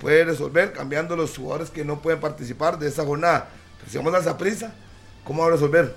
[0.00, 3.50] Puede resolver cambiando los jugadores que no pueden participar de esa jornada.
[3.76, 4.72] Pero si vamos a esa prisa,
[5.24, 5.94] ¿cómo va a resolver?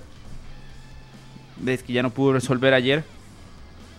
[1.64, 3.04] Es que ya no pudo resolver ayer.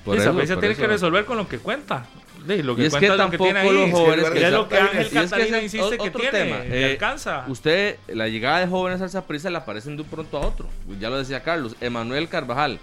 [0.06, 0.82] Por Esa eso, prisa por tiene eso.
[0.84, 2.06] que resolver con lo que cuenta.
[2.48, 3.74] Lo que Y es que lo que tampoco ahí.
[3.74, 6.32] los jóvenes Es que es lo que Ángel es que insiste que tiene.
[6.32, 6.62] tema.
[6.62, 7.46] que Eh, alcanza.
[7.48, 10.68] Usted, la llegada de jóvenes al Saprissa le aparecen de un pronto a otro.
[11.00, 12.80] Ya lo decía Carlos, Emanuel Carvajal.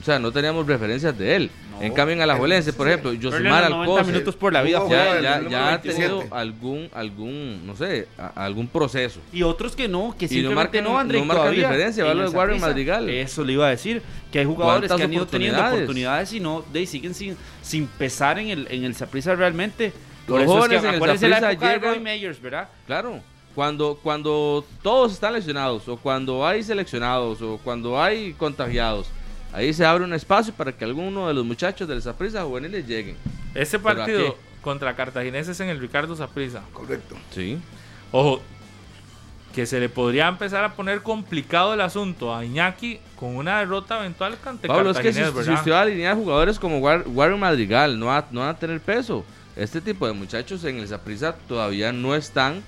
[0.00, 1.50] O sea, no teníamos referencias de él.
[1.70, 1.82] No.
[1.82, 5.34] en cambio, en Alajuelense, por ejemplo, Josimar los 90 Alcocer, minutos por la vida ya,
[5.36, 5.88] ha 27.
[5.88, 9.20] tenido algún, algún, no sé, a- algún proceso.
[9.32, 12.14] Y otros que no, que Y no simplemente marcan- no, André, no marcan diferencia, va
[12.14, 12.60] lo de Warren.
[12.60, 13.08] Madrigal.
[13.08, 16.32] Eso le iba a decir, que hay jugadores ¿Cuántas que han ido teniendo oportunidades?
[16.32, 19.92] y no de, siguen sin, sin pesar en el, en el Saprissa realmente.
[20.26, 22.68] Por Los eso es jóvenes que en el la de Roy Meyers, ¿verdad?
[22.86, 23.20] Claro,
[23.54, 29.08] cuando, cuando todos están lesionados, o cuando hay seleccionados, o cuando hay contagiados,
[29.54, 33.16] ahí se abre un espacio para que alguno de los muchachos del Saprissa juveniles lleguen.
[33.54, 36.62] Ese ¿Pero a partido contra Cartagineses en el Ricardo Saprissa.
[36.72, 37.16] Correcto.
[37.30, 37.58] Sí.
[38.12, 38.40] Ojo,
[39.54, 44.00] que se le podría empezar a poner complicado el asunto a Iñaki con una derrota
[44.00, 47.98] eventual ante Pablo, es que si, usted va a alinear jugadores como War- Warren Madrigal,
[47.98, 49.24] no, va- no van a tener peso.
[49.54, 52.62] Este tipo de muchachos en el Saprissa todavía no están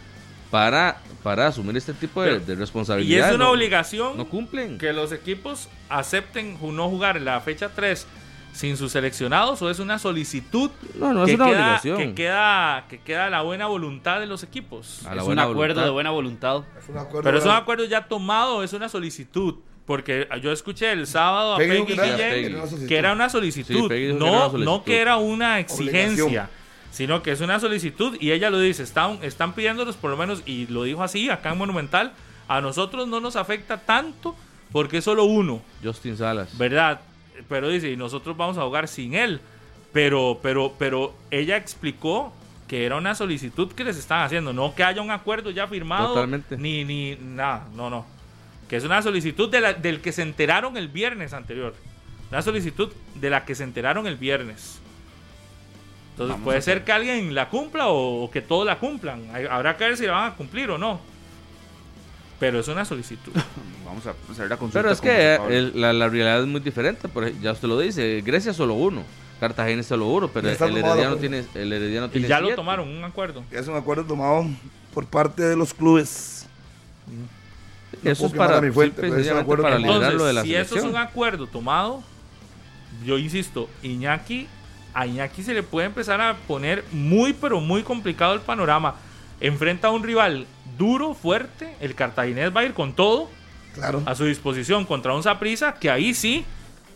[0.56, 3.28] para, para asumir este tipo de, de Y responsabilidad.
[3.28, 4.78] es una no- obligación No cumplen.
[4.78, 8.06] que los equipos acepten no jugar en la fecha 3
[8.54, 11.98] sin sus seleccionados o es una solicitud No, no es que, una queda, obligación.
[11.98, 15.04] que queda que queda a la buena voluntad de los equipos.
[15.06, 15.84] A es un acuerdo voluntad.
[15.84, 16.62] de buena voluntad.
[16.82, 17.22] Es un acuerdo.
[17.22, 19.56] Pero es un acuerdo ya tomado, es una solicitud.
[19.84, 22.86] Porque yo escuché el sábado a Peggy Peggy que era- Guillén Peggy.
[22.88, 23.84] que era una solicitud.
[23.92, 26.48] una no, era una no que era una exigencia, Obligación.
[26.96, 30.42] Sino que es una solicitud y ella lo dice, están, están pidiéndonos por lo menos,
[30.46, 32.12] y lo dijo así acá en Monumental,
[32.48, 34.34] a nosotros no nos afecta tanto
[34.72, 36.56] porque es solo uno, Justin Salas.
[36.56, 37.00] ¿verdad?
[37.50, 39.40] Pero dice, y nosotros vamos a jugar sin él.
[39.92, 42.32] Pero, pero, pero ella explicó
[42.66, 46.08] que era una solicitud que les están haciendo, no que haya un acuerdo ya firmado,
[46.14, 46.56] Totalmente.
[46.56, 48.06] ni, ni nada, no, no.
[48.68, 51.74] Que es una solicitud de la- del que se enteraron el viernes anterior.
[52.30, 54.80] Una solicitud de la que se enteraron el viernes.
[56.16, 59.28] Entonces Vamos puede ser que alguien la cumpla o, o que todos la cumplan.
[59.34, 60.98] Hay- Habrá que ver si la van a cumplir o no.
[62.40, 63.32] Pero es una solicitud.
[63.84, 64.80] Vamos a hacer la consulta.
[64.80, 67.06] Pero es que el- la, la realidad es muy diferente.
[67.08, 69.02] Por ya usted lo dice, Grecia solo uno,
[69.40, 72.54] Cartagena es solo uno, pero el Herediano la- tiene, el Herediano y tiene ya lo
[72.54, 73.42] tomaron, un acuerdo.
[73.50, 74.46] Es un acuerdo tomado
[74.94, 76.46] por parte de los clubes.
[78.02, 80.42] No Eso es para, mi fuente, y pero es un acuerdo para de la Entonces,
[80.44, 82.02] si eso es un acuerdo tomado,
[83.04, 84.48] yo insisto, Iñaki,
[84.96, 88.94] a Iñaki se le puede empezar a poner muy, pero muy complicado el panorama.
[89.40, 90.46] Enfrenta a un rival
[90.78, 93.28] duro, fuerte, el cartaginés va a ir con todo
[93.74, 94.02] Claro.
[94.06, 96.44] a su disposición contra un Saprisa, que ahí sí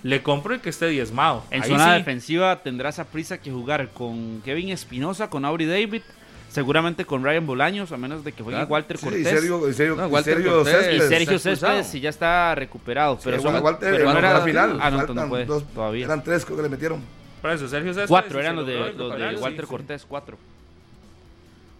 [0.02, 1.44] le compro el que esté diezmado.
[1.50, 1.98] En Ahí zona sí.
[1.98, 6.02] defensiva tendrá esa prisa que jugar con Kevin Espinosa, con Auri David,
[6.50, 8.72] Seguramente con Ryan Bolaños, a menos de que juegue Claro.
[8.72, 9.20] Walter Sí, Cortés.
[9.20, 10.74] y Sergio, y Sergio- No, y Walter Sergio Cortés.
[10.74, 11.08] y Céspedes.
[11.08, 11.38] Sergio.
[11.38, 13.20] Céspedes sí ya está recuperado.
[13.22, 14.78] Pero Sí, son- Walter, pero no era- la final.
[14.82, 16.06] Ah, no, no puede dos- todavía.
[16.06, 17.00] Eran tres creo que le metieron.
[17.40, 18.08] Por eso, Sergio Céspedes.
[18.08, 19.70] Cuatro eran los de, los de sí, Walter sí.
[19.70, 20.38] Cortés, cuatro.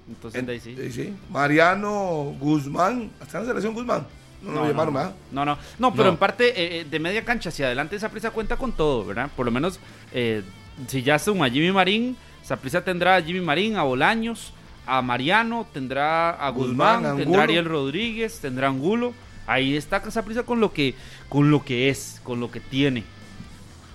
[0.09, 1.15] Entonces, de ahí sí.
[1.31, 3.11] Mariano Guzmán.
[3.21, 4.07] ¿Está en la selección Guzmán?
[4.43, 5.15] No, lo llamaron, ¿verdad?
[5.31, 6.11] No, no, no, pero No.
[6.11, 9.31] en parte eh, eh, de media cancha hacia adelante Saprissa cuenta con todo, ¿verdad?
[9.37, 9.79] Por lo menos
[10.13, 10.43] eh,
[10.89, 14.53] si ya suma a Jimmy Marín, Saprissa tendrá a Jimmy Marín, a Bolaños,
[14.87, 19.13] a Mariano, tendrá a Guzmán, Guzmán, tendrá a Ariel Rodríguez, tendrá a Angulo.
[19.47, 20.95] Ahí está Saprissa con lo que
[21.29, 23.05] con lo que es, con lo que tiene.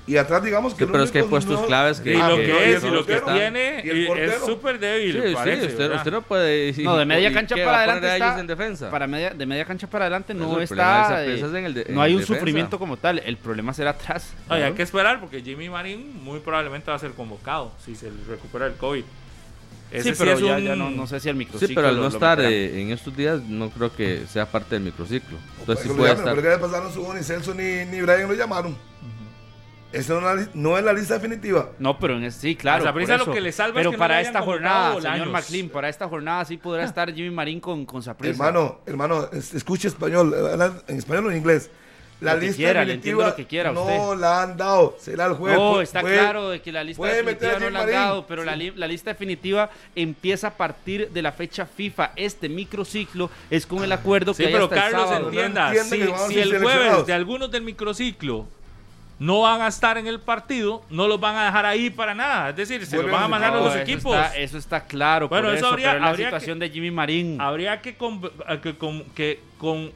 [0.07, 0.85] Y atrás, digamos que.
[0.85, 3.05] Sí, pero es que hay puestos no- claves que- Y lo que es y lo
[3.07, 5.97] que tiene Y el y es súper débil, Sí, sí, parece, usted, ¿verdad?
[5.97, 6.69] usted no puede.
[6.77, 8.91] y- No, de media cancha ¿qué para adelante está- en defensa.
[8.91, 11.73] Para media, de media cancha para adelante no de está Saprissa eh, es en el
[11.73, 12.39] de- en no hay un defensa.
[12.39, 14.31] sufrimiento como tal, el problema será atrás.
[14.47, 18.11] Oye, hay que esperar porque Jimmy Marín muy probablemente va a ser convocado si se
[18.29, 19.03] recupera el COVID.
[19.91, 21.87] Ese Sí, pero es ya, un- ya no, no sé si el microciclo Sí, pero
[21.87, 25.37] al no lo estar eh, en estos días, no creo que sea parte del microciclo.
[25.59, 26.35] Entonces sí puede ya, estar.
[26.35, 28.75] Pero que le pasaron su ni Celso ni, ni Brian lo llamaron.
[29.91, 31.69] Esa no, es la li- no es la lista definitiva.
[31.79, 32.83] No, pero en es- sí, claro.
[32.83, 35.01] A Saprissa por lo que le salva es Pero que no para hayan esta jornada,
[35.01, 38.31] señor McLean, para esta jornada sí podrá estar Jimmy Marín con, con Saprissa.
[38.33, 41.69] Hermano, hermano, es- escuche español, eh, en español o en inglés.
[42.21, 44.21] La Lo que lista quiera, definitiva lo que quiera a no usted.
[44.21, 44.95] la han dado.
[45.01, 45.59] Será el jueves.
[45.59, 48.03] No, está puede- claro de que la lista puede meter a definitiva no la han
[48.09, 52.11] dado, pero la, li- la lista definitiva empieza a partir de la fecha FIFA.
[52.15, 55.25] Este microciclo es con el acuerdo Sí, que hay pero hasta el Carlos sábado.
[55.29, 58.47] entienda, si, que si el jueves de algunos del microciclo
[59.19, 62.49] no van a estar en el partido, no los van a dejar ahí para nada.
[62.49, 64.15] Es decir, se los van a mandar a los eso equipos.
[64.15, 66.91] Está, eso está claro, Bueno, por eso eso, habría- pero la habría situación de Jimmy
[66.91, 67.39] Marín.
[67.39, 69.91] Habría que, con, a que, con, que con-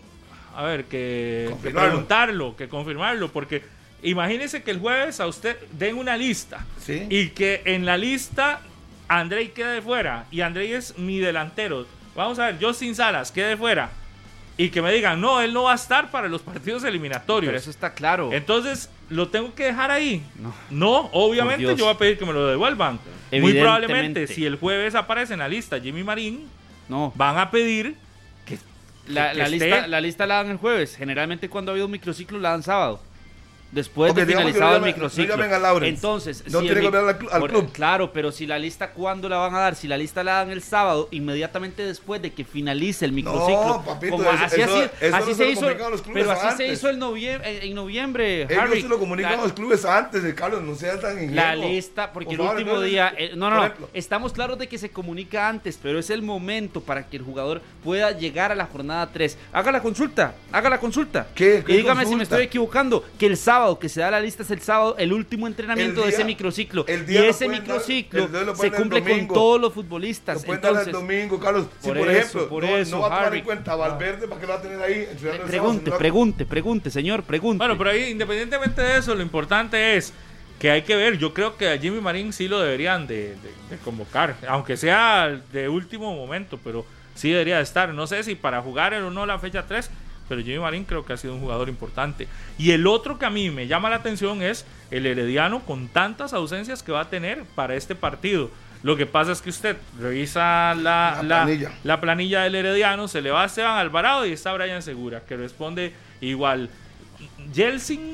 [0.55, 1.89] a ver, que, que Confirmarlo.
[1.89, 3.63] preguntarlo, que confirmarlo, porque
[4.03, 7.05] imagínese que el jueves a usted den una lista Sí.
[7.09, 8.61] y que en la lista
[9.07, 11.85] Andrei quede fuera y Andrei es mi delantero.
[12.15, 13.89] Vamos a ver, Justin Salas quede fuera
[14.59, 17.49] y que me digan, no, él no va a estar para los partidos eliminatorios.
[17.49, 18.31] pero eso está claro.
[18.33, 20.21] Entonces, ¿lo tengo que dejar ahí?
[20.37, 20.53] No.
[20.69, 22.99] No, obviamente yo voy a pedir que me lo devuelvan.
[23.31, 26.49] Muy probablemente, si el jueves aparece en la lista Jimmy Marín,
[26.89, 27.13] No.
[27.15, 27.95] van a pedir
[28.45, 28.57] que,
[29.07, 30.95] La, que la esté- lista, la lista la dan el jueves.
[30.97, 33.01] Generalmente cuando ha habido un microciclo la dan sábado.
[33.71, 35.35] Después de finalizado el no microciclo.
[35.83, 37.71] Entonces, No si tiene el que al al por- club.
[37.71, 39.75] Claro, pero si la lista, ¿cuándo la van a dar?
[39.75, 43.83] Si la lista la dan el sábado, inmediatamente después de que finalice el microciclo.
[43.85, 45.67] papito, como eso- así, eso- así, eso así no se hizo.
[46.13, 48.81] Pero así se hizo el noviembre, en noviembre, Ellos Harry.
[48.81, 51.35] se lo comunican La- a los clubes antes, eh, Carlos, no seas tan ingenuo.
[51.35, 54.89] la lista, porque Por el último día, eh, no, no, estamos claros de que se
[54.89, 59.09] comunica antes, pero es el momento para que el jugador pueda llegar a la jornada
[59.11, 59.37] 3.
[59.53, 61.27] Haga la consulta, haga la consulta.
[61.35, 61.63] ¿Qué?
[61.65, 64.43] ¿Qué y dígame si me estoy equivocando, que el sábado que se da la lista
[64.43, 66.85] es el sábado, el último entrenamiento El de ese día- microciclo.
[66.87, 69.61] el Y día lo ese dar- microciclo día lo se dar el cumple con todos
[69.61, 70.45] los Lo futbolistas.
[70.45, 71.65] pueden dar el Entonces, domingo, Carlos.
[71.81, 74.27] Si por por, eso, ejemplo por no, eso, no va a tomar en cuenta Valverde,
[74.27, 75.07] ¿para qué lo va a tener ahí?
[75.21, 75.43] sábado?
[75.47, 77.57] pregunte, no- pregunte, pregunte, señor, pregunte.
[77.59, 80.13] Bueno, pero ahí, independientemente de eso, lo importante es
[80.59, 81.17] que hay que ver.
[81.17, 83.35] Yo creo que a Jimmy Marín sí lo deberían de, de-
[83.69, 87.93] de convocar, aunque sea de último momento, pero sí debería de estar.
[87.93, 89.89] No sé si para jugar o no la fecha 3,
[90.29, 92.27] pero Jimmy Marín creo que ha sido un jugador importante.
[92.57, 96.31] Y el otro que a mí me llama la atención es el Herediano con tantas
[96.33, 98.49] ausencias que va a tener para este partido.
[98.83, 101.71] Lo que pasa es que usted revisa la, La la- planilla.
[101.83, 105.35] la planilla del Herediano, se le va a Esteban Alvarado y está Brian Segura, que
[105.35, 105.91] responde
[106.21, 106.69] igual.
[107.53, 108.13] Jelsin,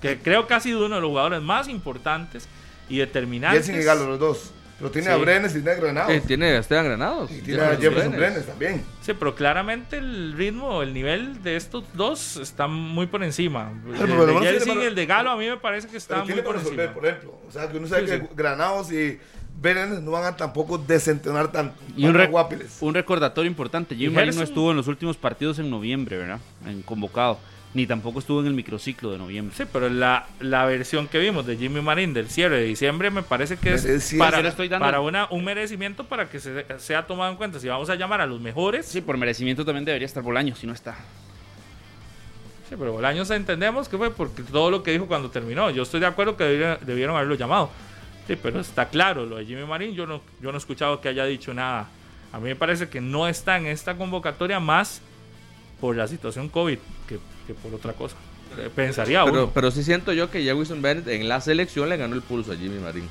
[0.00, 2.48] que creo que ha sido uno de los jugadores más importantes
[2.88, 3.66] y determinantes.
[3.66, 4.52] Jelsin y Galo, los dos.
[4.82, 5.12] Pero tiene Sí.
[5.14, 6.10] a Brenes y tiene a Granados.
[6.12, 7.30] Eh, tiene a Esteban Granados.
[7.30, 8.82] y tiene a Jefferson Brenes también.
[9.00, 13.70] Sí, pero claramente el ritmo, el nivel de estos dos está muy por encima.
[13.86, 15.98] El, Pero por lo de y el de Galo a mí me parece que Pero
[15.98, 16.94] están muy tiene por resolver, encima.
[16.94, 17.38] por ejemplo.
[17.48, 18.26] O sea, que uno sabe Sí, que sí.
[18.34, 19.18] Granados y
[19.60, 21.80] Brenes no van a tampoco desentonar tanto.
[21.96, 23.94] Y un, rec- un recordatorio importante.
[23.94, 24.44] Jimmy ¿Y Marín no Gerson?
[24.48, 26.40] estuvo en los últimos partidos en noviembre, ¿verdad?
[26.66, 27.38] En convocado.
[27.74, 29.56] Ni tampoco estuvo en el microciclo de noviembre.
[29.56, 33.22] Sí, pero la, la versión que vimos de Jimmy Marín del cierre de diciembre me
[33.22, 34.84] parece que es para, estoy dando.
[34.84, 37.58] para una, un merecimiento para que se, sea tomado en cuenta.
[37.58, 40.66] Si vamos a llamar a los mejores, Sí, por merecimiento también debería estar Bolaño, si
[40.66, 40.96] no está.
[42.68, 45.70] Sí, pero Bolaños entendemos que fue porque todo lo que dijo cuando terminó.
[45.70, 47.70] Yo estoy de acuerdo que debieron, debieron haberlo llamado.
[48.26, 51.08] Sí, pero está claro, lo de Jimmy Marín, yo no, yo no he escuchado que
[51.08, 51.88] haya dicho nada.
[52.32, 55.00] A mí me parece que no está en esta convocatoria más
[55.80, 56.78] por la situación COVID
[57.08, 58.16] que, que por otra cosa.
[58.58, 59.50] Eh, Pensaría Pero, uno.
[59.54, 62.52] pero sí siento yo que ya Wilson Bennett en la selección le ganó el pulso
[62.52, 63.08] a Jimmy Marín.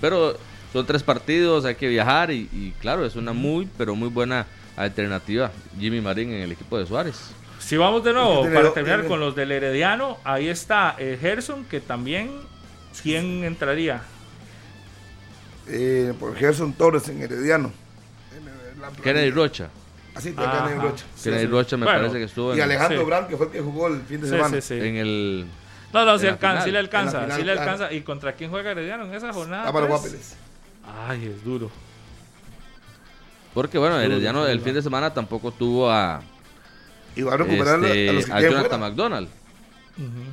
[0.00, 0.36] Pero
[0.72, 4.46] son tres partidos, hay que viajar y, y claro, es una muy, pero muy buena
[4.76, 7.16] alternativa Jimmy Marín en el equipo de Suárez.
[7.58, 11.64] Si vamos de nuevo, para terminar tiene- con los del Herediano, ahí está eh, Gerson,
[11.64, 12.30] que también,
[13.02, 14.02] ¿quién entraría?
[15.68, 17.72] Eh, por Gerson Torres en Herediano.
[18.80, 18.90] la.
[19.02, 19.68] Kennedy Rocha.
[20.14, 20.74] Así, Kennedy Ajá.
[20.74, 21.04] Rocha.
[21.48, 23.04] Rocha me Bueno, parece que estuvo Y Alejandro Sí.
[23.06, 24.60] Brand, que fue el que jugó el fin de Sí, semana.
[24.60, 24.86] sí, sí.
[24.86, 25.46] en el...
[25.92, 27.70] No, no, alcanza, sí le alcanza, final, sí le claro.
[27.70, 27.92] alcanza.
[27.92, 29.68] ¿Y contra quién juega Herediano en esa jornada?
[29.68, 30.00] Álvaro pues?
[30.02, 30.36] Guapeles.
[31.08, 31.70] Ay, es duro.
[33.54, 36.22] Porque bueno, Herediano el fin de semana tampoco tuvo a,
[37.14, 38.88] Y va a recuperar a- este, a los que a queden Jonathan fuera.
[38.88, 39.28] McDonald.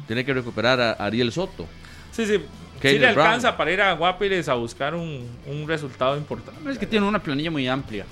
[0.07, 1.68] Tiene que recuperar a Ariel Soto.
[2.11, 2.38] Sí, sí.
[2.38, 2.43] Sí
[2.81, 6.72] Caleb le alcanza para ir a Guapiles a buscar un, un resultado importante.
[6.72, 8.06] Es que tiene una planilla muy amplia.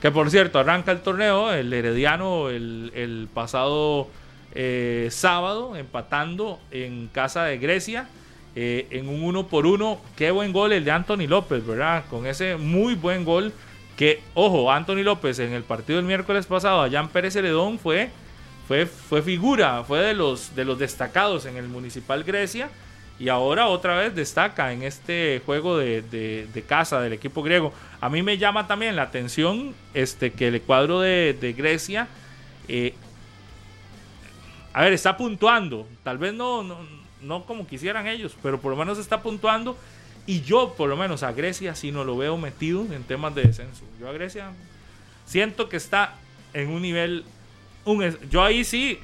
[0.00, 4.08] Que por cierto, arranca el torneo, el Herediano el, pasado
[4.54, 8.08] eh, sábado, empatando en casa de Grecia,
[8.54, 10.00] eh, en un uno por uno.
[10.16, 12.04] Qué buen gol el de Anthony López, ¿verdad?
[12.08, 13.52] Con ese muy buen gol.
[13.96, 18.10] Que, ojo, Anthony López en el partido del miércoles pasado, allá en Pérez Celedón, fue,
[18.68, 22.70] fue, fue figura, fue de los, de los destacados en el Municipal Grecia.
[23.20, 27.72] Y ahora otra vez destaca en este juego de, de- casa del equipo griego.
[28.00, 32.06] A mí me llama también la atención este, que el cuadro de, Grecia,
[32.68, 32.94] eh,
[34.72, 35.88] a ver, está puntuando.
[36.04, 36.76] Tal vez no, no,
[37.22, 39.76] no como quisieran ellos, pero por lo menos está puntuando.
[40.26, 43.42] Y yo, por lo menos, a Grecia sí no lo veo metido en temas de
[43.42, 43.84] descenso.
[43.98, 44.52] Yo a Grecia
[45.26, 46.14] siento que está
[46.52, 47.24] en un nivel...
[47.84, 49.00] Un, yo ahí sí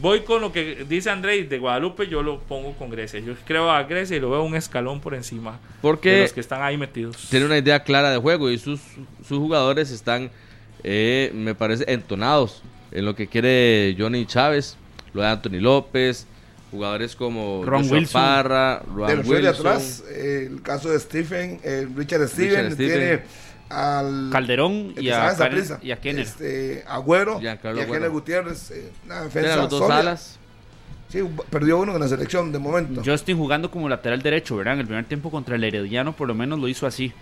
[0.00, 3.20] voy con lo que dice Andrés de Guadalupe, yo lo pongo con Grecia.
[3.20, 6.40] Yo creo a Grecia y lo veo un escalón por encima de Porque los que
[6.40, 7.28] están ahí metidos.
[7.30, 8.80] tiene una idea clara de juego y sus,
[9.26, 10.30] sus jugadores están,
[10.82, 12.62] eh, me parece, entonados
[12.92, 14.76] en lo que quiere Johnny Chávez,
[15.12, 16.26] lo de Anthony López,
[16.70, 18.20] jugadores como Ron Wilson.
[18.20, 22.76] Parra, De Ron de Wilson, atrás, eh, el caso de Stephen, eh, Richard Steven, Steven.
[22.76, 23.22] tiene
[23.70, 26.22] al Calderón y a, en Karen- Saprissa, y a Kenner.
[26.24, 28.10] Este, Agüero y a Kenner Agüero.
[28.12, 28.70] Gutiérrez.
[28.70, 29.98] eh, una defensa a los dos sólida.
[30.00, 30.38] alas.
[31.08, 31.20] Sí,
[31.50, 33.02] perdió uno con la selección de momento.
[33.04, 34.74] Justin jugando como lateral derecho, ¿verdad?
[34.74, 37.12] En el primer tiempo contra el Herediano por lo menos lo hizo así.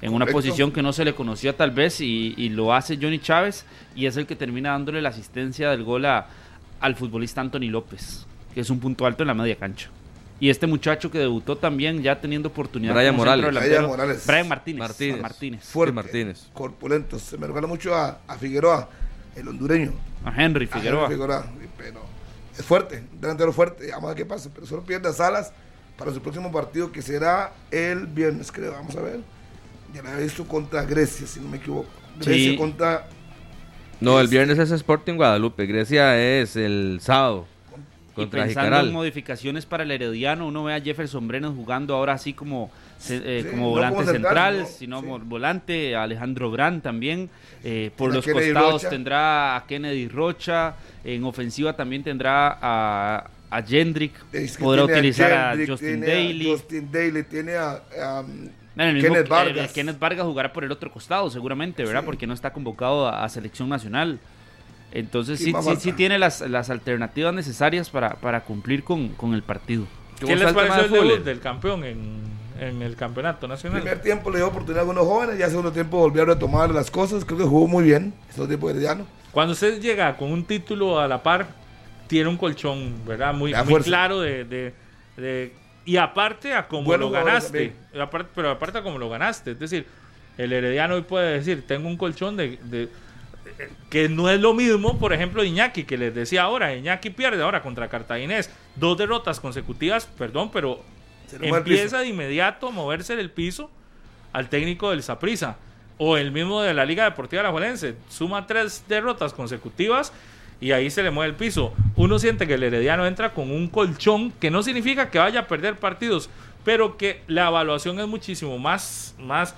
[0.00, 0.38] En una Correcto.
[0.38, 3.64] posición que no se le conocía tal vez y, y lo hace Johnny Chávez
[3.96, 6.26] y es el que termina dándole la asistencia del gol a-
[6.80, 9.88] al futbolista Anthony López, que es un punto alto en la media cancha.
[10.40, 12.94] Y este muchacho que debutó también ya teniendo oportunidad.
[12.94, 13.52] Brian Morales.
[13.52, 14.24] Brian Morales.
[14.26, 14.78] Brian Martínez.
[14.78, 15.20] Martínez.
[15.22, 15.64] Martínez.
[15.64, 16.46] fuerte, Martínez.
[16.52, 17.18] corpulento.
[17.18, 18.88] Se me recuerda mucho a, a Figueroa,
[19.34, 19.92] el hondureño.
[20.24, 21.04] A Henry A Figueroa.
[21.06, 21.46] Henry Figueroa,
[21.76, 22.00] pero
[22.56, 23.88] es fuerte, delantero fuerte.
[23.90, 25.52] Vamos a ver qué pasa, pero solo pierde a Salas
[25.96, 28.72] para su próximo partido que será el viernes, creo.
[28.72, 29.20] Vamos a ver.
[29.92, 31.88] Ya lo había visto contra Grecia, si no me equivoco.
[32.20, 32.56] Grecia Sí.
[32.56, 33.08] contra
[34.00, 37.46] No, el viernes es Sporting Guadalupe, Grecia es el sábado
[38.18, 38.86] Y contra pensando Jicaral.
[38.88, 42.70] en modificaciones para el Herediano, uno ve a Jefferson Brenes jugando ahora así como,
[43.10, 45.06] eh, Sí, como no volante como central, central, no, sino sí.
[45.06, 47.30] como volante, Alejandro Brand también.
[47.64, 48.90] eh, por los Kennedy costados Rocha.
[48.90, 50.74] tendrá a Kennedy Rocha,
[51.04, 56.06] en ofensiva también tendrá a, a Jendrick, es que podrá a utilizar a, Justin a
[56.06, 56.44] Daly.
[56.50, 57.70] Justin Daly, tiene a,
[58.00, 59.72] a, Bueno, el mismo- Kenneth eh, Vargas.
[59.72, 62.00] Kenneth Vargas jugará por el otro costado, seguramente, ¿verdad?
[62.02, 62.06] Sí.
[62.06, 64.20] Porque no está convocado a, a selección nacional.
[64.92, 69.34] Entonces, ¿Quién sí, sí, sí tiene las, las alternativas necesarias para, para cumplir con, con
[69.34, 69.86] el partido.
[70.20, 72.20] ¿Cómo ¿Qué les el pareció el de debut del campeón en,
[72.58, 73.80] en el campeonato nacional?
[73.82, 76.90] primer tiempo le dio oportunidad a algunos jóvenes, ya segundo tiempo volvió a retomar las
[76.90, 79.06] cosas, creo que jugó muy bien, segundo tiempo herediano.
[79.30, 81.46] Cuando usted llega con un título a la par,
[82.08, 83.34] tiene un colchón, ¿verdad?
[83.34, 84.74] Muy, muy claro de, de-
[85.18, 85.52] de-
[85.84, 87.74] Y aparte a cómo Buenos lo ganaste.
[88.00, 89.50] Aparte- pero aparte a cómo lo ganaste.
[89.52, 89.86] Es decir,
[90.38, 92.58] el Herediano hoy puede decir, tengo un colchón de...
[92.64, 92.88] de-
[93.90, 97.62] que no es lo mismo, por ejemplo, Iñaki, que les decía ahora, Iñaki pierde ahora
[97.62, 100.82] contra Cartaginés, dos derrotas consecutivas, perdón, pero
[101.40, 103.70] empieza de inmediato a moverse del piso
[104.32, 105.56] al técnico del Saprissa
[105.98, 107.96] o el mismo de la Liga Deportiva Alajuelense.
[108.08, 110.12] Suma tres derrotas consecutivas
[110.60, 111.74] y ahí se le mueve el piso.
[111.96, 115.46] Uno siente que el Herediano entra con un colchón que no significa que vaya a
[115.48, 116.30] perder partidos,
[116.64, 119.54] pero que la evaluación es muchísimo más, más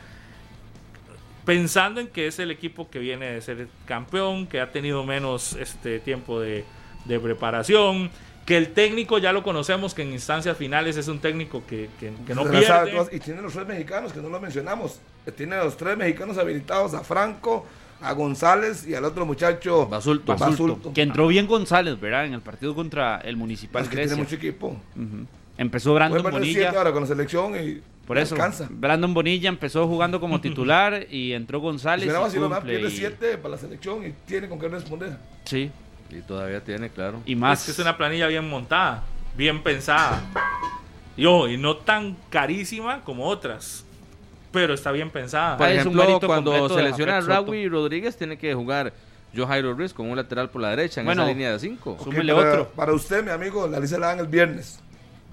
[1.44, 5.54] pensando en que es el equipo que viene de ser campeón, que ha tenido menos
[5.54, 6.64] este tiempo de,
[7.04, 8.10] de preparación,
[8.46, 12.12] que el técnico ya lo conocemos, que en instancias finales es un técnico que, que-
[12.26, 12.92] que no pierde.
[13.12, 15.00] Y tiene los tres mexicanos que no lo mencionamos.
[15.36, 17.64] Tiene a los tres mexicanos habilitados, a Franco,
[18.00, 20.34] a González y al otro muchacho Basulto.
[20.36, 20.92] Basulto.
[20.92, 22.24] Que entró bien González, ¿verdad?
[22.24, 24.14] En el partido contra el Municipal Es que Grecia.
[24.16, 24.68] tiene mucho equipo.
[24.96, 25.26] Ujú.
[25.58, 26.70] Empezó Puede Brandon Bonilla.
[26.70, 28.66] ahora con la selección y Por eso, alcanza.
[28.68, 32.12] Brandon Bonilla empezó jugando como titular y entró González.
[32.12, 35.16] No, cumple pierde y- siete para la selección y tiene con qué responder.
[35.44, 35.70] Sí,
[36.10, 37.20] Y todavía tiene, claro.
[37.24, 37.60] y más.
[37.60, 39.04] Es que es una planilla bien montada,
[39.36, 40.22] bien pensada.
[41.16, 43.84] Y, ojo, y no tan carísima como otras,
[44.50, 45.56] pero está bien pensada.
[45.56, 47.20] Por ejemplo, cuando se lesiona a.
[47.20, 48.92] Raúl Rodríguez, tiene que jugar
[49.36, 51.96] Joe Jairo Ruiz con un lateral por la derecha en Bueno, esa línea de cinco.
[52.02, 52.68] Súmele Ok, para, otro.
[52.74, 54.80] Para usted, mi amigo, la lista la dan el viernes.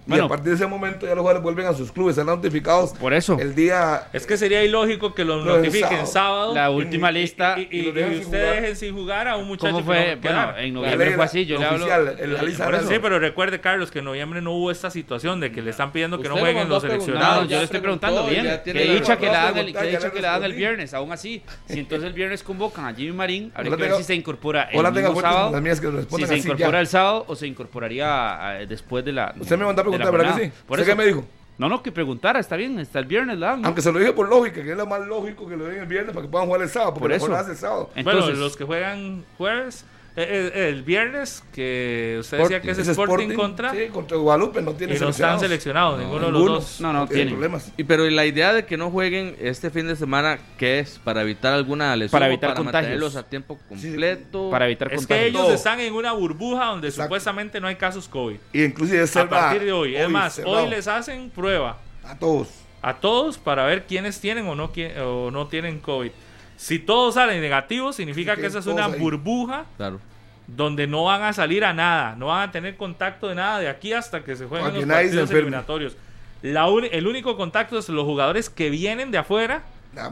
[0.07, 0.25] Y Bueno.
[0.25, 3.13] a partir de ese momento ya los jugadores vuelven a sus clubes, están notificados Por
[3.13, 3.38] eso.
[3.39, 4.07] el día...
[4.13, 6.53] Es que sería ilógico que lo Lo del notifiquen sábado.
[6.55, 7.55] La última y- lista.
[7.59, 8.55] y, y, y lo y dejan sin usted jugar.
[8.61, 10.15] dejen sin jugar a un muchacho ¿Cómo que fue?
[10.15, 11.45] no va a Bueno, en La noviembre fue así.
[11.45, 11.77] Yo la le hablo.
[11.85, 12.88] oficial, el- la lista eso.
[12.88, 15.91] Sí, pero recuerde, Carlos, que en noviembre no hubo esta situación de que le están
[15.91, 17.47] pidiendo que no jueguen los No, seleccionados.
[17.49, 18.61] yo le estoy preguntando bien.
[18.63, 20.93] Que la dicha que le dan el, que que viernes.
[20.93, 24.15] Aún así, si entonces el viernes convocan a Jimmy Marín, habría que ver si se
[24.15, 24.77] incorpora el
[25.15, 25.51] sábado.
[25.61, 25.75] que
[26.17, 29.34] Si se incorpora el sábado o se incorporaría eh, después de la.
[29.39, 30.56] Usted me mandó a de la preguntar, ¿verdad que jornada.
[30.61, 30.64] sí?
[30.68, 31.26] Por ¿Usted eso- qué me dijo?
[31.60, 33.53] No, no, que preguntara, está bien, está el viernes, la.
[33.64, 35.88] Aunque se lo dije por lógica, que es lo más lógico que lo den el
[35.88, 37.26] viernes para que puedan jugar el sábado, porque Por eso.
[37.52, 37.90] el sábado.
[37.95, 39.84] Entonces, bueno, los que juegan jueves,
[40.19, 44.61] eh, eh, el viernes, que usted decía que es Ese Sporting, contra, Sí, contra Guadalupe
[44.64, 45.99] no tiene y no están seleccionados.
[45.99, 46.56] ninguno de los Ninguno.
[46.56, 46.81] dos.
[46.81, 47.31] No, no, tiene tiene.
[47.34, 47.72] problemas.
[47.77, 50.99] Y pero la idea de que no jueguen este fin de semana, ¿qué es?
[51.03, 52.11] ¿Para evitar alguna lesión?
[52.11, 52.73] Para evitar para contagios.
[52.84, 54.49] mantenerlos a tiempo completo?
[54.49, 55.27] para evitar Es que contagios.
[55.30, 55.53] ellos Todo.
[55.53, 57.06] están en una burbuja donde Exacto.
[57.06, 58.38] supuestamente no hay casos COVID.
[58.53, 59.95] Y inclusive es A partir de hoy.
[59.95, 60.64] Es más, cerrado.
[60.64, 62.48] hoy les hacen prueba A todos.
[62.81, 66.11] a todos para ver quiénes tienen o no, qui- o no tienen COVID.
[66.57, 68.99] Si todos salen negativos, significa Sí, que esa es una ahí.
[68.99, 69.99] burbuja Claro.
[70.47, 73.69] donde no van a salir a nada, no van a tener contacto de nada de
[73.69, 75.95] aquí hasta que se jueguen los partidos eliminatorios.
[76.41, 79.63] La uni- el único contacto es los jugadores que vienen de afuera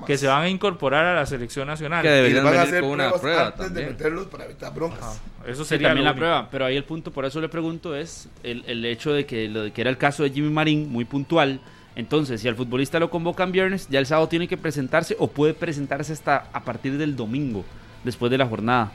[0.08, 2.02] que se van a incorporar a la selección nacional.
[2.02, 3.86] Que deberían van a hacer con una prueba antes también.
[3.88, 5.22] de meterlos para evitar broncas.
[5.46, 6.20] Eso Sí, sería también lo la único.
[6.22, 9.48] prueba, pero ahí el punto, por eso le pregunto, es el, el hecho de que
[9.48, 11.60] lo de que era el caso de Jimmy Marín, muy puntual.
[11.96, 15.54] Entonces, si al futbolista lo convocan viernes, ya el sábado tiene que presentarse o puede
[15.54, 17.64] presentarse hasta a partir del domingo,
[18.04, 18.92] después de la jornada.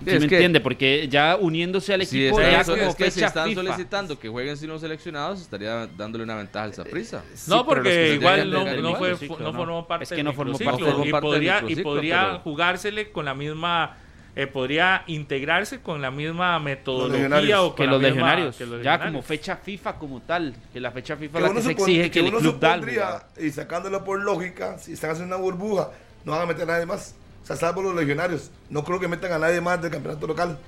[0.00, 0.60] Sí, ¿Sí es me que- entiende?
[0.60, 3.26] Porque ya uniéndose al Si equipo, están, ya es que- como es que si fecha
[3.28, 3.62] están FIFA.
[3.62, 7.18] solicitando que jueguen sin los seleccionados, estaría dándole una ventaja al Saprissa.
[7.18, 9.52] No, Sí, que porque igual no, no fue, no no.
[9.54, 13.34] formó parte Es que no formó parte y podría, y podría pero- jugársele con la
[13.34, 13.96] misma
[14.36, 18.64] eh, podría integrarse con la misma metodología o con que la los misma- legionarios, que
[18.66, 19.06] los ya legionarios.
[19.12, 22.18] como fecha FIFA como tal, que la fecha FIFA Que la que se exige que,
[22.20, 25.90] el uno club da y sacándolo por lógica, si están haciendo una burbuja,
[26.24, 27.14] no van a meter a nadie más.
[27.42, 28.50] O sea, salvo los legionarios.
[28.70, 30.58] No creo que metan a nadie más del campeonato local.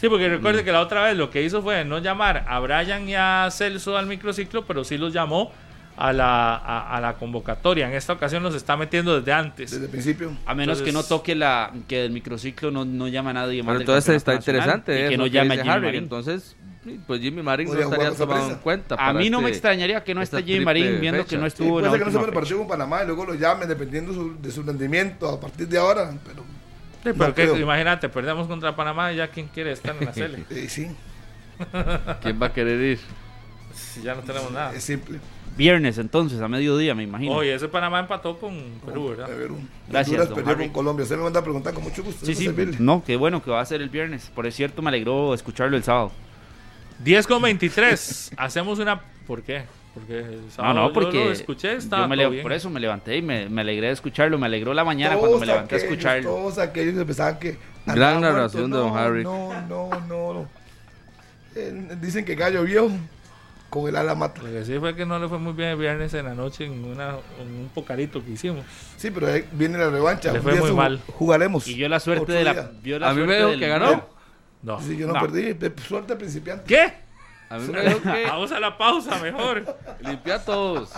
[0.00, 0.32] Sí, porque Mm.
[0.32, 3.46] recuerde que la otra vez lo que hizo fue no llamar a Brian y a
[3.50, 5.52] Celso al microciclo, pero sí los llamó
[6.00, 7.88] a la, a, a la convocatoria.
[7.88, 9.70] En esta ocasión los está metiendo desde antes.
[9.70, 10.32] Desde el principio.
[10.46, 13.72] A menos que no toque la que el microciclo no, no llama a nadie más.
[13.74, 15.86] Pero entonces está interesante y que no que llame a Jimmy Harry.
[15.86, 16.02] Marín.
[16.04, 18.94] Entonces, sí, pues Jimmy Marín no Podría jugar estaría tomado en cuenta.
[18.98, 21.48] A mí no me este- extrañaría que no esté Jimmy Marín viendo que no Sí,
[21.48, 23.68] estuvo en puede la ser que no se partido con Panamá y luego lo llamen
[23.68, 26.10] dependiendo su- de su rendimiento a partir de ahora.
[26.24, 26.42] Pero
[27.02, 30.12] Sí, pero No que, imagínate, perdemos contra Panamá y ya quién quiere estar en la
[30.14, 30.44] Cele.
[30.50, 30.86] eh, sí,
[32.22, 33.00] ¿Quién va a querer ir?
[33.74, 34.74] Si ya no tenemos nada.
[34.74, 35.18] es simple.
[35.56, 37.32] Viernes entonces, a mediodía me imagino.
[37.34, 38.56] Oye, ese Panamá empató con
[38.86, 39.28] Perú, A ¿verdad?
[39.36, 40.64] ver, un- Gracias, Honduras don perdió Harry.
[40.66, 41.02] con Colombia.
[41.02, 42.24] Usted me manda a preguntar con mucho gusto.
[42.24, 42.76] sí, sí, servirle.
[42.78, 44.30] no, qué bueno que va a ser el viernes.
[44.34, 46.12] Por cierto, me alegró escucharlo el sábado.
[47.04, 48.30] 10 con 23.
[48.36, 49.00] Hacemos una.
[49.26, 49.64] ¿Por qué?
[49.92, 52.42] Porque el No, sábado no, yo porque lo escuché, estaba yo me todo bien.
[52.42, 54.38] por eso me levanté y me, me alegré de escucharlo.
[54.38, 56.30] Me alegró la mañana cuando me levanté a aquellos, escucharlo.
[56.30, 57.58] Todos aquellos que pensaban que.
[57.86, 59.24] Gran narración de don Harry.
[59.24, 60.32] No, no, no.
[60.34, 60.48] no.
[61.56, 62.90] Eh, dicen que Gallo viejo
[63.70, 64.42] con el ala mata.
[64.42, 66.66] Lo que sí fue que no le fue muy bien el viernes en la noche
[66.66, 67.10] en, una,
[67.40, 68.64] en un pocarito que hicimos.
[68.96, 70.32] Sí, pero ahí viene la revancha.
[70.32, 71.00] Le fue muy mal.
[71.14, 71.66] Jugaremos.
[71.68, 72.52] Y yo la suerte de la.
[72.52, 74.06] la A mí me dijo que ganó.
[74.62, 74.80] No.
[74.82, 75.54] Sí, yo no, perdí.
[75.54, 76.64] De- Suerte principiante.
[76.66, 76.92] ¿Qué?
[77.48, 79.76] A mí me dijo que Vamos a la pausa mejor.
[80.00, 80.90] limpia a todos.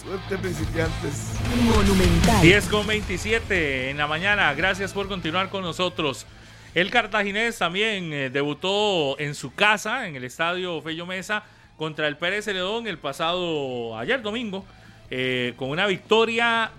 [0.00, 1.32] Suerte principiantes.
[1.64, 2.40] Monumental.
[2.42, 4.54] 10 con 27 en la mañana.
[4.54, 6.26] Gracias por continuar con nosotros.
[6.74, 11.42] El cartaginés también eh, debutó en su casa, en el estadio Fello Mesa,
[11.76, 14.64] contra el Pérez Celedón el pasado ayer domingo,
[15.10, 16.70] eh, con una victoria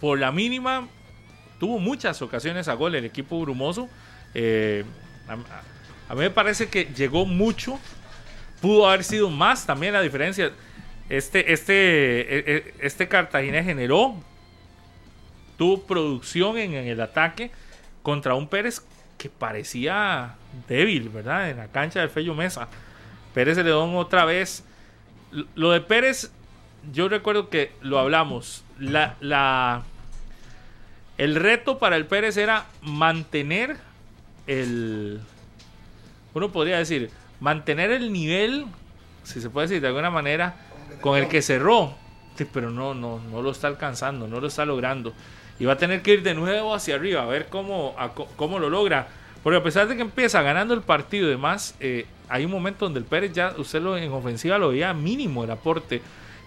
[0.00, 0.88] por la mínima.
[1.58, 3.88] Tuvo muchas ocasiones a gol el equipo brumoso.
[4.34, 4.84] Eh,
[5.28, 7.78] a, mí me parece que llegó mucho.
[8.60, 10.52] Pudo haber sido más también la diferencia.
[11.08, 14.14] Este, este, eh, eh, este cartaginés generó
[15.56, 17.50] tuvo producción en, en el ataque
[18.02, 18.82] contra un Pérez
[19.18, 20.36] que parecía
[20.66, 21.50] débil, ¿verdad?
[21.50, 22.68] En la cancha del Fello Mesa.
[23.34, 24.64] Pérez Celedón otra vez.
[25.54, 26.32] Lo de Pérez,
[26.92, 28.64] yo recuerdo que lo hablamos.
[28.78, 29.82] La, la,
[31.18, 33.76] el reto para el Pérez era mantener
[34.46, 35.20] el.
[36.34, 38.66] Uno podría decir, mantener el nivel,
[39.22, 40.56] si se puede decir de alguna manera,
[41.00, 41.94] con el que cerró.
[42.52, 45.12] Pero no, no, no lo está alcanzando, no lo está logrando.
[45.58, 47.94] Y va a tener que ir de nuevo hacia arriba, a ver cómo,
[48.36, 49.08] cómo lo logra.
[49.42, 52.84] Porque a pesar de que empieza ganando el partido y demás, eh, hay un momento
[52.84, 56.02] donde el Pérez ya, usted lo, en ofensiva lo veía mínimo el aporte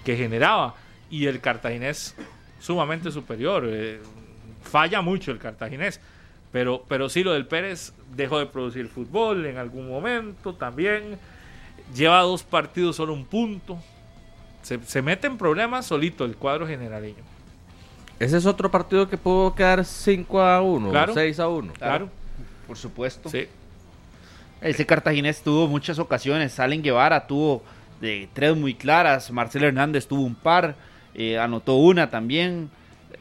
[0.06, 0.76] que generaba.
[1.10, 2.15] Y el cartaginés
[2.60, 3.64] sumamente superior.
[3.68, 3.99] eh,
[4.64, 5.99] falla mucho el cartaginés.
[6.52, 11.18] Pero, pero sí, lo del Pérez dejó de producir fútbol en algún momento también.
[11.95, 13.78] Lleva dos partidos, solo un punto.
[14.61, 17.24] Se, se mete en problemas solito el cuadro generaleño.
[18.20, 21.14] Ese es otro partido que pudo quedar 5 a 1, Claro.
[21.14, 21.74] 6 a 1.
[21.74, 22.10] Claro.
[22.68, 23.30] Por supuesto.
[23.30, 23.48] Sí.
[24.61, 26.60] Ese cartaginés tuvo muchas ocasiones.
[26.60, 27.64] Allen Guevara tuvo
[27.99, 29.31] de tres muy claras.
[29.31, 30.76] Marcelo Hernández tuvo un par.
[31.15, 32.69] eh, anotó una también.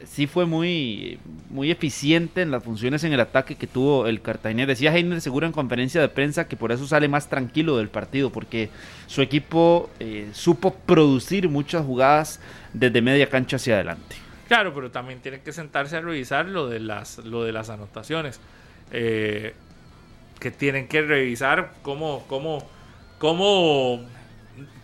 [0.04, 1.18] Sí fue muy,
[1.50, 4.66] muy eficiente en las funciones en el ataque que tuvo el cartaginés.
[4.66, 8.30] Decía Heiner seguro en conferencia de prensa que por eso sale más tranquilo del partido.
[8.30, 8.70] Porque
[9.06, 12.40] su equipo eh, supo producir muchas jugadas
[12.72, 14.16] desde media cancha hacia adelante.
[14.48, 18.40] Claro, pero también tiene que sentarse a revisar lo de las, lo de las anotaciones.
[18.92, 19.54] Eh,
[20.38, 22.68] que tienen que revisar cómo, cómo,
[23.18, 24.04] cómo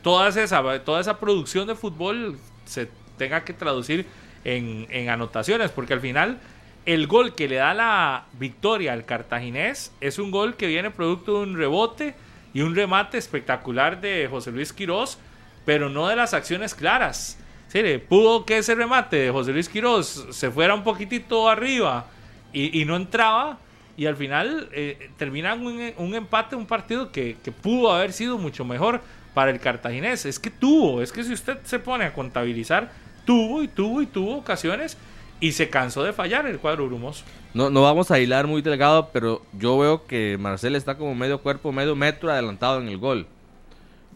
[0.03, 4.07] toda, esa, toda esa producción de fútbol se tenga que traducir
[4.45, 5.73] en, anotaciones.
[5.73, 6.39] Porque al final
[6.87, 11.39] el gol que le da la victoria al cartaginés es un gol que viene producto
[11.39, 12.15] de un rebote
[12.55, 15.19] y un remate espectacular de José Luis Quirós,
[15.67, 17.37] pero no de las acciones claras.
[17.67, 22.07] Sí, pudo que ese remate de José Luis Quirós se fuera un poquitito arriba
[22.53, 23.59] y no entraba.
[23.99, 28.39] Y al final eh, termina un, un empate, un partido que, que pudo haber sido
[28.39, 29.01] mucho mejor
[29.35, 30.25] para el cartaginés.
[30.25, 32.91] Es que tuvo, es que si usted se pone a contabilizar,
[33.27, 34.97] tuvo y tuvo y tuvo ocasiones
[35.41, 37.25] y se cansó de fallar el cuadro brumoso.
[37.55, 41.41] No, no vamos a hilar muy delgado, pero yo veo que Marcel está como medio
[41.41, 43.27] cuerpo, medio metro adelantado en el gol.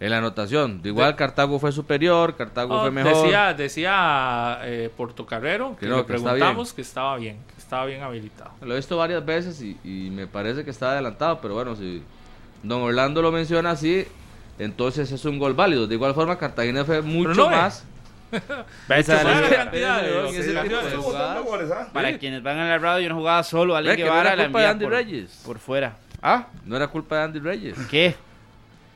[0.01, 0.83] En la anotación.
[0.83, 3.15] De igual De- Cartago fue superior, Cartago fue mejor.
[3.23, 7.37] Decía, decía eh, Portocarrero que Que no, le que está preguntamos que estaba bien,
[7.73, 8.51] estaba bien habilitado.
[8.61, 12.03] Lo he visto varias veces y, y me parece que está adelantado, pero bueno, si
[12.63, 14.07] Don Orlando lo menciona así,
[14.59, 15.87] entonces es un gol válido.
[15.87, 17.87] De igual forma, Cartagena fue mucho no más.
[18.35, 18.67] ¿ah?
[21.95, 23.81] Para quienes van a la radio, yo no jugaba solo.
[23.81, 25.43] No Guevara era la culpa de envía Andy por, Reyes.
[25.43, 25.97] por fuera.
[26.21, 26.49] ¿Ah?
[26.67, 27.79] No era culpa de Andy Reyes.
[27.91, 28.15] ¿Qué?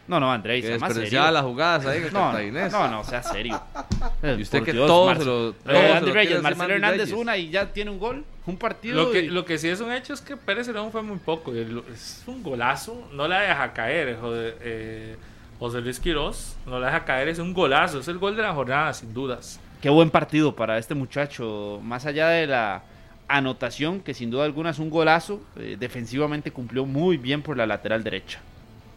[0.08, 1.30] No, no, Andrés, Que más serio.
[1.30, 2.72] las jugadas ahí No, no, cartaginés.
[2.72, 3.60] no, no, sea serio.
[4.38, 7.00] Y usted Por que Dios, todo Marce- se lo- Eh, Andy lo Reyes, Marcelo Hernández
[7.00, 7.12] Reyes.
[7.18, 8.96] una y ya tiene un gol, un partido.
[8.96, 11.18] Lo que, y- lo que sí es un hecho es que Pérez León fue muy
[11.18, 11.52] poco.
[11.54, 14.16] Es un golazo, no la deja caer.
[14.20, 15.16] Jode- eh,
[15.58, 17.98] José Luis Quirós no la deja caer, es un golazo.
[18.00, 19.58] Es el gol de la jornada, sin dudas.
[19.80, 21.80] Qué buen partido para este muchacho.
[21.82, 22.82] Más allá de la
[23.28, 27.66] anotación, que sin duda alguna es un golazo, eh, defensivamente cumplió muy bien por la
[27.66, 28.38] lateral derecha.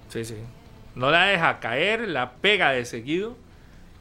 [0.09, 0.35] Sí, sí.
[0.95, 3.37] No la deja caer, la pega de seguido.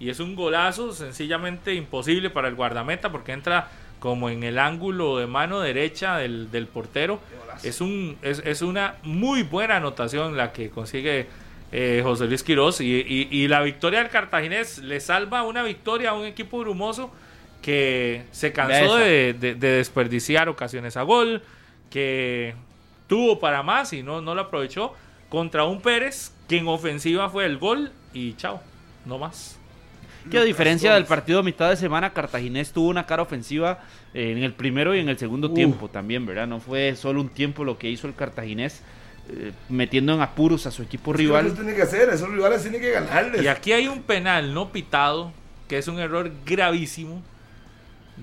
[0.00, 5.18] Y es un golazo sencillamente imposible para el guardameta porque entra como en el ángulo
[5.18, 7.20] de mano derecha del, del portero.
[7.64, 11.26] Es, un, es, es una muy buena anotación la que consigue
[11.72, 12.80] eh, José Luis Quirós.
[12.80, 17.10] Y, y- y la victoria del Cartaginés le salva una victoria a un equipo brumoso
[17.60, 21.42] que se cansó de- de desperdiciar ocasiones a gol,
[21.90, 22.54] que
[23.08, 24.94] tuvo para más y no, no lo aprovechó
[25.28, 28.60] contra un Pérez que en ofensiva fue el gol y chao,
[29.04, 29.56] no más.
[30.30, 33.78] Que a diferencia del partido a mitad de semana, Cartaginés tuvo una cara ofensiva
[34.12, 36.46] eh, en el primero y en el segundo tiempo también, ¿verdad?
[36.46, 38.82] No fue solo un tiempo lo que hizo el Cartaginés,
[39.30, 41.54] eh, metiendo en apuros a su equipo Es rival.
[41.54, 43.42] tiene que hacer, esos rivales tienen que ganarles.
[43.42, 45.32] Y aquí hay un penal no pitado,
[45.66, 47.22] que es un error gravísimo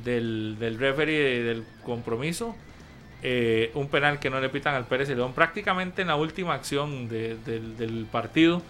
[0.03, 2.55] del, del referee de- del compromiso.
[3.23, 6.53] Eh, un penal que no le pitan al Pérez y León prácticamente en la última
[6.53, 8.61] acción de- del, del partido.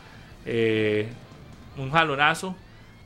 [0.45, 1.07] Eh,
[1.77, 2.55] un jalonazo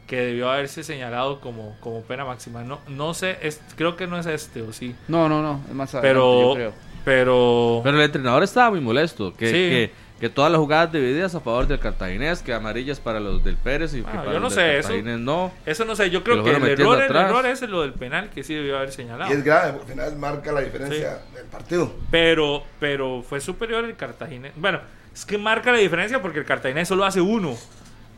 [0.05, 2.63] que debió haberse señalado como, como pena máxima.
[2.63, 4.95] No, no sé, es- creo que no es este o sí.
[5.07, 6.73] No, no, no, es más adelante, Pero, yo creo.
[7.05, 9.33] pero, Pero el entrenador estaba muy molesto.
[9.35, 9.51] Que, Sí.
[9.53, 13.55] que, que todas las jugadas divididas a favor del cartaginés, que amarillas para los del
[13.55, 15.51] Pérez y que Ah, para yo no los sé, del eso- cartaginés no.
[15.65, 18.43] eso no sé, yo creo que el error, el error es lo del penal que
[18.43, 19.31] sí debió haber señalado.
[19.31, 21.93] Y es grave, porque al final marca la diferencia del partido.
[22.11, 24.51] Pero, pero fue superior el Cartaginés.
[24.57, 24.81] Bueno,
[25.13, 27.55] es que marca la diferencia porque el Cartaginés solo hace uno.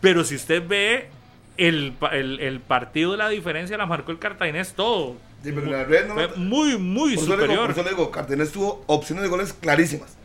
[0.02, 1.10] Pero si usted ve
[1.58, 5.18] el, el, el partido, la diferencia la marcó el Cartaginés todo.
[5.44, 7.62] Sí, pero en la red no Fue lo- muy, muy Por eso, le digo, superior.
[7.68, 10.18] por eso le digo, Cartaginés tuvo opciones de goles clarísimas.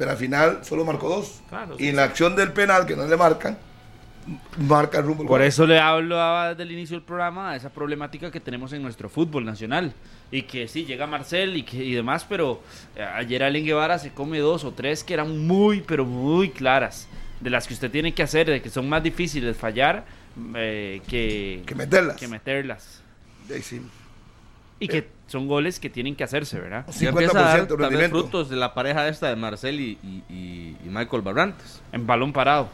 [0.00, 1.42] Pero al final solo marcó dos.
[1.50, 3.58] Claro, y sí, en la acción del penal que no le marcan,
[4.56, 5.26] marca el rumbo.
[5.26, 8.80] Por eso le hablaba desde el inicio del programa de esa problemática que tenemos en
[8.80, 9.92] nuestro fútbol nacional.
[10.30, 12.62] Y que sí, llega Marcel y, que, y demás, pero
[12.96, 17.06] eh, ayer Allen Guevara se come dos o tres que eran muy, pero muy claras.
[17.42, 20.06] De las que usted tiene que hacer, de que son más difíciles fallar
[20.56, 22.16] eh, que, Que meterlas.
[22.16, 23.02] que meterlas.
[23.52, 23.82] Ahí sí.
[24.80, 26.84] Y que son goles que tienen que hacerse, ¿verdad?
[26.98, 28.18] Ya empieza a dar 50% tal vez rendimiento.
[28.18, 31.80] frutos de la pareja esta de Marcel y, y- y- y Michael Barrantes.
[31.92, 32.68] En balón parado.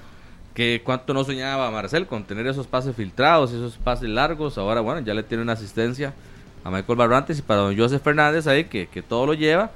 [0.55, 4.57] Que cuánto no soñaba Marcel con tener esos pases filtrados, esos pases largos.
[4.57, 6.15] Ahora, bueno, ya le tiene una asistencia
[6.65, 9.71] a Michael Barrantes y para don Joseph Fernández ahí, que, que todo lo lleva.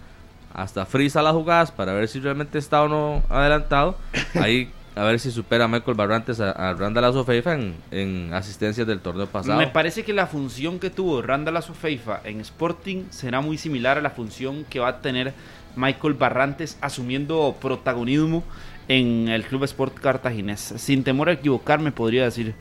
[0.55, 3.97] Hasta frisa las jugadas para ver si realmente está o no adelantado.
[4.41, 4.71] Ahí
[5.01, 9.01] a ver si supera a Michael Barrantes a, a Randall Azofeifa en, en asistencias del
[9.01, 9.59] torneo pasado.
[9.59, 14.03] Me parece que la función que tuvo Randall Azofeifa en Sporting será muy similar a
[14.03, 15.33] la función que va a tener
[15.75, 18.45] Michael Barrantes asumiendo protagonismo
[18.89, 20.75] en el Club Sport Cartaginés.
[20.77, 22.55] Sin temor a equivocarme, podría decir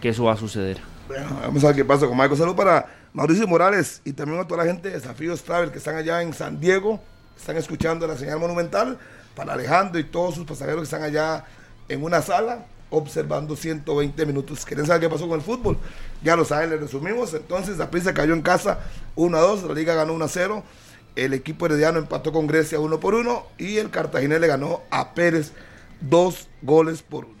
[0.00, 0.78] que eso va a suceder.
[1.08, 2.38] Bueno, vamos a ver qué pasa con Michael.
[2.38, 5.96] Saludos para Mauricio Morales y también a toda la gente de Desafíos Travel que están
[5.96, 7.02] allá en San Diego,
[7.36, 8.98] están escuchando la señal monumental.
[9.34, 11.44] Para Alejandro y todos sus pasajeros que están allá
[11.92, 14.64] en una sala observando 120 minutos.
[14.64, 15.78] ¿Quieren saber qué pasó con el fútbol?
[16.22, 17.32] Ya lo saben, les resumimos.
[17.34, 18.80] Entonces, la prisa cayó en casa
[19.16, 20.62] 1 a 2, la liga ganó 1 a 0.
[21.16, 25.12] El equipo herediano empató con Grecia 1 por 1 y el Cartaginés le ganó a
[25.14, 25.52] Pérez
[26.00, 27.34] 2 goles por 1.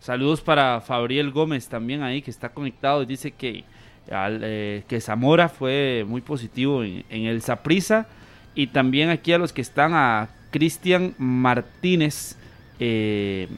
[0.00, 3.64] Saludos para Fabriel Gómez también ahí que está conectado y dice que,
[4.08, 8.06] eh, que Zamora fue muy positivo en, en el Saprisa
[8.54, 12.36] y también aquí a los que están a Cristian Martínez
[12.80, 13.48] eh,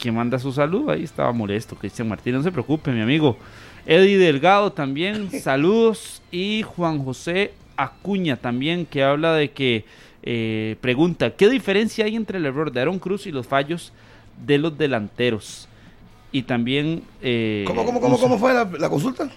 [0.00, 3.36] que manda su saludo, ahí estaba molesto Cristian Martínez, no se preocupe mi amigo.
[3.86, 9.84] Eddie Delgado también, saludos y Juan José Acuña también que habla de que
[10.22, 13.92] eh, pregunta, ¿qué diferencia hay entre el error de Aaron Cruz y los fallos
[14.46, 15.66] de los delanteros?
[16.32, 17.02] Y también...
[17.22, 19.28] Eh, ¿Cómo, cómo, cómo, cómo fue la, la consulta?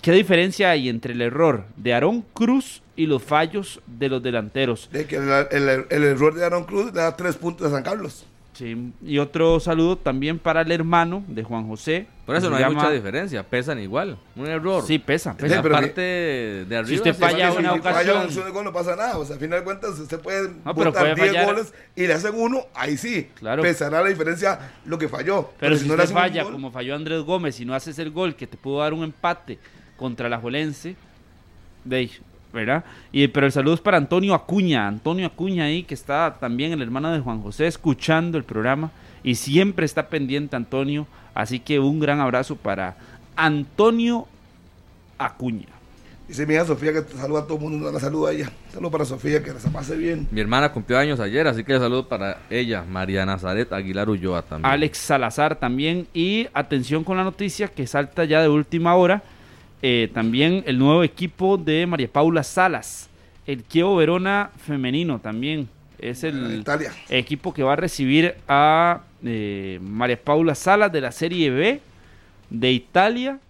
[0.00, 4.88] ¿Qué diferencia hay entre el error de Aaron Cruz y los fallos de los delanteros?
[4.92, 7.82] De que el, el- el error de Aaron Cruz le da 3 puntos a San
[7.82, 8.24] Carlos.
[8.62, 12.06] Sí, y otro saludo también para el hermano de Juan José.
[12.24, 14.16] Por eso que no hay llama- mucha diferencia, pesan igual.
[14.36, 14.84] Un error.
[14.86, 15.60] Sí, pesa, pesa.
[15.60, 16.96] pero- la parte de arriba.
[16.96, 17.58] usted sí falla vale.
[17.60, 19.18] una si ocasión- falla un gol no pasa nada.
[19.18, 21.44] O sea, al final de cuentas, usted puede No, pero botar puede 10 fallar.
[21.46, 23.28] goles y le hacen uno, ahí sí.
[23.34, 23.62] Claro.
[23.62, 25.50] Pesará la diferencia lo que falló.
[25.58, 28.12] Pero, si no usted un falla, gol- como falló Andrés Gómez, y no haces el
[28.12, 29.58] gol que te pudo dar un empate
[29.96, 30.94] contra la Jolense,
[31.84, 31.98] de
[32.52, 32.84] ¿verdad?
[33.12, 36.82] Y, pero el saludo es para Antonio Acuña, Antonio Acuña ahí, que está también el
[36.82, 38.90] hermano de Juan José escuchando el programa
[39.22, 42.96] y siempre está pendiente Antonio, así que un gran abrazo para
[43.36, 44.26] Antonio
[45.18, 45.66] Acuña.
[46.28, 48.50] Dice mi hija Sofía que te saluda a todo el mundo, la saluda a ella.
[48.72, 50.28] Saludo para Sofía, que se pase bien.
[50.30, 54.72] Mi hermana cumplió años ayer, así que saludo para ella, María Nazaret Aguilar Ulloa también.
[54.72, 56.06] Alex Salazar también.
[56.14, 59.22] Y atención con la noticia que salta ya de última hora.
[59.82, 63.08] Eh, también el nuevo equipo de María Paula Salas.
[63.46, 65.68] El Chievo Verona femenino también.
[65.98, 66.92] Es el Italia.
[67.08, 71.80] equipo que va a recibir a eh, María Paula Salas de la Serie B
[72.48, 73.40] de Italia.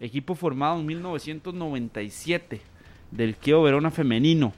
[0.00, 2.60] Equipo formado en 1997
[3.10, 4.52] del Chievo Verona femenino.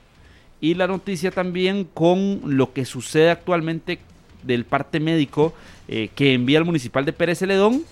[0.60, 4.00] Y la noticia también con lo que sucede actualmente
[4.42, 5.54] del parte médico
[5.86, 7.84] eh, que envía el municipal de Pérez Celedón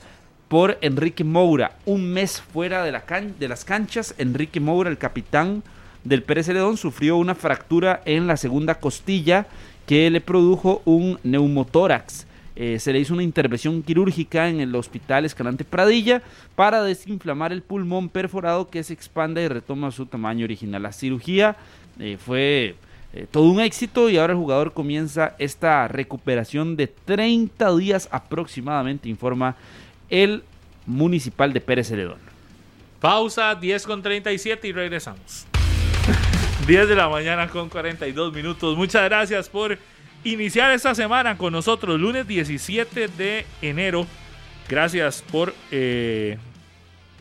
[0.51, 1.77] por Enrique Moura.
[1.87, 5.63] Un mes fuera de, las canchas, Enrique Moura, el capitán
[6.03, 9.47] del Pérez Celedón, sufrió una fractura en la segunda costilla
[9.87, 12.27] que le produjo un neumotórax.
[12.57, 16.21] Eh, se le hizo una intervención quirúrgica en el Hospital Escalante Pradilla
[16.57, 20.83] para desinflamar el pulmón perforado que se expande y retoma su tamaño original.
[20.83, 21.55] La cirugía
[22.01, 22.75] eh, fue
[23.13, 29.09] eh, todo un éxito y ahora el jugador comienza esta recuperación de 30 días aproximadamente,
[29.09, 29.55] informa
[30.11, 30.43] el
[30.87, 32.19] municipal de Pérez Celedón.
[33.01, 35.47] Pausa 10 con 37 y regresamos.
[36.67, 38.77] 10 de la mañana con 42 minutos.
[38.77, 39.79] Muchas gracias por
[40.25, 44.07] iniciar esta semana con nosotros, lunes 17 de enero.
[44.69, 46.39] Gracias por eh,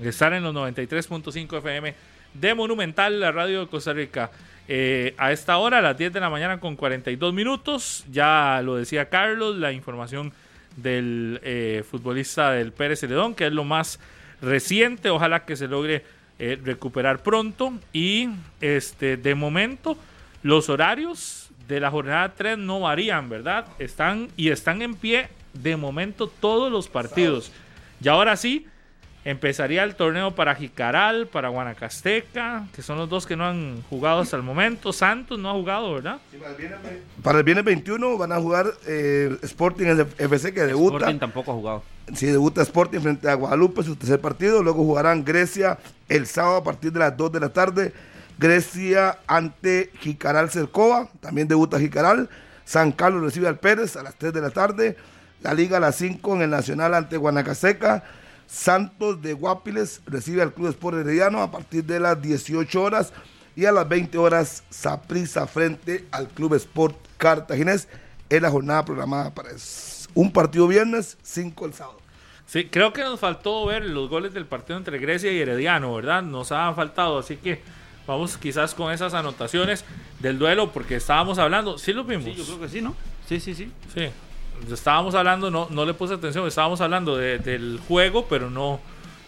[0.03, 1.95] estar en los 93.5 FM
[2.33, 4.31] de Monumental, la radio de Costa Rica.
[4.67, 8.75] Eh, a esta hora, a las 10 de la mañana con 42 minutos, ya lo
[8.75, 10.31] decía Carlos, la información
[10.81, 13.99] del eh, futbolista del Pérez Celedón, que es lo más
[14.41, 16.03] reciente, ojalá que se logre
[16.39, 17.73] eh, recuperar pronto.
[17.93, 18.29] Y
[18.61, 19.97] este de momento,
[20.43, 23.65] los horarios de la jornada 3 no varían, ¿verdad?
[23.77, 27.51] Están y están en pie de momento todos los partidos.
[28.01, 28.67] Y ahora sí,
[29.25, 34.21] empezaría el torneo para Jicaral, para Guanacasteca, que son los dos que no han jugado
[34.21, 34.93] hasta el momento.
[34.93, 36.19] Santos no ha jugado, ¿verdad?
[37.21, 39.87] Para el viernes 21 van a jugar eh, Sporting
[40.17, 40.97] FC que debuta.
[40.97, 41.83] Sporting tampoco ha jugado.
[42.15, 44.63] Sí, debuta Sporting frente a Guadalupe, su tercer partido.
[44.63, 45.77] Luego jugarán Grecia
[46.07, 47.93] el sábado a partir de las 2 de la tarde.
[48.37, 51.09] Grecia ante Jicaral Cercova.
[51.19, 52.29] También debuta Jicaral.
[52.65, 54.97] San Carlos recibe al Pérez a las 3 de la tarde.
[55.41, 58.03] La Liga a las 5 en el Nacional ante Guanacaseca.
[58.49, 63.13] Santos de Guapiles recibe al Club Sport Herediano a partir de las 18 horas.
[63.55, 67.87] Y a las 20 horas, Saprissa frente al Club Sport Cartaginés.
[68.27, 69.49] Es la jornada programada para
[70.15, 71.99] un partido viernes, 5 el sábado.
[72.47, 76.23] Sí, creo que nos faltó ver los goles del partido entre Grecia y Herediano, ¿verdad?
[76.23, 77.61] Nos ha faltado, así que
[78.07, 79.85] vamos quizás con esas anotaciones
[80.19, 82.25] del duelo porque estábamos hablando, sí lo vimos.
[82.25, 82.95] Sí, yo creo que sí, ¿no?
[83.27, 83.71] Sí, sí, sí.
[83.93, 84.09] Sí.
[84.71, 88.79] Estábamos hablando, no, no le puse atención, estábamos hablando de- del juego, pero no,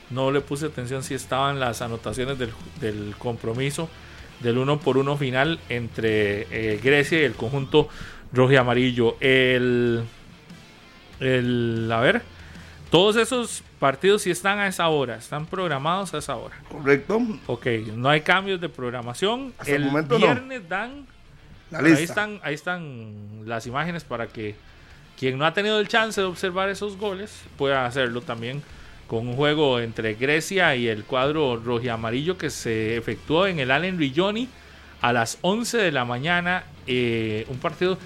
[0.09, 3.89] no le puse atención si estaban las anotaciones del, del compromiso
[4.41, 7.87] del uno por uno final entre eh, Grecia y el conjunto
[8.33, 9.15] rojo y amarillo.
[9.19, 10.03] El,
[11.19, 12.21] el, a ver,
[12.89, 16.55] todos esos partidos sí están a esa hora, están programados a esa hora.
[16.69, 17.21] Correcto.
[17.47, 19.53] Ok, no hay cambios de programación.
[19.57, 20.25] Hasta el el momento no.
[20.25, 21.05] viernes dan
[21.69, 24.55] La Ahí están, ahí están las imágenes para que
[25.19, 28.63] quien no ha tenido el chance de observar esos goles pueda hacerlo también
[29.07, 33.59] con un juego entre Grecia y el cuadro rojo y amarillo que se efectuó en
[33.59, 34.47] el Allen Rigioni
[35.01, 36.63] a las 11 de la mañana.
[36.87, 37.97] eh, un partido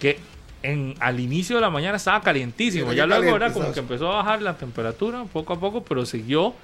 [0.00, 0.18] que
[0.62, 2.90] en, al inicio de la mañana estaba calientísimo.
[2.90, 6.06] Sí, ya luego ahora como que empezó a bajar la temperatura poco a poco, pero
[6.06, 6.54] siguió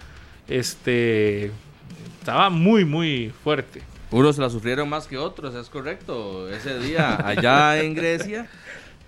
[0.49, 1.53] este
[2.19, 3.83] estaba muy muy fuerte.
[4.11, 6.49] Unos la sufrieron más que otros, es correcto.
[6.49, 8.49] Ese día allá en Grecia.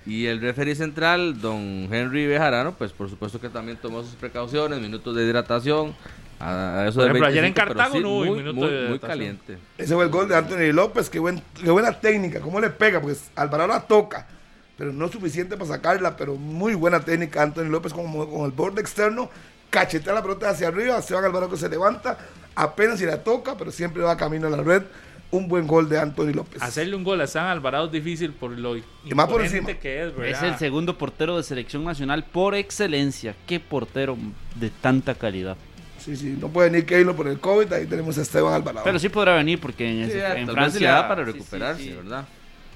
[0.05, 4.81] Y el referee central, don Henry Bejarano, pues por supuesto que también tomó sus precauciones,
[4.81, 5.95] minutos de hidratación.
[6.41, 8.73] A, eso Por ayer en 25, pero Cartago sí, no hubo muy, minuto muy, de
[8.73, 9.09] muy hidratación.
[9.09, 9.59] caliente.
[9.79, 11.09] Ese fue el gol de Anthony López.
[11.09, 12.41] Qué, buen, qué buena técnica.
[12.41, 13.01] ¿Cómo le pega?
[13.01, 14.27] Pues Alvarado la toca.
[14.77, 16.17] Pero no suficiente para sacarla.
[16.17, 17.43] Pero muy buena técnica.
[17.43, 19.31] Anthony López con, con el borde externo.
[19.71, 20.99] Cachetea la pelota hacia arriba.
[20.99, 22.19] Esteban Alvarado que se levanta.
[22.57, 23.57] Apenas si la toca.
[23.57, 24.83] Pero siempre va camino a la red.
[25.33, 26.63] Un buen gol de Anthony López.
[26.63, 28.77] Hacerle un gol a San Alvarado es difícil por lo
[29.15, 29.67] más por encima.
[29.75, 30.31] que es, ¿verdad?
[30.31, 33.35] Es el segundo portero de selección nacional por excelencia.
[33.47, 34.17] Qué portero
[34.57, 35.57] de tanta calidad.
[35.99, 36.37] Sí, sí.
[36.39, 37.73] No puede ni Keylor por el COVID.
[37.73, 38.85] Ahí tenemos a Esteban Alvarado.
[38.85, 41.83] Pero sí podrá venir porque en, Sí, ese- en Francia da para sí, sí, recuperarse,
[41.83, 41.91] sí.
[41.93, 42.25] ¿verdad?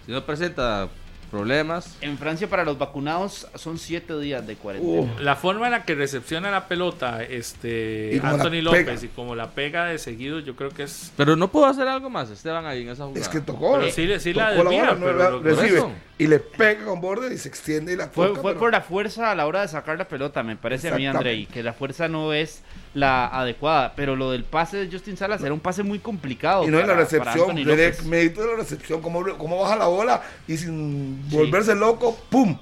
[0.06, 0.88] Si no presenta
[1.30, 5.00] problemas, En Francia para los vacunados son siete días de cuarentena.
[5.02, 9.04] Uh, La forma en la que recepciona la pelota este Anthony López pega.
[9.04, 11.12] y como la pega de seguido, yo creo que es.
[11.16, 13.20] pero no pudo hacer algo más, Esteban ahí en esa jugada.
[13.20, 13.78] es que tocó.
[13.78, 15.84] Pero sí, sí la desvía, bola, no pero la lo- recibe.
[16.18, 18.40] Y le pega con borde y se extiende y la Fue, toca.
[18.40, 20.96] fue pero- por la fuerza a la hora de sacar la pelota, me parece a
[20.96, 21.06] mí.
[21.06, 22.62] Andrei, que la fuerza no es
[22.96, 23.92] la adecuada.
[23.94, 26.64] Pero lo del pase de Justin Salas era un pase muy complicado.
[26.64, 28.04] Y no en la para- para recepción, López.
[28.06, 32.58] mérito de la recepción, cómo, cómo baja la bola y sin volverse loco, ¡pum!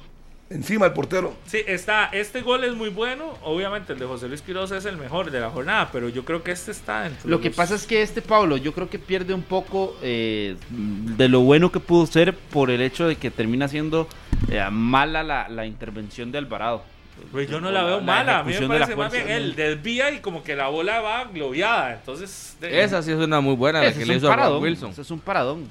[0.51, 1.35] Encima del portero.
[1.47, 2.05] Sí, está.
[2.13, 3.33] Este gol es muy bueno.
[3.43, 6.43] Obviamente el de José Luis Quiroz es el mejor de la jornada, pero yo creo
[6.43, 8.91] que este está dentro Lo de que los- pasa es que este Pablo, yo creo
[8.91, 13.17] que pierde un poco eh, de lo bueno que pudo ser por el hecho de
[13.17, 14.07] que termina siendo
[14.51, 16.85] eh, mala la, la intervención de Alvarado.
[17.33, 18.41] Pues yo no la veo mala.
[18.41, 21.95] A mí me parece más bien él desvía y como que la bola va globeada.
[21.95, 22.57] Entonces.
[22.61, 24.37] de- Esa sí es una muy buena, la Ese que es le un hizo a
[24.37, 24.63] paradón.
[24.63, 24.91] Wilson.
[24.91, 25.69] ese es un paradón.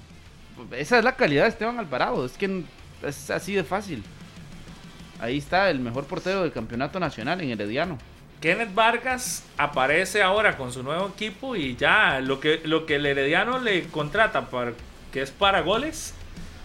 [0.72, 2.26] Esa es la calidad de Esteban Alvarado.
[2.26, 2.64] Es que
[3.06, 4.04] es así de fácil.
[5.20, 7.98] Ahí está el mejor portero del campeonato nacional en Herediano.
[8.42, 13.06] Kenneth Vargas aparece ahora con su nuevo equipo y ya lo que, lo que el
[13.06, 14.74] Herediano le contrata para,
[15.14, 16.14] que es para goles,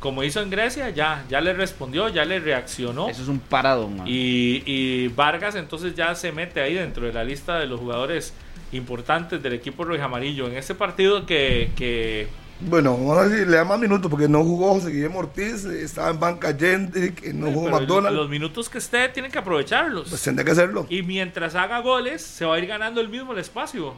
[0.01, 3.09] como hizo en Grecia, ya, ya le respondió, ya le reaccionó.
[3.09, 4.03] Eso es un paradón.
[4.07, 8.33] Y, y Vargas entonces ya se mete ahí dentro de la lista de los jugadores
[8.73, 10.47] importantes del equipo rojo y amarillo.
[10.47, 12.29] En este partido que, que
[12.61, 16.11] Bueno, vamos a si le da más minutos porque no jugó José Guillermo Ortiz, estaba
[16.11, 18.17] en banca Jendrick, eh, no jugó pero McDonald.
[18.17, 20.09] los minutos que esté tienen que aprovecharlos.
[20.11, 20.87] Pues tendría que hacerlo.
[20.91, 23.95] Y mientras haga goles, se va a ir ganando el mismo el espacio.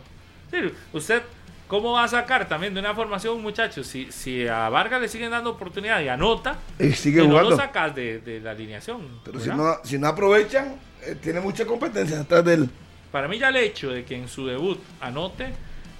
[0.51, 0.57] Sí,
[0.93, 1.23] usted,
[1.71, 3.87] ¿cómo va a sacar también de una formación, muchachos?
[3.87, 7.51] Si, si a Vargas le siguen dando oportunidad y anota, Y sigue que no jugando.
[7.51, 9.21] lo sacas de, de la alineación.
[9.25, 10.75] Pero si no, si no aprovechan,
[11.07, 12.71] eh, tiene mucha competencia atrás de él.
[13.13, 15.53] Para mí ya el hecho de que en su debut anote,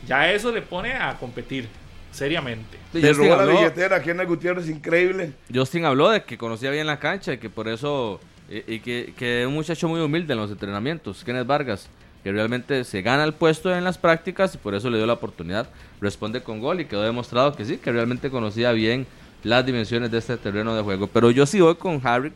[0.07, 1.69] ya eso le pone a competir
[2.11, 2.77] seriamente.
[2.93, 5.33] Sí, Le robó la billetera a Kenneth Gutiérrez, increíble.
[5.55, 8.19] Justin habló de que conocía bien la cancha y que por eso,
[8.49, 11.89] y, y que, que es un muchacho muy humilde en los entrenamientos, Kenneth Vargas,
[12.23, 15.15] que realmente se gana el puesto en las prácticas y por eso le dio la
[15.15, 15.69] oportunidad.
[16.01, 19.07] Responde con gol y quedó demostrado que sí, que realmente conocía bien
[19.43, 21.07] las dimensiones de este terreno de juego.
[21.07, 22.33] Pero yo sí voy con Harry.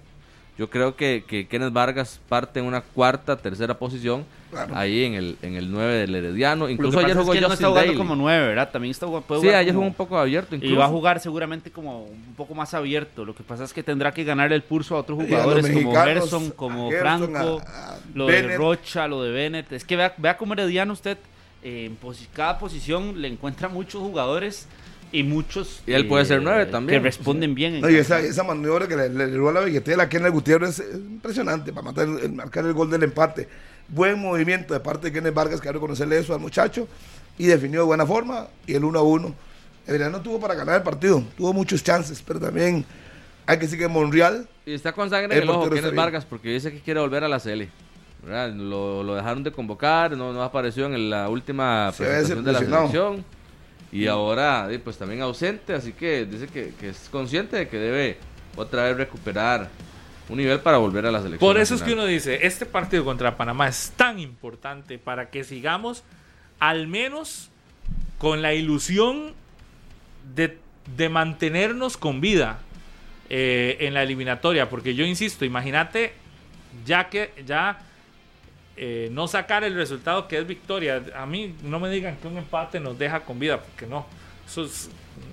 [0.56, 4.24] Yo creo que, que Kenneth Vargas parte en una cuarta, tercera posición,
[4.55, 4.76] Claro.
[4.76, 6.68] ahí en el, en el 9 del Herediano.
[6.68, 7.98] Incluso ayer es jugó que él no está jugando Daly.
[7.98, 8.70] como nueve, ¿verdad?
[8.72, 10.55] También está jugando- puede Sí, jugar ayer como- jugó un poco abierto.
[10.55, 10.76] Y Incluso.
[10.76, 13.24] va a jugar seguramente como un poco más abierto.
[13.24, 15.68] Lo que pasa es que tendrá que ganar el pulso a otros Y a jugadores
[15.70, 18.56] como Gerson, a como Gerson, Franco, a- a lo de Bennett.
[18.59, 19.72] Rocha, lo de Bennett.
[19.72, 21.18] Es que vea, vea como Herediano usted
[21.62, 24.66] eh, en posi- cada posición le encuentra muchos jugadores
[25.12, 27.01] y muchos Y él puede ser nueve también.
[27.01, 27.76] que responden bien.
[27.76, 30.81] en No, y esa, esa maniobra que le, le robó la billetera a Kenneth Gutiérrez
[30.81, 33.48] es impresionante para matar el- marcar el gol del empate.
[33.89, 36.89] Buen movimiento de parte de Kenneth Vargas, que reconocerle eso al muchacho,
[37.39, 39.35] y definió de buena forma, y el 1 a 1.
[40.11, 42.85] no tuvo para ganar el partido, tuvo muchos chances, pero también
[43.47, 45.94] hay que decir que Monreal, Y está con sangre en el ojo, Kenneth.
[45.94, 47.69] Vargas, porque dice que quiere volver a la CL.
[48.27, 52.59] Lo, lo dejaron de convocar, no, no apareció en la última Se presentación de la
[52.61, 53.24] selección.
[53.93, 57.77] Y ahora, eh, pues también ausente, así que dice que, que es consciente de que
[57.77, 58.16] debe
[58.56, 59.69] otra vez recuperar
[60.28, 61.38] un nivel para volver a la selección.
[61.40, 65.44] Por eso es que uno dice, este partido contra Panamá es tan importante para que
[65.44, 66.02] sigamos
[66.60, 67.51] al menos
[68.18, 69.34] con la ilusión
[70.34, 70.59] de,
[70.96, 72.59] de mantenernos con vida
[73.28, 74.70] eh, en la eliminatoria.
[74.70, 76.14] Porque yo insisto, imagínate
[76.86, 77.78] ya que ya
[78.76, 81.02] eh, no sacar el resultado que es victoria.
[81.16, 84.06] A mí no me digan que un empate nos deja con vida, porque no.
[84.46, 84.90] Eso es-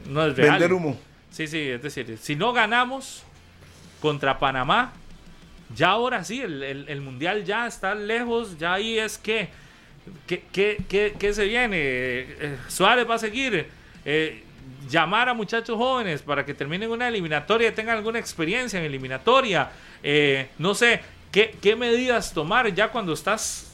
[0.07, 0.51] no es real.
[0.51, 0.99] Vender humo.
[1.31, 3.23] Sí, sí, es decir, si no ganamos
[4.01, 4.91] contra Panamá,
[5.75, 9.49] ya ahora sí, el, el- Mundial ya está lejos, ya ahí es que,
[11.17, 11.77] ¿qué se viene?
[11.79, 13.67] Eh, Suárez va a seguir,
[14.03, 14.43] eh,
[14.89, 19.69] llamar a muchachos jóvenes para que terminen una eliminatoria tengan alguna experiencia en eliminatoria,
[20.03, 21.01] eh, no sé,
[21.31, 23.73] ¿qué, qué medidas tomar ya cuando estás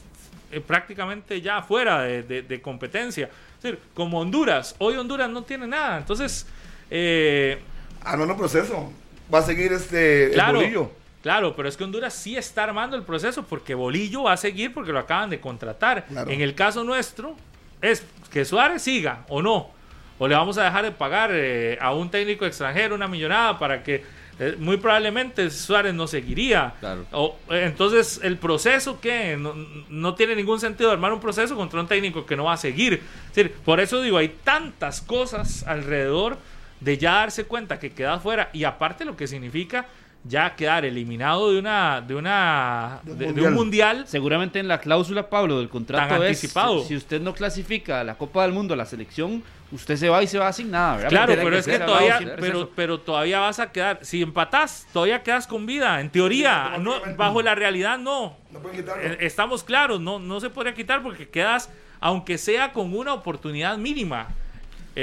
[0.52, 3.30] eh, prácticamente ya fuera de, de- competencia?
[3.56, 6.46] Es decir, como Honduras, hoy Honduras no tiene nada, entonces...
[6.90, 7.58] eh,
[8.04, 8.92] Ah, no, no, proceso.
[9.32, 10.90] Va a seguir este el bolillo.
[11.22, 14.72] claro, pero es que Honduras sí está armando el proceso porque Bolillo va a seguir
[14.72, 16.06] porque lo acaban de contratar.
[16.06, 16.30] Claro.
[16.30, 17.36] En el caso nuestro,
[17.82, 19.70] es que Suárez siga o no.
[20.18, 23.84] O le vamos a dejar de pagar eh, a un técnico extranjero una millonada para
[23.84, 24.02] que
[24.40, 26.74] eh, muy probablemente Suárez no seguiría.
[26.80, 27.06] Claro.
[27.12, 29.54] O, eh, entonces, el proceso que no,
[29.88, 32.94] no tiene ningún sentido armar un proceso contra un técnico que no va a seguir.
[32.94, 36.38] Es decir, por eso digo, hay tantas cosas alrededor
[36.80, 39.86] de ya darse cuenta que queda fuera y aparte lo que significa
[40.24, 43.48] ya quedar eliminado de una de una De un de, de mundial.
[43.48, 46.82] un mundial Seguramente en la cláusula, Pablo, del contrato Tan es, anticipado.
[46.84, 50.22] si usted no clasifica a la Copa del Mundo, a la selección, usted se va
[50.22, 51.08] y se va sin nada, ¿verdad?
[51.08, 52.36] Claro, pero es que todavía,
[52.74, 56.94] pero, todavía vas a quedar, si empatas, todavía quedas con vida, en teoría, Sí, no,
[57.16, 58.36] bajo la realidad no.
[58.50, 59.02] No pueden quitarlo.
[59.02, 63.78] Eh, Estamos claros, no, no se podría quitar porque quedas, aunque sea con una oportunidad
[63.78, 64.28] mínima.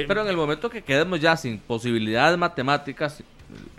[0.01, 3.23] Eh, Pero en el momento que quedemos ya sin posibilidades matemáticas,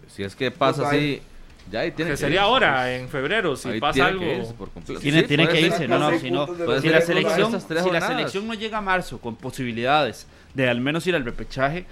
[0.08, 1.22] si es que pasa Pues así,
[1.70, 2.44] ya ahí tiene que que sería irse.
[2.44, 4.20] ahora, en febrero, si Ahí pasa tiene algo.
[4.22, 5.00] que irse por completo.
[5.00, 6.46] Tiene, Sí, tiene que irse, no, no, si no,
[6.80, 11.06] si la selección, si la selección no llega a marzo con posibilidades de al menos
[11.06, 11.84] ir al repechaje, eh,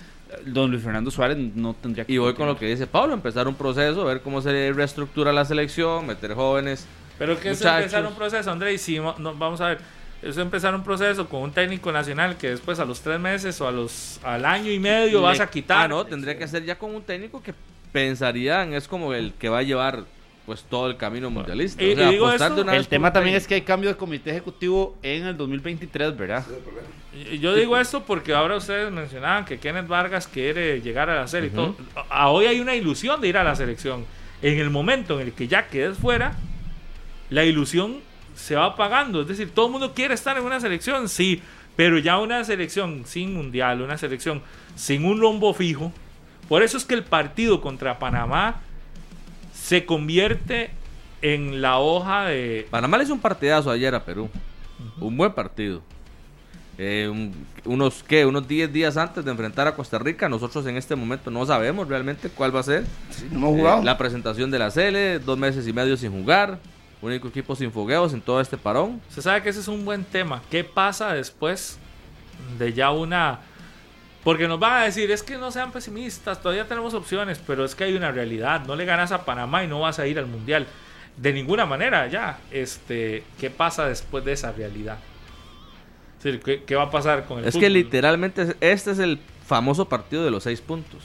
[0.47, 3.47] don Luis Fernando Suárez no tendría que Y voy con lo que dice Pablo, empezar
[3.49, 6.87] un proceso, ver cómo se reestructura la selección, meter jóvenes.
[7.19, 9.79] Pero que es empezar un proceso, André, y si no, vamos a ver,
[10.25, 13.69] es empezar un proceso con un técnico nacional que después a los tres meses o
[13.69, 15.85] a los al año y medio Le- vas a quitar.
[15.85, 17.53] Ah, no, tendría que ser ya con un técnico que
[17.93, 20.05] pensarían es como el que va a llevar
[20.47, 21.83] pues todo el camino mundialista.
[21.83, 22.27] y- O sea, digo
[22.63, 26.45] una El tema también es que hay cambio de comité ejecutivo en el 2023, ¿verdad?
[27.31, 31.29] Y- Yo digo esto porque ahora ustedes mencionaban que Kenneth Vargas quiere llegar a la
[31.29, 31.49] serie.
[31.49, 31.77] y todo.
[32.11, 34.05] A- hoy hay una ilusión de ir a la selección.
[34.43, 36.37] En el momento en el que ya quedes fuera,
[37.31, 38.01] la ilusión
[38.35, 39.23] se va apagando.
[39.23, 41.43] Es decir, todo el mundo quiere estar en una selección, sí,
[41.77, 44.43] pero ya una selección sin mundial, una selección
[44.77, 45.93] sin un rombo fijo.
[46.49, 48.61] Por eso es que el partido contra Panamá
[49.55, 50.71] se convierte
[51.23, 54.29] en la hoja de, Panamá le hizo un partidazo ayer a Perú.
[55.01, 55.81] Un buen partido.
[56.77, 57.33] Eh, un-
[57.65, 58.27] unos ¿qué?
[58.27, 61.89] unos 10 días antes de enfrentar a Costa Rica, nosotros en este momento no sabemos
[61.89, 62.85] realmente cuál va a ser.
[63.11, 63.51] Sí, no.
[63.57, 66.59] Eh, la presentación de la CL, dos meses y medio sin jugar,
[67.05, 69.01] único equipo sin fogueos en todo este parón.
[69.09, 70.43] Se sabe que ese es un buen tema.
[70.51, 71.79] ¿Qué pasa después
[72.59, 73.41] de ya una...
[74.23, 77.75] Porque nos van a decir, es que no sean pesimistas, todavía tenemos opciones, pero es
[77.75, 78.65] que hay una realidad.
[78.67, 80.67] No le ganas a Panamá y no vas a ir al Mundial.
[81.19, 82.39] De ninguna manera, ya.
[82.51, 84.97] Este, ¿Qué pasa después de esa realidad?
[86.19, 87.61] Es decir, ¿qué, qué va a pasar con el Es fútbol?
[87.61, 91.03] que literalmente este es el famoso partido de los seis puntos,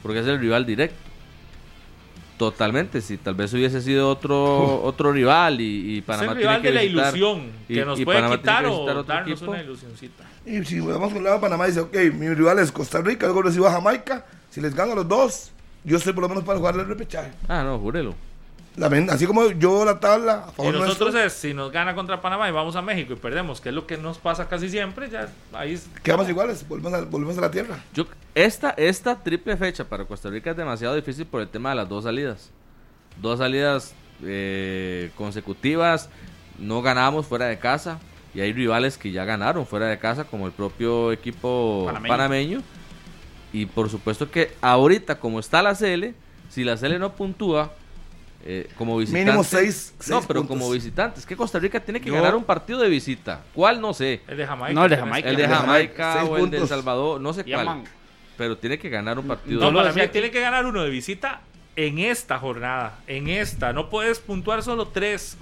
[0.00, 1.09] porque es el rival directo.
[2.40, 6.62] Totalmente, si tal vez hubiese sido otro otro rival y, y Es Panamá el rival
[6.62, 9.50] tiene de la visitar- ilusión, que y- nos y puede Panamá quitar o darnos equipo.
[9.50, 10.24] una ilusioncita.
[10.46, 13.66] Y si vamos con la Panamá, dice, ok, mi rival es Costa Rica, luego recibo
[13.66, 14.24] a Jamaica.
[14.48, 15.50] Si les gano a los dos,
[15.84, 17.30] yo estoy por lo menos para jugar el repechaje.
[17.46, 18.14] Ah, no, júrelo.
[18.76, 21.94] La así como yo la tabla a Y favor nosotros nuestro, es, si nos gana
[21.94, 24.70] contra Panamá y vamos a México y perdemos, que es lo que nos pasa casi
[24.70, 27.78] siempre, ya ahí es- quedamos iguales, volvemos a, volvemos a la tierra.
[27.92, 31.76] Yo, esta, esta triple fecha para Costa Rica es demasiado difícil por el tema de
[31.76, 32.50] las dos salidas.
[33.20, 33.94] Dos salidas
[34.24, 36.08] eh, consecutivas,
[36.58, 37.98] no ganamos fuera de casa
[38.34, 42.12] y hay rivales que ya ganaron fuera de casa, como el propio equipo Panameño.
[42.12, 42.62] panameño.
[43.52, 46.14] Y por supuesto que ahorita, como está la CL,
[46.48, 47.72] si la CL no puntúa,
[48.44, 49.24] eh, como visitante.
[49.24, 50.56] Mínimo seis- No, pero puntos.
[50.56, 51.18] como visitante.
[51.18, 53.42] Es que Costa Rica tiene que Yo- ganar un partido de visita.
[53.54, 53.80] ¿Cuál?
[53.80, 54.20] No sé.
[54.28, 54.72] el de Jamaica.
[54.74, 55.28] No, el de Jamaica.
[55.28, 56.68] El de El de Jamaica o el de El.
[56.68, 57.82] Salvador, no sé cuál.
[58.40, 59.60] Pero tiene que ganar un partido.
[59.70, 61.42] No, para mí tiene que ganar uno de visita
[61.76, 62.98] en esta jornada.
[63.06, 63.74] En esta.
[63.74, 65.36] No puedes puntuar solo tres.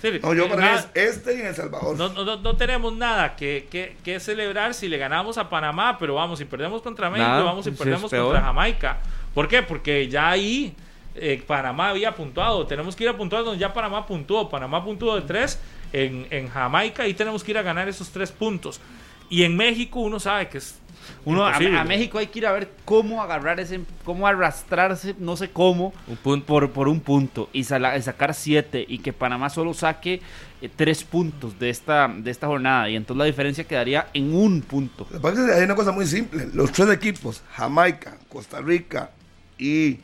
[0.00, 1.94] Sí, No, yo para nada- es este y en El Salvador.
[1.98, 5.98] no, no- no- no tenemos nada que, que- que celebrar si le ganamos a Panamá,
[5.98, 8.96] pero vamos, si perdemos contra México, Nada, vamos y sí, perdemos contra Jamaica.
[9.34, 9.62] ¿Por qué?
[9.62, 10.74] Porque ya ahí
[11.16, 12.66] eh, Panamá había puntuado.
[12.66, 14.48] Tenemos que ir a puntuar donde ya Panamá puntuó.
[14.48, 15.60] Panamá puntuó de tres
[15.92, 18.80] en, en Jamaica y tenemos que ir a ganar esos tres puntos.
[19.28, 20.78] Y en México uno sabe que es
[21.24, 25.50] Uno, a, México hay que ir a ver cómo agarrar ese, cómo arrastrarse, no sé
[25.50, 26.46] cómo, Un punto.
[26.46, 30.20] por, por un punto y sala- y sacar siete y que Panamá solo saque
[30.62, 34.60] eh, tres puntos de esta, de esta jornada y entonces la diferencia quedaría en un
[34.62, 35.06] punto.
[35.10, 36.48] Lo que pasa es que hay una cosa muy simple.
[36.52, 39.10] Los tres equipos, Jamaica, Costa Rica
[39.58, 39.98] y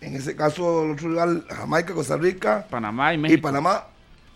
[0.00, 3.42] en ese caso el otro rival, Jamaica, Costa Rica Panamá y y México.
[3.42, 3.84] Panamá,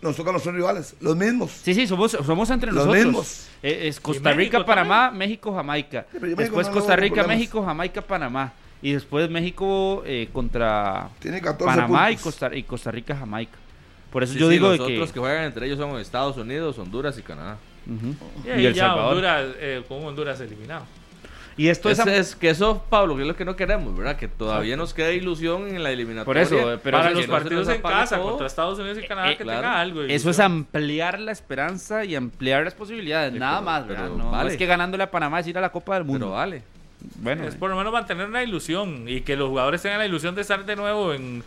[0.01, 1.51] nos tocan los tres rivales, los mismos.
[1.51, 3.05] Sí, sí, somos, somos entre Los nosotros.
[3.05, 3.47] mismos.
[3.61, 6.05] Eh, es Costa Y México Rica, Panamá, México, Jamaica.
[6.11, 7.23] Sí, Después no Costa Rica.
[7.23, 8.53] México, Jamaica, Panamá.
[8.81, 12.17] Y después México eh, contra Tiene 14 Panamá y.
[12.17, 13.57] Costa, y Costa Rica, Jamaica.
[14.11, 14.93] Por eso Sí, yo sí, digo los de que...
[14.95, 17.57] otros que juegan entre ellos son Estados Unidos, Honduras y Canadá.
[17.85, 18.15] Ujú.
[18.45, 19.09] Y ahí Y El ya Salvador.
[19.13, 20.85] Honduras, eh, con Honduras eliminado.
[21.61, 21.99] Y esto es...
[21.99, 24.15] Es que eso, Pablo, que es lo que no queremos, ¿verdad?
[24.15, 26.25] Que todavía nos queda ilusión en la eliminatoria.
[26.25, 28.29] Por eso, eh, pero Para los partidos en casa todo.
[28.29, 29.61] contra Estados Unidos y Canadá Eh, que claro.
[29.61, 30.01] tenga algo.
[30.01, 34.09] Eso es ampliar la esperanza y ampliar las posibilidades, Sí, nada pero- más, ¿verdad?
[34.09, 36.25] No, es que ganándole a Panamá es ir a la Copa del Mundo.
[36.27, 36.63] Pero vale.
[37.17, 40.33] bueno, Es por lo menos mantener una ilusión y que los jugadores tengan la ilusión
[40.33, 41.43] de estar de nuevo en,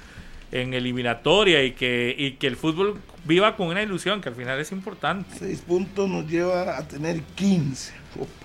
[0.52, 4.60] en eliminatoria y que, y que el fútbol viva con una ilusión, que al final
[4.60, 5.34] es importante.
[5.38, 7.92] Seis puntos nos lleva a tener 15.
[8.14, 8.43] Ópale.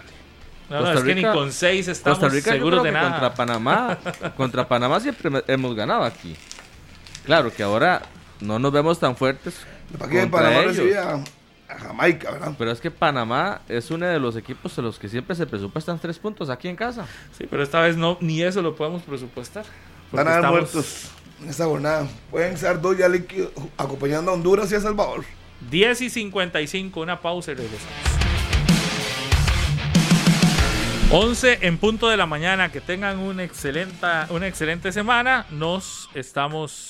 [0.70, 2.94] No, no, Costa es que Rica- ni con seis estamos Costa Rica seguros de que
[2.94, 3.10] nada.
[3.12, 3.98] contra Panamá,
[4.38, 6.36] contra Panamá siempre hemos ganado aquí.
[7.26, 8.02] Claro que ahora
[8.40, 9.56] no nos vemos tan fuertes
[9.98, 10.78] ¿Para qué Panamá ellos.
[10.78, 11.24] recibía
[11.68, 12.54] a Jamaica, verdad?
[12.58, 16.00] Pero es que Panamá es uno de los equipos de los que siempre se presupuestan
[16.00, 17.06] tres puntos aquí en casa.
[17.38, 19.66] Sí, pero esta vez no, ni eso lo podemos presupuestar.
[20.12, 21.10] Van a haber estamos muertos
[21.44, 22.08] en esta jornada.
[22.32, 25.24] Pueden ser dos ya líquidos acompañando a Honduras y a Salvador.
[25.70, 28.39] 10 y 55, una pausa y regresamos.
[31.12, 35.48] 11 en punto de la mañana, que tengan una excelente, una excelente semana.
[35.50, 36.90] Nos estamos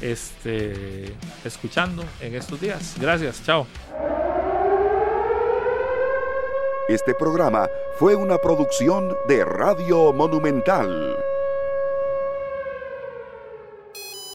[0.00, 1.14] este,
[1.44, 2.94] escuchando en estos días.
[2.98, 3.66] Gracias, chao.
[6.88, 7.68] Este programa
[7.98, 11.16] fue una producción de Radio Monumental.